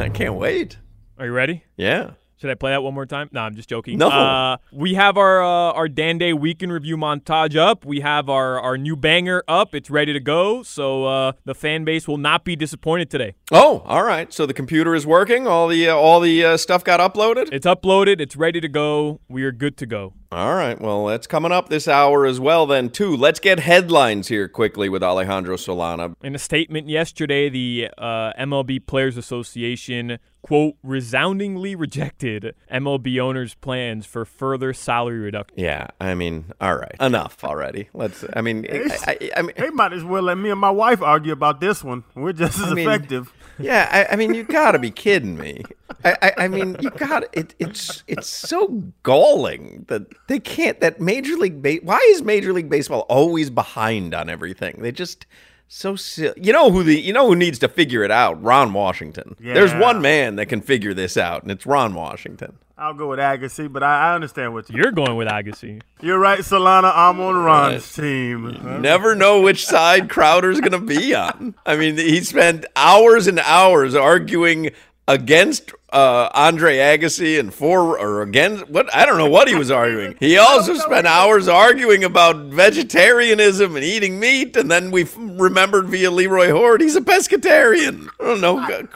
I 0.00 0.10
can't 0.12 0.34
wait. 0.34 0.78
Are 1.18 1.26
you 1.26 1.32
ready? 1.32 1.64
Yeah. 1.76 2.10
Should 2.42 2.50
I 2.50 2.54
play 2.56 2.72
that 2.72 2.82
one 2.82 2.92
more 2.92 3.06
time? 3.06 3.28
No, 3.30 3.42
I'm 3.42 3.54
just 3.54 3.68
joking. 3.68 3.98
No. 3.98 4.08
Uh, 4.08 4.56
we 4.72 4.94
have 4.94 5.16
our 5.16 5.40
uh, 5.40 5.46
our 5.74 5.88
Dan 5.88 6.18
Day 6.18 6.32
week 6.32 6.60
in 6.60 6.72
review 6.72 6.96
montage 6.96 7.54
up. 7.54 7.84
We 7.84 8.00
have 8.00 8.28
our, 8.28 8.58
our 8.58 8.76
new 8.76 8.96
banger 8.96 9.44
up. 9.46 9.76
It's 9.76 9.90
ready 9.90 10.12
to 10.12 10.18
go. 10.18 10.64
So 10.64 11.04
uh, 11.04 11.32
the 11.44 11.54
fan 11.54 11.84
base 11.84 12.08
will 12.08 12.18
not 12.18 12.44
be 12.44 12.56
disappointed 12.56 13.10
today. 13.10 13.36
Oh, 13.52 13.84
all 13.86 14.02
right. 14.02 14.32
So 14.32 14.44
the 14.44 14.54
computer 14.54 14.92
is 14.92 15.06
working. 15.06 15.46
All 15.46 15.68
the 15.68 15.88
uh, 15.88 15.94
all 15.94 16.18
the 16.18 16.44
uh, 16.44 16.56
stuff 16.56 16.82
got 16.82 16.98
uploaded. 16.98 17.52
It's 17.52 17.64
uploaded. 17.64 18.20
It's 18.20 18.34
ready 18.34 18.60
to 18.60 18.68
go. 18.68 19.20
We 19.28 19.44
are 19.44 19.52
good 19.52 19.76
to 19.76 19.86
go. 19.86 20.14
All 20.32 20.54
right. 20.56 20.80
Well, 20.80 21.06
that's 21.06 21.28
coming 21.28 21.52
up 21.52 21.68
this 21.68 21.86
hour 21.86 22.26
as 22.26 22.40
well. 22.40 22.66
Then 22.66 22.90
too. 22.90 23.14
Let's 23.16 23.38
get 23.38 23.60
headlines 23.60 24.26
here 24.26 24.48
quickly 24.48 24.88
with 24.88 25.04
Alejandro 25.04 25.56
Solana. 25.56 26.16
In 26.24 26.34
a 26.34 26.40
statement 26.40 26.88
yesterday, 26.88 27.48
the 27.48 27.90
uh, 27.98 28.32
MLB 28.32 28.84
Players 28.84 29.16
Association 29.16 30.18
quote 30.42 30.74
resoundingly 30.82 31.74
rejected 31.74 32.54
MLB 32.70 33.18
owners' 33.20 33.54
plans 33.54 34.06
for 34.06 34.24
further 34.24 34.72
salary 34.72 35.18
reduction. 35.18 35.58
Yeah. 35.58 35.88
I 36.00 36.14
mean, 36.14 36.46
all 36.60 36.76
right. 36.76 36.96
Enough 37.00 37.44
already. 37.44 37.88
Let's. 37.94 38.24
I 38.34 38.40
mean, 38.40 38.66
I, 38.70 38.88
I, 39.06 39.30
I 39.36 39.42
mean, 39.42 39.54
They 39.56 39.70
might 39.70 39.92
as 39.92 40.04
well 40.04 40.22
let 40.22 40.38
me 40.38 40.50
and 40.50 40.60
my 40.60 40.70
wife 40.70 41.00
argue 41.00 41.32
about 41.32 41.60
this 41.60 41.84
one. 41.84 42.04
We're 42.14 42.32
just 42.32 42.58
as 42.58 42.72
I 42.72 42.74
mean, 42.74 42.88
effective. 42.88 43.32
Yeah, 43.58 43.88
I, 43.90 44.14
I 44.14 44.16
mean, 44.16 44.34
you 44.34 44.42
got 44.44 44.72
to 44.72 44.78
be 44.78 44.90
kidding 44.90 45.36
me. 45.38 45.62
I, 46.04 46.16
I, 46.22 46.32
I 46.38 46.48
mean, 46.48 46.76
you 46.80 46.90
got 46.90 47.24
it. 47.32 47.54
It's 47.58 48.02
it's 48.08 48.26
so 48.26 48.68
galling 49.02 49.84
that 49.88 50.02
they 50.26 50.40
can't. 50.40 50.80
That 50.80 51.00
Major 51.00 51.36
League 51.36 51.62
Ba- 51.62 51.80
Why 51.82 51.98
is 52.10 52.22
Major 52.22 52.52
League 52.52 52.68
Baseball 52.70 53.00
always 53.08 53.50
behind 53.50 54.14
on 54.14 54.28
everything? 54.28 54.78
They 54.80 54.90
just 54.90 55.26
so 55.72 55.96
silly. 55.96 56.34
You 56.36 56.52
know 56.52 56.70
who 56.70 56.82
the 56.82 57.00
you 57.00 57.12
know 57.12 57.26
who 57.26 57.34
needs 57.34 57.58
to 57.60 57.68
figure 57.68 58.02
it 58.02 58.10
out? 58.10 58.42
Ron 58.42 58.72
Washington. 58.72 59.36
There's 59.40 59.74
one 59.74 60.02
man 60.02 60.36
that 60.36 60.46
can 60.46 60.60
figure 60.60 60.94
this 60.94 61.16
out, 61.16 61.42
and 61.42 61.50
it's 61.50 61.64
Ron 61.66 61.94
Washington. 61.94 62.58
I'll 62.76 62.94
go 62.94 63.08
with 63.08 63.20
Agassi, 63.20 63.72
but 63.72 63.82
I, 63.82 64.10
I 64.10 64.14
understand 64.14 64.54
what 64.54 64.68
you. 64.68 64.76
You're 64.76 64.90
going 64.90 65.16
with 65.16 65.28
Agassi. 65.28 65.80
You're 66.00 66.18
right, 66.18 66.40
Solana. 66.40 66.92
I'm 66.92 67.20
on 67.20 67.36
Ron's 67.36 67.92
team. 67.92 68.82
Never 68.82 69.14
know 69.14 69.40
which 69.40 69.64
side 69.64 70.08
Crowder's 70.10 70.60
going 70.60 70.72
to 70.72 70.80
be 70.80 71.14
on. 71.14 71.54
I 71.64 71.76
mean, 71.76 71.96
he 71.96 72.20
spent 72.22 72.66
hours 72.74 73.26
and 73.26 73.38
hours 73.38 73.94
arguing 73.94 74.70
against 75.06 75.72
uh, 75.92 76.30
Andre 76.34 76.76
Agassi 76.76 77.38
and 77.38 77.52
for 77.52 77.98
or 77.98 78.22
against 78.22 78.68
what 78.68 78.92
I 78.94 79.06
don't 79.06 79.18
know 79.18 79.28
what 79.30 79.48
he 79.48 79.54
was 79.54 79.70
arguing. 79.70 80.16
He 80.18 80.38
also 80.38 80.74
spent 80.74 81.06
hours 81.06 81.48
arguing 81.48 82.04
about 82.04 82.36
vegetarianism 82.46 83.76
and 83.76 83.84
eating 83.84 84.18
meat, 84.18 84.56
and 84.56 84.70
then 84.70 84.90
we 84.90 85.02
f- 85.02 85.16
remembered 85.18 85.86
via 85.88 86.10
Leroy 86.10 86.50
Hoard 86.50 86.80
he's 86.80 86.96
a 86.96 87.00
pescatarian. 87.00 88.08
I 88.20 88.24
don't 88.24 88.40
know. 88.40 88.86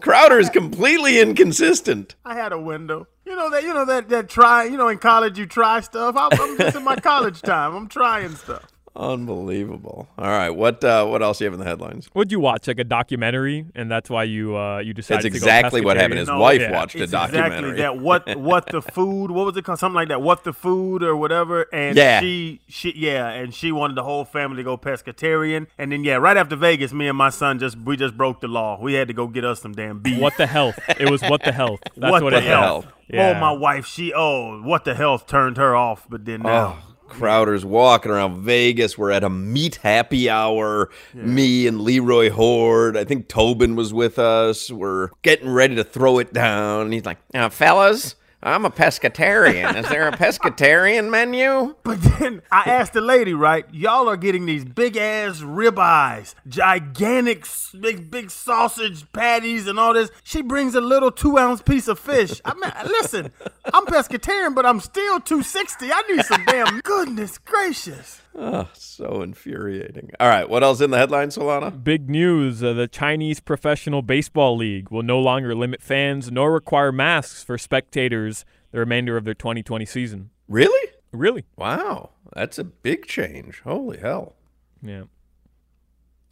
Crowder 0.00 0.38
is 0.38 0.50
completely 0.50 1.20
inconsistent. 1.20 2.14
I 2.24 2.34
had 2.34 2.52
a 2.52 2.60
window. 2.60 3.06
You 3.24 3.36
know 3.36 3.50
that. 3.50 3.62
You 3.62 3.72
know 3.72 3.84
that. 3.86 4.08
That 4.10 4.28
try. 4.28 4.64
You 4.64 4.76
know, 4.76 4.88
in 4.88 4.98
college 4.98 5.38
you 5.38 5.46
try 5.46 5.80
stuff. 5.80 6.14
I'm, 6.16 6.30
I'm 6.40 6.58
just 6.58 6.76
in 6.76 6.84
my 6.84 6.96
college 6.96 7.40
time. 7.40 7.74
I'm 7.74 7.88
trying 7.88 8.34
stuff. 8.36 8.73
Unbelievable. 8.96 10.08
All 10.18 10.26
right, 10.28 10.50
what 10.50 10.84
uh, 10.84 11.04
what 11.06 11.22
else 11.22 11.38
do 11.38 11.44
you 11.44 11.46
have 11.50 11.54
in 11.54 11.58
the 11.58 11.66
headlines? 11.68 12.08
What'd 12.12 12.30
you 12.30 12.38
watch? 12.40 12.68
Like 12.68 12.78
a 12.78 12.84
documentary, 12.84 13.66
and 13.74 13.90
that's 13.90 14.08
why 14.08 14.24
you 14.24 14.56
uh, 14.56 14.78
you 14.78 14.94
decided 14.94 15.24
That's 15.24 15.34
to 15.34 15.40
go 15.40 15.46
that's 15.46 15.58
exactly 15.64 15.80
what 15.80 15.96
happened. 15.96 16.20
His 16.20 16.28
pescatarian? 16.28 16.38
wife 16.40 16.60
Yeah. 16.60 16.72
watched 16.72 16.94
a 16.96 17.06
documentary. 17.06 17.70
Exactly 17.70 17.76
that. 17.82 17.98
What 17.98 18.36
what 18.36 18.66
the 18.66 18.80
food? 18.82 19.30
What 19.30 19.46
was 19.46 19.56
it 19.56 19.64
called? 19.64 19.78
Something 19.78 19.96
like 19.96 20.08
that. 20.08 20.22
What 20.22 20.44
the 20.44 20.52
food 20.52 21.02
or 21.02 21.16
whatever. 21.16 21.66
And 21.72 21.96
Yeah. 21.96 22.20
she 22.20 22.60
she 22.68 22.92
yeah, 22.96 23.28
and 23.30 23.52
she 23.54 23.72
wanted 23.72 23.96
the 23.96 24.04
whole 24.04 24.24
family 24.24 24.58
to 24.58 24.62
go 24.62 24.76
pescatarian. 24.76 25.66
And 25.76 25.90
then 25.90 26.04
yeah, 26.04 26.14
right 26.16 26.36
after 26.36 26.54
Vegas, 26.56 26.92
me 26.92 27.08
and 27.08 27.18
my 27.18 27.30
son 27.30 27.58
just 27.58 27.76
we 27.78 27.96
just 27.96 28.16
broke 28.16 28.40
the 28.40 28.48
law. 28.48 28.78
We 28.80 28.94
had 28.94 29.08
to 29.08 29.14
go 29.14 29.26
get 29.26 29.44
us 29.44 29.60
some 29.60 29.72
damn 29.72 30.00
beef. 30.00 30.20
What 30.20 30.36
the 30.36 30.46
health? 30.46 30.78
It 31.00 31.10
was 31.10 31.20
what 31.22 31.42
the 31.42 31.52
health. 31.52 31.80
That's 31.96 32.10
what, 32.12 32.22
what, 32.22 32.30
the 32.30 32.36
it 32.38 32.44
health? 32.44 32.86
is. 33.08 33.18
Oh, 33.18 33.34
my 33.34 33.52
wife. 33.52 33.86
She 33.86 34.12
oh, 34.14 34.62
what 34.62 34.84
the 34.84 34.94
health 34.94 35.26
turned 35.26 35.56
her 35.56 35.74
off. 35.74 36.06
But 36.08 36.24
then 36.24 36.42
now. 36.42 36.78
Oh, 36.78 36.93
Crowder's 37.08 37.64
walking 37.64 38.10
around 38.10 38.42
Vegas. 38.42 38.98
We're 38.98 39.10
at 39.10 39.24
a 39.24 39.30
meat 39.30 39.76
happy 39.76 40.28
hour. 40.28 40.90
Me 41.14 41.66
and 41.66 41.80
Leroy 41.80 42.30
Hoard. 42.30 42.96
I 42.96 43.04
think 43.04 43.28
Tobin 43.28 43.76
was 43.76 43.92
with 43.92 44.18
us. 44.18 44.70
We're 44.70 45.08
getting 45.22 45.50
ready 45.50 45.74
to 45.76 45.84
throw 45.84 46.18
it 46.18 46.32
down. 46.32 46.92
He's 46.92 47.04
like, 47.04 47.18
now, 47.32 47.48
fellas, 47.48 48.16
I'm 48.44 48.66
a 48.66 48.70
pescatarian. 48.70 49.74
Is 49.74 49.88
there 49.88 50.06
a 50.06 50.12
pescatarian 50.12 51.08
menu? 51.08 51.74
But 51.82 52.02
then 52.02 52.42
I 52.52 52.68
asked 52.68 52.92
the 52.92 53.00
lady, 53.00 53.32
right? 53.32 53.64
Y'all 53.72 54.06
are 54.06 54.18
getting 54.18 54.44
these 54.44 54.66
big 54.66 54.98
ass 54.98 55.40
ribeyes, 55.40 56.34
gigantic, 56.46 57.46
big 57.80 58.10
big 58.10 58.30
sausage 58.30 59.10
patties, 59.12 59.66
and 59.66 59.78
all 59.78 59.94
this. 59.94 60.10
She 60.22 60.42
brings 60.42 60.74
a 60.74 60.82
little 60.82 61.10
two 61.10 61.38
ounce 61.38 61.62
piece 61.62 61.88
of 61.88 61.98
fish. 61.98 62.42
I 62.44 62.52
mean, 62.52 62.70
listen, 62.84 63.32
I'm 63.72 63.86
pescatarian, 63.86 64.54
but 64.54 64.66
I'm 64.66 64.80
still 64.80 65.20
260. 65.20 65.90
I 65.90 66.02
need 66.10 66.24
some 66.26 66.44
damn 66.44 66.80
goodness 66.80 67.38
gracious. 67.38 68.20
Oh, 68.36 68.68
so 68.72 69.22
infuriating. 69.22 70.10
All 70.18 70.28
right, 70.28 70.48
what 70.48 70.64
else 70.64 70.80
in 70.80 70.90
the 70.90 70.98
headline, 70.98 71.28
Solana? 71.28 71.82
Big 71.84 72.10
news 72.10 72.64
uh, 72.64 72.72
the 72.72 72.88
Chinese 72.88 73.38
Professional 73.38 74.02
Baseball 74.02 74.56
League 74.56 74.90
will 74.90 75.04
no 75.04 75.20
longer 75.20 75.54
limit 75.54 75.80
fans 75.80 76.32
nor 76.32 76.52
require 76.52 76.90
masks 76.90 77.44
for 77.44 77.56
spectators 77.56 78.44
the 78.72 78.80
remainder 78.80 79.16
of 79.16 79.24
their 79.24 79.34
2020 79.34 79.86
season. 79.86 80.30
Really? 80.48 80.90
Really? 81.12 81.44
Wow, 81.56 82.10
that's 82.34 82.58
a 82.58 82.64
big 82.64 83.06
change. 83.06 83.60
Holy 83.60 83.98
hell. 83.98 84.34
Yeah. 84.82 85.04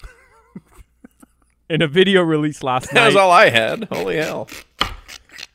In 1.71 1.83
a 1.83 1.89
video 1.89 2.23
released 2.23 2.65
last 2.65 2.93
night. 2.93 3.01
That 3.01 3.07
was 3.07 3.17
all 3.17 3.31
I 3.31 3.51
had. 3.51 3.85
Holy 3.93 4.17
hell. 4.17 4.49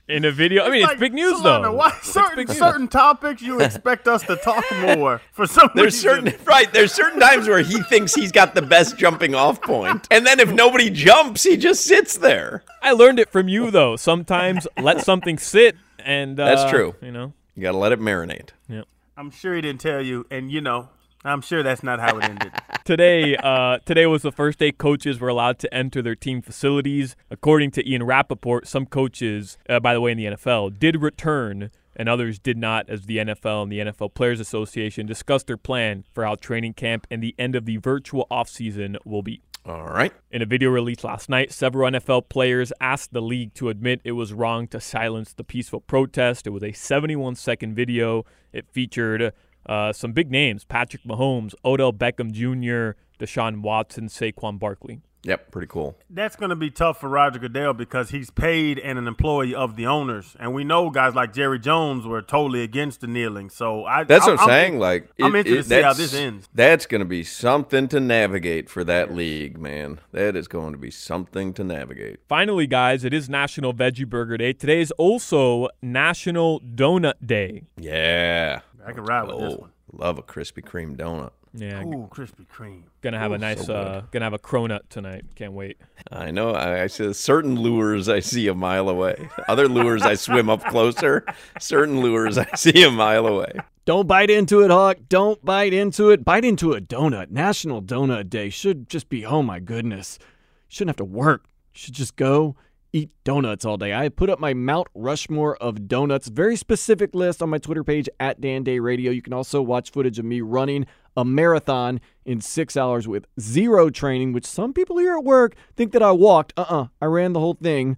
In 0.07 0.25
a 0.25 0.31
video. 0.31 0.63
I 0.63 0.69
mean, 0.69 0.81
it's, 0.81 0.87
like, 0.87 0.99
big 0.99 1.13
news 1.13 1.39
Solana, 1.41 1.63
though. 1.63 1.73
Why 1.73 1.91
It's 1.97 2.11
certain 2.11 2.45
news. 2.45 2.57
certain 2.57 2.87
topics 2.87 3.41
you 3.41 3.59
expect 3.59 4.07
us 4.07 4.23
to 4.23 4.35
talk 4.37 4.63
more 4.81 5.21
for 5.33 5.45
some 5.45 5.69
There's 5.75 6.03
reason? 6.03 6.25
certain 6.27 6.45
right. 6.45 6.71
There's 6.71 6.93
certain 6.93 7.19
times 7.19 7.47
where 7.47 7.61
he 7.61 7.81
thinks 7.83 8.13
he's 8.15 8.31
got 8.31 8.55
the 8.55 8.61
best 8.61 8.97
jumping 8.97 9.35
off 9.35 9.61
point, 9.61 10.07
and 10.11 10.25
then 10.25 10.39
if 10.39 10.51
nobody 10.51 10.89
jumps, 10.89 11.43
he 11.43 11.57
just 11.57 11.83
sits 11.83 12.17
there. 12.17 12.63
I 12.81 12.91
learned 12.91 13.19
it 13.19 13.29
from 13.29 13.47
you 13.47 13.69
though. 13.71 13.95
Sometimes 13.95 14.67
let 14.79 15.01
something 15.01 15.37
sit, 15.37 15.75
and 15.99 16.39
uh, 16.39 16.45
That's 16.55 16.71
true. 16.71 16.95
You 17.01 17.11
know. 17.11 17.33
You 17.55 17.63
got 17.63 17.71
to 17.71 17.77
let 17.77 17.91
it 17.91 17.99
marinate. 17.99 18.49
Yeah. 18.69 18.83
I'm 19.17 19.31
sure 19.31 19.55
he 19.55 19.61
didn't 19.61 19.81
tell 19.81 19.99
you, 20.01 20.27
and 20.29 20.51
you 20.51 20.61
know, 20.61 20.89
I'm 21.23 21.41
sure 21.41 21.63
that's 21.63 21.83
not 21.83 21.99
how 21.99 22.17
it 22.17 22.23
ended. 22.23 22.51
Today, 22.85 23.35
uh, 23.35 23.79
today 23.79 24.05
was 24.05 24.21
the 24.21 24.31
first 24.31 24.59
day 24.59 24.71
coaches 24.71 25.19
were 25.19 25.27
allowed 25.27 25.59
to 25.59 25.73
enter 25.73 26.01
their 26.01 26.15
team 26.15 26.41
facilities. 26.41 27.17
According 27.29 27.71
to 27.71 27.89
Ian 27.89 28.03
Rapoport, 28.03 28.65
some 28.65 28.85
coaches, 28.85 29.57
uh, 29.67 29.81
by 29.81 29.93
the 29.93 29.99
way, 29.99 30.11
in 30.11 30.17
the 30.17 30.23
NFL, 30.23 30.79
did 30.79 31.01
return 31.01 31.69
and 31.97 32.07
others 32.07 32.39
did 32.39 32.57
not, 32.57 32.89
as 32.89 33.01
the 33.01 33.17
NFL 33.17 33.63
and 33.63 33.71
the 33.71 33.79
NFL 33.79 34.13
Players 34.13 34.39
Association 34.39 35.05
discussed 35.05 35.47
their 35.47 35.57
plan 35.57 36.05
for 36.13 36.23
how 36.23 36.35
training 36.35 36.75
camp 36.75 37.05
and 37.11 37.21
the 37.21 37.35
end 37.37 37.55
of 37.55 37.65
the 37.65 37.77
virtual 37.77 38.25
offseason 38.31 38.95
will 39.03 39.23
be. 39.23 39.41
All 39.65 39.87
right. 39.87 40.13
In 40.31 40.41
a 40.41 40.45
video 40.45 40.69
released 40.69 41.03
last 41.03 41.27
night, 41.27 41.51
several 41.51 41.91
NFL 41.91 42.29
players 42.29 42.71
asked 42.79 43.11
the 43.11 43.21
league 43.21 43.53
to 43.55 43.67
admit 43.67 43.99
it 44.05 44.13
was 44.13 44.31
wrong 44.31 44.65
to 44.69 44.79
silence 44.79 45.33
the 45.33 45.43
peaceful 45.43 45.81
protest. 45.81 46.47
It 46.47 46.51
was 46.51 46.63
a 46.63 46.71
71 46.71 47.35
second 47.35 47.75
video. 47.75 48.23
It 48.53 48.69
featured 48.71 49.33
uh, 49.67 49.93
some 49.93 50.11
big 50.13 50.31
names 50.31 50.63
Patrick 50.65 51.03
Mahomes, 51.03 51.53
Odell 51.65 51.93
Beckham 51.93 52.31
Jr., 52.31 52.97
Deshaun 53.19 53.61
Watson, 53.61 54.07
Saquon 54.07 54.59
Barkley. 54.59 55.01
Yep, 55.23 55.51
pretty 55.51 55.67
cool. 55.67 55.97
That's 56.09 56.37
going 56.37 56.51
to 56.51 56.55
be 56.55 56.69
tough 56.69 57.01
for 57.01 57.09
Roger 57.09 57.39
Goodell 57.39 57.73
because 57.73 58.11
he's 58.11 58.29
paid 58.29 58.79
and 58.79 58.97
an 58.97 59.07
employee 59.07 59.53
of 59.53 59.75
the 59.75 59.85
owners, 59.85 60.37
and 60.39 60.53
we 60.53 60.63
know 60.63 60.89
guys 60.89 61.15
like 61.15 61.33
Jerry 61.33 61.59
Jones 61.59 62.05
were 62.05 62.21
totally 62.21 62.61
against 62.63 63.01
the 63.01 63.07
kneeling. 63.07 63.49
So 63.49 63.83
I 63.83 64.05
That's 64.05 64.25
what 64.25 64.33
I'm, 64.33 64.39
I'm 64.41 64.47
saying. 64.47 64.79
Like, 64.79 65.09
I'm 65.19 65.35
it- 65.35 65.47
interested 65.47 65.73
it- 65.73 65.75
to 65.75 65.81
see 65.81 65.81
how 65.83 65.93
this 65.93 66.13
ends. 66.13 66.47
That's 66.53 66.85
going 66.85 66.99
to 66.99 67.05
be 67.05 67.23
something 67.23 67.89
to 67.89 67.99
navigate 67.99 68.69
for 68.69 68.85
that 68.85 69.13
league, 69.13 69.59
man. 69.59 69.99
That 70.13 70.37
is 70.37 70.47
going 70.47 70.71
to 70.71 70.77
be 70.77 70.91
something 70.91 71.51
to 71.55 71.63
navigate. 71.63 72.19
Finally, 72.29 72.67
guys, 72.67 73.03
it 73.03 73.13
is 73.13 73.27
National 73.27 73.73
Veggie 73.73 74.07
Burger 74.07 74.37
Day. 74.37 74.53
Today 74.53 74.79
is 74.79 74.91
also 74.91 75.67
National 75.81 76.61
Donut 76.61 77.15
Day. 77.25 77.63
Yeah. 77.75 78.61
I 78.87 78.93
can 78.93 79.03
ride 79.03 79.27
with 79.27 79.39
this 79.39 79.53
Oh, 79.53 79.57
one. 79.57 79.69
Love 79.91 80.17
a 80.17 80.23
Krispy 80.23 80.63
Kreme 80.63 80.95
donut. 80.95 81.31
Yeah, 81.53 81.81
Ooh, 81.83 82.07
Krispy 82.11 82.45
Kreme. 82.47 82.83
gonna 83.01 83.17
have 83.17 83.31
a 83.31 83.37
nice, 83.37 83.65
so 83.65 83.73
uh, 83.73 84.01
gonna 84.11 84.25
have 84.25 84.33
a 84.33 84.39
cronut 84.39 84.81
tonight. 84.89 85.25
Can't 85.35 85.53
wait. 85.53 85.77
I 86.11 86.29
know. 86.29 86.51
I, 86.51 86.83
I 86.83 86.87
see 86.87 87.11
certain 87.13 87.55
lures 87.59 88.07
I 88.09 88.19
see 88.19 88.47
a 88.47 88.53
mile 88.53 88.89
away. 88.89 89.27
Other 89.47 89.67
lures 89.67 90.03
I 90.03 90.15
swim 90.15 90.49
up 90.49 90.63
closer. 90.65 91.25
Certain 91.59 92.01
lures 92.01 92.37
I 92.37 92.47
see 92.55 92.83
a 92.83 92.91
mile 92.91 93.25
away. 93.25 93.53
Don't 93.85 94.07
bite 94.07 94.29
into 94.29 94.61
it, 94.61 94.69
Hawk. 94.71 94.97
Don't 95.09 95.43
bite 95.43 95.73
into 95.73 96.09
it. 96.11 96.23
Bite 96.25 96.45
into 96.45 96.73
a 96.73 96.81
donut. 96.81 97.31
National 97.31 97.81
Donut 97.81 98.29
Day 98.29 98.49
should 98.49 98.89
just 98.89 99.07
be, 99.09 99.25
oh 99.25 99.41
my 99.41 99.59
goodness. 99.59 100.19
Shouldn't 100.67 100.89
have 100.89 100.97
to 100.97 101.05
work. 101.05 101.45
Should 101.71 101.93
just 101.93 102.17
go 102.17 102.55
eat 102.93 103.09
donuts 103.23 103.65
all 103.65 103.77
day. 103.77 103.93
I 103.93 104.09
put 104.09 104.29
up 104.29 104.39
my 104.39 104.53
Mount 104.53 104.87
Rushmore 104.93 105.55
of 105.57 105.87
donuts, 105.87 106.27
very 106.27 106.55
specific 106.55 107.13
list 107.13 107.41
on 107.41 107.49
my 107.49 107.57
Twitter 107.57 107.83
page 107.83 108.09
at 108.19 108.41
Dan 108.41 108.63
Day 108.63 108.79
Radio. 108.79 109.11
You 109.11 109.21
can 109.21 109.33
also 109.33 109.61
watch 109.61 109.91
footage 109.91 110.19
of 110.19 110.25
me 110.25 110.41
running 110.41 110.85
a 111.15 111.25
marathon 111.25 111.99
in 112.25 112.41
six 112.41 112.77
hours 112.77 113.07
with 113.07 113.25
zero 113.39 113.89
training, 113.89 114.33
which 114.33 114.45
some 114.45 114.73
people 114.73 114.97
here 114.97 115.17
at 115.17 115.23
work 115.23 115.55
think 115.75 115.91
that 115.93 116.03
I 116.03 116.11
walked. 116.11 116.53
Uh 116.57 116.65
uh 116.69 116.85
I 117.01 117.05
ran 117.05 117.33
the 117.33 117.39
whole 117.39 117.55
thing. 117.55 117.97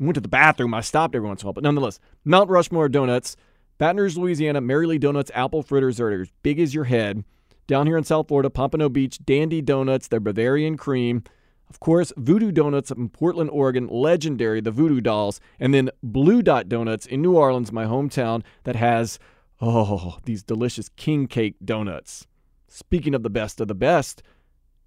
I 0.00 0.04
went 0.04 0.14
to 0.14 0.20
the 0.20 0.28
bathroom. 0.28 0.74
I 0.74 0.80
stopped 0.80 1.14
every 1.14 1.28
once 1.28 1.42
in 1.42 1.46
a 1.46 1.48
while, 1.48 1.54
but 1.54 1.64
nonetheless, 1.64 2.00
Mount 2.24 2.50
Rushmore 2.50 2.88
donuts. 2.88 3.36
Baton 3.78 3.98
Rouge, 3.98 4.16
Louisiana, 4.16 4.60
Mary 4.60 4.86
Lee 4.86 4.98
Donuts 4.98 5.30
apple 5.34 5.62
fritters 5.62 6.00
are 6.00 6.10
as 6.10 6.32
big 6.42 6.58
as 6.58 6.74
your 6.74 6.84
head. 6.84 7.24
Down 7.68 7.86
here 7.86 7.96
in 7.96 8.02
South 8.02 8.26
Florida, 8.26 8.50
Pompano 8.50 8.88
Beach, 8.88 9.20
Dandy 9.24 9.62
Donuts, 9.62 10.08
their 10.08 10.20
Bavarian 10.20 10.76
cream. 10.76 11.22
Of 11.70 11.80
course, 11.80 12.12
Voodoo 12.16 12.50
Donuts 12.50 12.90
in 12.90 13.08
Portland, 13.10 13.50
Oregon, 13.50 13.88
legendary, 13.88 14.60
the 14.60 14.70
Voodoo 14.70 15.00
Dolls. 15.00 15.40
And 15.60 15.74
then 15.74 15.90
Blue 16.02 16.42
Dot 16.42 16.68
Donuts 16.68 17.06
in 17.06 17.20
New 17.20 17.36
Orleans, 17.36 17.72
my 17.72 17.84
hometown, 17.84 18.42
that 18.64 18.76
has, 18.76 19.18
oh, 19.60 20.18
these 20.24 20.42
delicious 20.42 20.88
king 20.90 21.26
cake 21.26 21.56
donuts. 21.64 22.26
Speaking 22.68 23.14
of 23.14 23.22
the 23.22 23.30
best 23.30 23.60
of 23.60 23.68
the 23.68 23.74
best, 23.74 24.22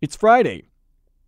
it's 0.01 0.15
Friday. 0.15 0.69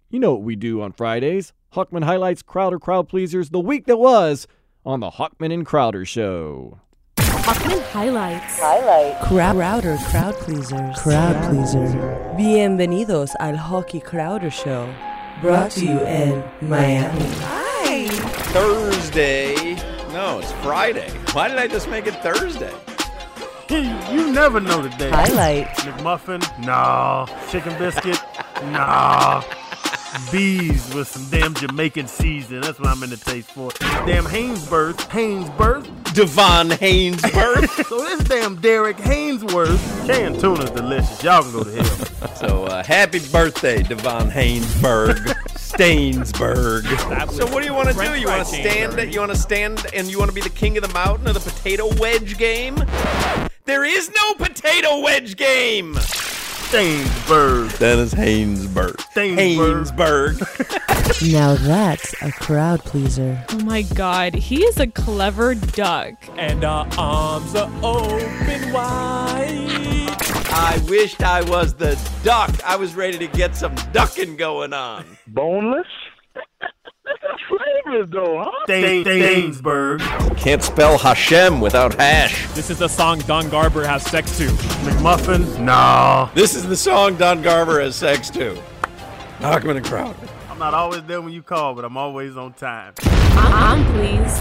You 0.10 0.20
know 0.20 0.34
what 0.34 0.43
we 0.43 0.56
do 0.56 0.82
on 0.82 0.91
Fridays. 0.91 1.54
Hochman 1.74 2.04
highlights 2.04 2.41
Crowder 2.41 2.80
Crowd 2.80 3.10
Pleasers, 3.10 3.49
the 3.49 3.60
week 3.60 3.86
that 3.86 3.97
was 3.97 4.47
on 4.86 4.99
the 4.99 5.12
Hochman 5.12 5.54
and 5.54 5.66
Crowder 5.66 6.06
Show. 6.06 6.80
Hochman 7.18 7.82
highlights. 7.91 8.60
Highlight. 8.60 9.22
Crowder 9.22 9.97
crowd 9.97 10.34
pleasers. 10.36 10.97
Crowd 10.99 11.43
pleaser. 11.49 11.88
Bienvenidos 12.38 13.34
al 13.39 13.58
Hockey 13.58 13.99
Crowder 13.99 14.49
Show. 14.49 14.88
Brought 15.42 15.72
to 15.72 15.86
you 15.86 16.00
in 16.02 16.44
Miami. 16.62 17.26
Hi. 17.42 18.08
Thursday. 18.54 19.76
No, 20.14 20.40
it's 20.40 20.52
Friday. 20.64 21.10
Why 21.34 21.48
did 21.48 21.58
I 21.58 21.68
just 21.68 21.90
make 21.90 22.08
it 22.08 22.16
Thursday? 22.24 22.74
You 23.70 24.32
never 24.32 24.60
know 24.60 24.82
the 24.82 24.90
day. 24.90 25.10
Highlight. 25.10 25.68
McMuffin? 25.78 26.66
Nah. 26.66 27.26
Chicken 27.50 27.78
biscuit? 27.78 28.22
Nah. 28.66 29.44
Bees 30.32 30.94
with 30.94 31.08
some 31.08 31.28
damn 31.30 31.56
Jamaican 31.56 32.08
season. 32.08 32.62
That's 32.62 32.80
what 32.80 32.90
I'm 32.90 33.02
in 33.04 33.10
the 33.10 33.18
taste 33.18 33.52
for. 33.52 33.72
Damn 34.06 34.26
Hainsworth. 34.26 34.98
Hainsworth. 35.10 35.90
Devon 36.14 36.70
Hainsworth. 36.70 37.86
so 37.89 38.01
this 38.01 38.24
damn 38.26 38.55
Derek 38.57 38.97
Hainsworth. 38.97 40.05
Canned 40.05 40.39
tuna's 40.39 40.70
delicious. 40.70 41.24
Y'all 41.24 41.41
can 41.41 41.51
go 41.51 41.64
to 41.64 41.72
hell. 41.72 42.36
so 42.36 42.66
uh, 42.66 42.84
happy 42.84 43.20
birthday, 43.32 43.82
Devon 43.82 44.30
Hainsberg. 44.30 45.18
Stainsburg. 45.74 46.84
So 47.32 47.47
what 47.47 47.61
do 47.61 47.66
you 47.66 47.74
want 47.74 47.89
to 47.89 47.95
do? 47.95 48.14
You 48.14 48.28
want 48.28 48.45
to 48.47 48.53
stand? 48.53 49.11
You 49.11 49.20
want 49.22 49.32
to 49.32 49.38
stand 49.38 49.88
and 49.95 50.07
you 50.07 50.20
want 50.20 50.30
to 50.30 50.36
be 50.36 50.41
the 50.41 50.49
king 50.49 50.78
of 50.78 50.84
the 50.84 50.93
mountain 50.93 51.28
of 51.28 51.34
the 51.34 51.39
potato 51.39 51.89
wedge 51.99 52.38
game? 52.38 52.76
There 53.66 53.84
is 53.84 54.11
no 54.11 54.34
potato 54.36 54.99
wedge 54.99 55.36
game. 55.36 55.97
Stainsburg. 56.74 57.78
That 57.78 57.99
is 57.99 58.15
Hainesburg. 58.15 58.95
Stainsburg. 58.95 60.39
Hainsberg. 60.39 61.32
Now 61.32 61.53
that's 61.53 62.19
a 62.24 62.32
crowd 62.32 62.84
pleaser. 62.84 63.45
Oh 63.49 63.59
my 63.59 63.84
god, 63.84 64.34
he 64.34 64.63
is 64.63 64.80
a 64.80 64.88
clever 64.88 65.53
duck. 65.53 66.15
And 66.36 66.63
our 66.63 66.88
arms 66.97 67.53
are 67.53 67.71
open 67.84 68.74
wide. 68.74 70.09
I 70.49 70.84
wished 70.89 71.21
I 71.21 71.47
was 71.47 71.76
the 71.76 71.95
duck. 72.24 72.49
I 72.65 72.76
was 72.76 72.95
ready 72.95 73.19
to 73.19 73.28
get 73.28 73.55
some 73.55 73.76
ducking 73.91 74.36
going 74.36 74.74
on. 74.74 75.05
Boneless? 75.28 75.86
Flavors 77.47 78.09
though, 78.09 78.43
huh? 78.43 78.51
Stain- 78.65 79.05
Stainsburg. 79.05 80.38
Can't 80.38 80.61
spell 80.63 80.97
Hashem 80.97 81.61
without 81.61 81.93
hash. 81.95 82.47
This 82.49 82.69
is 82.69 82.80
the 82.80 82.88
song 82.89 83.19
Don 83.19 83.49
Garber 83.49 83.84
has 83.86 84.03
sex 84.03 84.38
to. 84.38 84.47
McMuffin? 84.47 85.59
Nah. 85.59 86.30
This 86.34 86.55
is 86.55 86.67
the 86.67 86.76
song 86.76 87.15
Don 87.15 87.41
Garber 87.41 87.80
has 87.82 87.95
sex 87.95 88.30
to. 88.32 88.57
Hochman 89.39 89.78
and 89.78 89.86
Crowder. 89.86 90.15
I'm 90.49 90.59
not 90.59 90.74
always 90.74 91.03
there 91.03 91.21
when 91.21 91.34
you 91.34 91.41
call, 91.43 91.74
but 91.76 91.86
I'm 91.86 91.97
always 91.97 92.38
on 92.38 92.53
time. 92.53 92.93
I'm 93.01 93.84
pleased. 93.93 94.39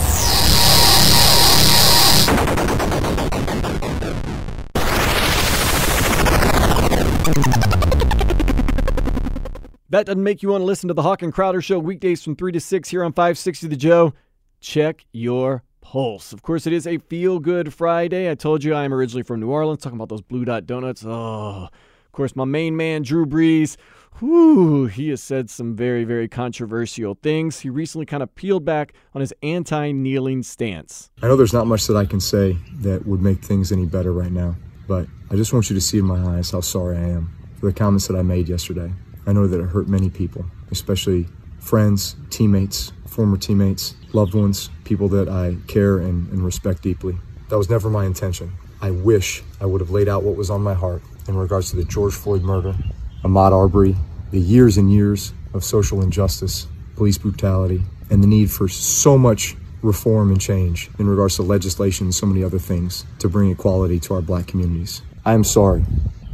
That 9.92 10.06
doesn't 10.06 10.22
make 10.22 10.42
you 10.42 10.48
want 10.48 10.62
to 10.62 10.64
listen 10.64 10.88
to 10.88 10.94
the 10.94 11.02
Hawk 11.02 11.20
and 11.20 11.34
Crowder 11.34 11.60
Show 11.60 11.78
weekdays 11.78 12.24
from 12.24 12.34
3 12.34 12.50
to 12.52 12.60
6 12.60 12.88
here 12.88 13.04
on 13.04 13.12
560 13.12 13.66
The 13.66 13.76
Joe. 13.76 14.14
Check 14.58 15.04
your 15.12 15.64
pulse. 15.82 16.32
Of 16.32 16.40
course, 16.40 16.66
it 16.66 16.72
is 16.72 16.86
a 16.86 16.96
feel 16.96 17.38
good 17.38 17.74
Friday. 17.74 18.30
I 18.30 18.34
told 18.34 18.64
you 18.64 18.72
I 18.72 18.84
am 18.84 18.94
originally 18.94 19.22
from 19.22 19.40
New 19.40 19.50
Orleans, 19.50 19.82
talking 19.82 19.98
about 19.98 20.08
those 20.08 20.22
Blue 20.22 20.46
Dot 20.46 20.64
Donuts. 20.64 21.04
Oh, 21.04 21.68
of 21.68 22.12
course, 22.12 22.34
my 22.34 22.46
main 22.46 22.74
man, 22.74 23.02
Drew 23.02 23.26
Brees. 23.26 23.76
Whew, 24.18 24.86
he 24.86 25.10
has 25.10 25.22
said 25.22 25.50
some 25.50 25.76
very, 25.76 26.04
very 26.04 26.26
controversial 26.26 27.18
things. 27.22 27.60
He 27.60 27.68
recently 27.68 28.06
kind 28.06 28.22
of 28.22 28.34
peeled 28.34 28.64
back 28.64 28.94
on 29.14 29.20
his 29.20 29.34
anti 29.42 29.92
kneeling 29.92 30.42
stance. 30.42 31.10
I 31.22 31.28
know 31.28 31.36
there's 31.36 31.52
not 31.52 31.66
much 31.66 31.86
that 31.88 31.98
I 31.98 32.06
can 32.06 32.20
say 32.20 32.56
that 32.76 33.06
would 33.06 33.20
make 33.20 33.44
things 33.44 33.70
any 33.70 33.84
better 33.84 34.14
right 34.14 34.32
now, 34.32 34.56
but 34.88 35.06
I 35.30 35.36
just 35.36 35.52
want 35.52 35.68
you 35.68 35.74
to 35.74 35.82
see 35.82 35.98
in 35.98 36.06
my 36.06 36.38
eyes 36.38 36.50
how 36.50 36.62
sorry 36.62 36.96
I 36.96 37.08
am 37.10 37.36
for 37.60 37.66
the 37.66 37.74
comments 37.74 38.06
that 38.06 38.16
I 38.16 38.22
made 38.22 38.48
yesterday. 38.48 38.90
I 39.26 39.32
know 39.32 39.46
that 39.46 39.60
it 39.60 39.66
hurt 39.66 39.88
many 39.88 40.10
people, 40.10 40.44
especially 40.70 41.26
friends, 41.60 42.16
teammates, 42.30 42.92
former 43.06 43.36
teammates, 43.36 43.94
loved 44.12 44.34
ones, 44.34 44.70
people 44.84 45.08
that 45.10 45.28
I 45.28 45.56
care 45.68 45.98
and, 45.98 46.28
and 46.32 46.44
respect 46.44 46.82
deeply. 46.82 47.16
That 47.48 47.58
was 47.58 47.70
never 47.70 47.88
my 47.88 48.04
intention. 48.04 48.52
I 48.80 48.90
wish 48.90 49.42
I 49.60 49.66
would 49.66 49.80
have 49.80 49.90
laid 49.90 50.08
out 50.08 50.22
what 50.24 50.36
was 50.36 50.50
on 50.50 50.62
my 50.62 50.74
heart 50.74 51.02
in 51.28 51.36
regards 51.36 51.70
to 51.70 51.76
the 51.76 51.84
George 51.84 52.14
Floyd 52.14 52.42
murder, 52.42 52.74
Ahmaud 53.22 53.52
Arbery, 53.52 53.94
the 54.32 54.40
years 54.40 54.76
and 54.76 54.92
years 54.92 55.32
of 55.54 55.62
social 55.62 56.02
injustice, 56.02 56.66
police 56.96 57.18
brutality, 57.18 57.82
and 58.10 58.22
the 58.22 58.26
need 58.26 58.50
for 58.50 58.66
so 58.66 59.16
much 59.16 59.56
reform 59.82 60.30
and 60.30 60.40
change 60.40 60.90
in 60.98 61.06
regards 61.06 61.36
to 61.36 61.42
legislation 61.42 62.06
and 62.06 62.14
so 62.14 62.26
many 62.26 62.42
other 62.42 62.58
things 62.58 63.04
to 63.18 63.28
bring 63.28 63.50
equality 63.50 64.00
to 64.00 64.14
our 64.14 64.22
black 64.22 64.46
communities. 64.46 65.02
I 65.24 65.34
am 65.34 65.44
sorry, 65.44 65.84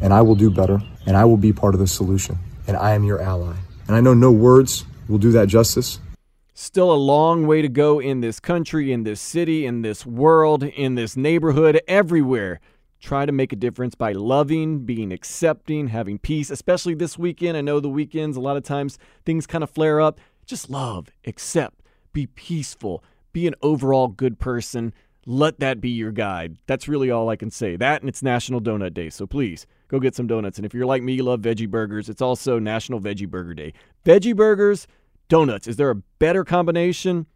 and 0.01 0.13
I 0.13 0.23
will 0.23 0.35
do 0.35 0.51
better, 0.51 0.81
and 1.07 1.17
I 1.17 1.25
will 1.25 1.37
be 1.37 1.53
part 1.53 1.75
of 1.75 1.81
the 1.81 1.87
solution, 1.87 2.39
and 2.69 2.77
I 2.77 2.93
am 2.93 3.03
your 3.03 3.21
ally. 3.21 3.57
And 3.89 3.97
I 3.97 4.01
know 4.01 4.15
no 4.15 4.31
words 4.31 4.85
will 5.09 5.19
do 5.19 5.33
that 5.33 5.49
justice. 5.49 5.99
Still 6.53 6.93
a 6.93 6.95
long 6.95 7.47
way 7.47 7.63
to 7.63 7.69
go 7.69 7.99
in 7.99 8.21
this 8.21 8.39
country, 8.39 8.93
in 8.93 9.05
this 9.05 9.21
city, 9.21 9.65
in 9.65 9.83
this 9.83 10.05
world, 10.05 10.63
in 10.63 10.95
this 10.95 11.17
neighborhood, 11.17 11.81
everywhere. 11.89 12.61
Try 13.01 13.27
to 13.27 13.33
make 13.33 13.53
a 13.53 13.57
difference 13.57 13.95
by 13.95 14.13
loving, 14.13 14.81
being 14.81 15.13
accepting, 15.13 15.89
having 15.89 16.19
peace, 16.19 16.51
especially 16.51 16.95
this 16.95 17.17
weekend. 17.17 17.57
I 17.57 17.63
know 17.63 17.81
the 17.81 17.89
weekends, 17.89 18.37
a 18.37 18.41
lot 18.41 18.57
of 18.57 18.65
times 18.65 18.99
things 19.25 19.47
kind 19.47 19.65
of 19.65 19.71
flare 19.71 20.01
up. 20.01 20.21
Just 20.47 20.69
love, 20.69 21.09
accept, 21.27 21.81
be 22.13 22.27
peaceful, 22.27 23.03
be 23.33 23.47
an 23.47 23.55
overall 23.63 24.09
good 24.09 24.39
person. 24.39 24.93
Let 25.25 25.61
that 25.61 25.81
be 25.81 25.91
your 25.91 26.11
guide. 26.11 26.57
That's 26.67 26.89
really 26.89 27.11
all 27.11 27.29
I 27.31 27.37
can 27.37 27.51
say. 27.51 27.77
That 27.77 28.03
and 28.03 28.09
it's 28.09 28.23
National 28.23 28.61
Donut 28.61 28.95
Day. 28.95 29.11
So 29.11 29.27
please 29.27 29.67
go 29.89 29.99
get 29.99 30.15
some 30.15 30.27
donuts. 30.27 30.59
And 30.59 30.67
if 30.67 30.75
you're 30.75 30.87
like 30.87 31.03
me, 31.03 31.15
you 31.15 31.23
love 31.23 31.41
veggie 31.41 31.69
burgers, 31.69 32.09
it's 32.09 32.23
also 32.23 32.59
National 32.59 33.01
Veggie 33.01 33.29
Burger 33.29 33.55
Day. 33.55 33.73
Veggie 34.05 34.37
burgers, 34.37 34.87
donuts. 35.29 35.67
Is 35.67 35.77
there 35.77 35.91
a 35.91 35.97
better 36.19 36.45
combination? 36.45 37.27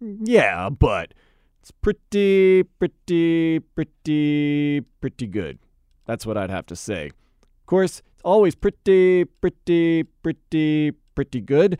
Yeah, 0.00 0.70
but 0.70 1.14
it's 1.60 1.70
pretty, 1.70 2.62
pretty, 2.62 3.60
pretty, 3.60 4.80
pretty 5.00 5.26
good. 5.26 5.58
That's 6.06 6.24
what 6.24 6.36
I'd 6.36 6.50
have 6.50 6.66
to 6.66 6.76
say. 6.76 7.06
Of 7.06 7.66
course, 7.66 7.98
it's 7.98 8.22
always 8.24 8.54
pretty, 8.54 9.24
pretty, 9.24 10.04
pretty, 10.04 10.92
pretty 11.14 11.40
good 11.40 11.78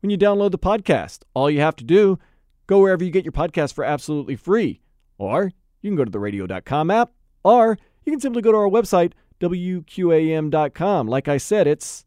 when 0.00 0.10
you 0.10 0.16
download 0.16 0.52
the 0.52 0.58
podcast. 0.58 1.20
All 1.34 1.50
you 1.50 1.60
have 1.60 1.76
to 1.76 1.84
do, 1.84 2.18
go 2.66 2.78
wherever 2.78 3.04
you 3.04 3.10
get 3.10 3.24
your 3.24 3.32
podcast 3.32 3.74
for 3.74 3.84
absolutely 3.84 4.36
free. 4.36 4.80
Or 5.18 5.50
you 5.82 5.90
can 5.90 5.96
go 5.96 6.04
to 6.04 6.10
the 6.10 6.18
radio.com 6.18 6.90
app, 6.90 7.10
or 7.44 7.78
you 8.04 8.12
can 8.12 8.20
simply 8.20 8.42
go 8.42 8.52
to 8.52 8.58
our 8.58 8.68
website, 8.68 9.12
WQAM.com. 9.40 11.08
Like 11.08 11.28
I 11.28 11.36
said, 11.36 11.66
it's 11.66 12.04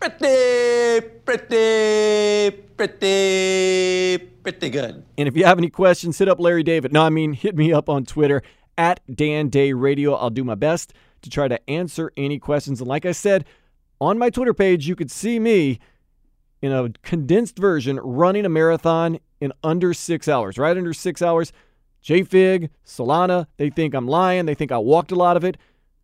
pretty, 0.00 1.06
pretty, 1.24 2.50
pretty, 2.76 4.18
pretty 4.42 4.70
good. 4.70 5.04
And 5.18 5.28
if 5.28 5.36
you 5.36 5.44
have 5.44 5.58
any 5.58 5.70
questions, 5.70 6.18
hit 6.18 6.28
up 6.28 6.40
Larry 6.40 6.62
David. 6.62 6.92
No, 6.92 7.02
I 7.02 7.10
mean, 7.10 7.34
hit 7.34 7.56
me 7.56 7.72
up 7.72 7.88
on 7.88 8.04
Twitter 8.04 8.42
at 8.78 9.00
Dan 9.14 9.48
Day 9.48 9.72
Radio. 9.72 10.14
I'll 10.14 10.30
do 10.30 10.44
my 10.44 10.54
best 10.54 10.94
to 11.22 11.30
try 11.30 11.48
to 11.48 11.70
answer 11.70 12.12
any 12.16 12.38
questions. 12.38 12.80
And 12.80 12.88
like 12.88 13.04
I 13.04 13.12
said, 13.12 13.44
on 14.00 14.18
my 14.18 14.30
Twitter 14.30 14.54
page, 14.54 14.88
you 14.88 14.96
could 14.96 15.10
see 15.10 15.38
me 15.38 15.78
in 16.62 16.72
a 16.72 16.90
condensed 17.02 17.58
version 17.58 17.98
running 17.98 18.46
a 18.46 18.48
marathon 18.48 19.18
in 19.40 19.52
under 19.62 19.92
six 19.94 20.28
hours, 20.28 20.58
right 20.58 20.76
under 20.76 20.94
six 20.94 21.22
hours. 21.22 21.52
J 22.02 22.22
Fig, 22.22 22.70
Solana, 22.84 23.46
they 23.58 23.68
think 23.68 23.94
I'm 23.94 24.08
lying. 24.08 24.46
They 24.46 24.54
think 24.54 24.72
I 24.72 24.78
walked 24.78 25.12
a 25.12 25.16
lot 25.16 25.36
of 25.36 25.44
it. 25.44 25.58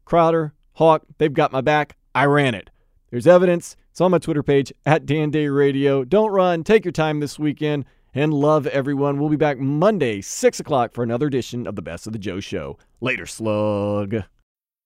Crowder, 0.04 0.52
Hawk, 0.76 1.02
they've 1.18 1.32
got 1.32 1.52
my 1.52 1.60
back. 1.60 1.96
I 2.14 2.24
ran 2.26 2.54
it. 2.54 2.70
There's 3.10 3.26
evidence. 3.26 3.76
It's 3.90 4.00
on 4.00 4.10
my 4.10 4.18
Twitter 4.18 4.42
page 4.42 4.72
at 4.84 5.06
Dan 5.06 5.30
Day 5.30 5.48
Radio. 5.48 6.04
Don't 6.04 6.30
run. 6.30 6.64
Take 6.64 6.84
your 6.84 6.92
time 6.92 7.20
this 7.20 7.38
weekend 7.38 7.86
and 8.14 8.32
love 8.32 8.66
everyone. 8.66 9.18
We'll 9.18 9.30
be 9.30 9.36
back 9.36 9.58
Monday, 9.58 10.20
6 10.20 10.60
o'clock, 10.60 10.92
for 10.92 11.02
another 11.02 11.26
edition 11.26 11.66
of 11.66 11.76
the 11.76 11.82
Best 11.82 12.06
of 12.06 12.12
the 12.12 12.18
Joe 12.18 12.40
Show. 12.40 12.78
Later, 13.00 13.26
slug. 13.26 14.16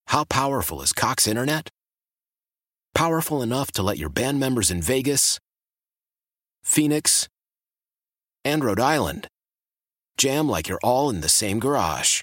How 0.07 0.25
powerful 0.25 0.81
is 0.83 0.93
Cox 0.93 1.27
Internet? 1.27 1.69
Powerful 2.95 3.43
enough 3.43 3.73
to 3.73 3.83
let 3.83 3.99
your 3.99 4.09
band 4.09 4.39
members 4.39 4.71
in 4.71 4.83
Vegas, 4.83 5.39
Phoenix, 6.63 7.29
and 8.45 8.65
Rhode 8.65 8.81
Island 8.81 9.29
jam 10.17 10.49
like 10.49 10.69
you're 10.69 10.81
all 10.83 11.09
in 11.11 11.21
the 11.21 11.29
same 11.29 11.59
garage. 11.59 12.23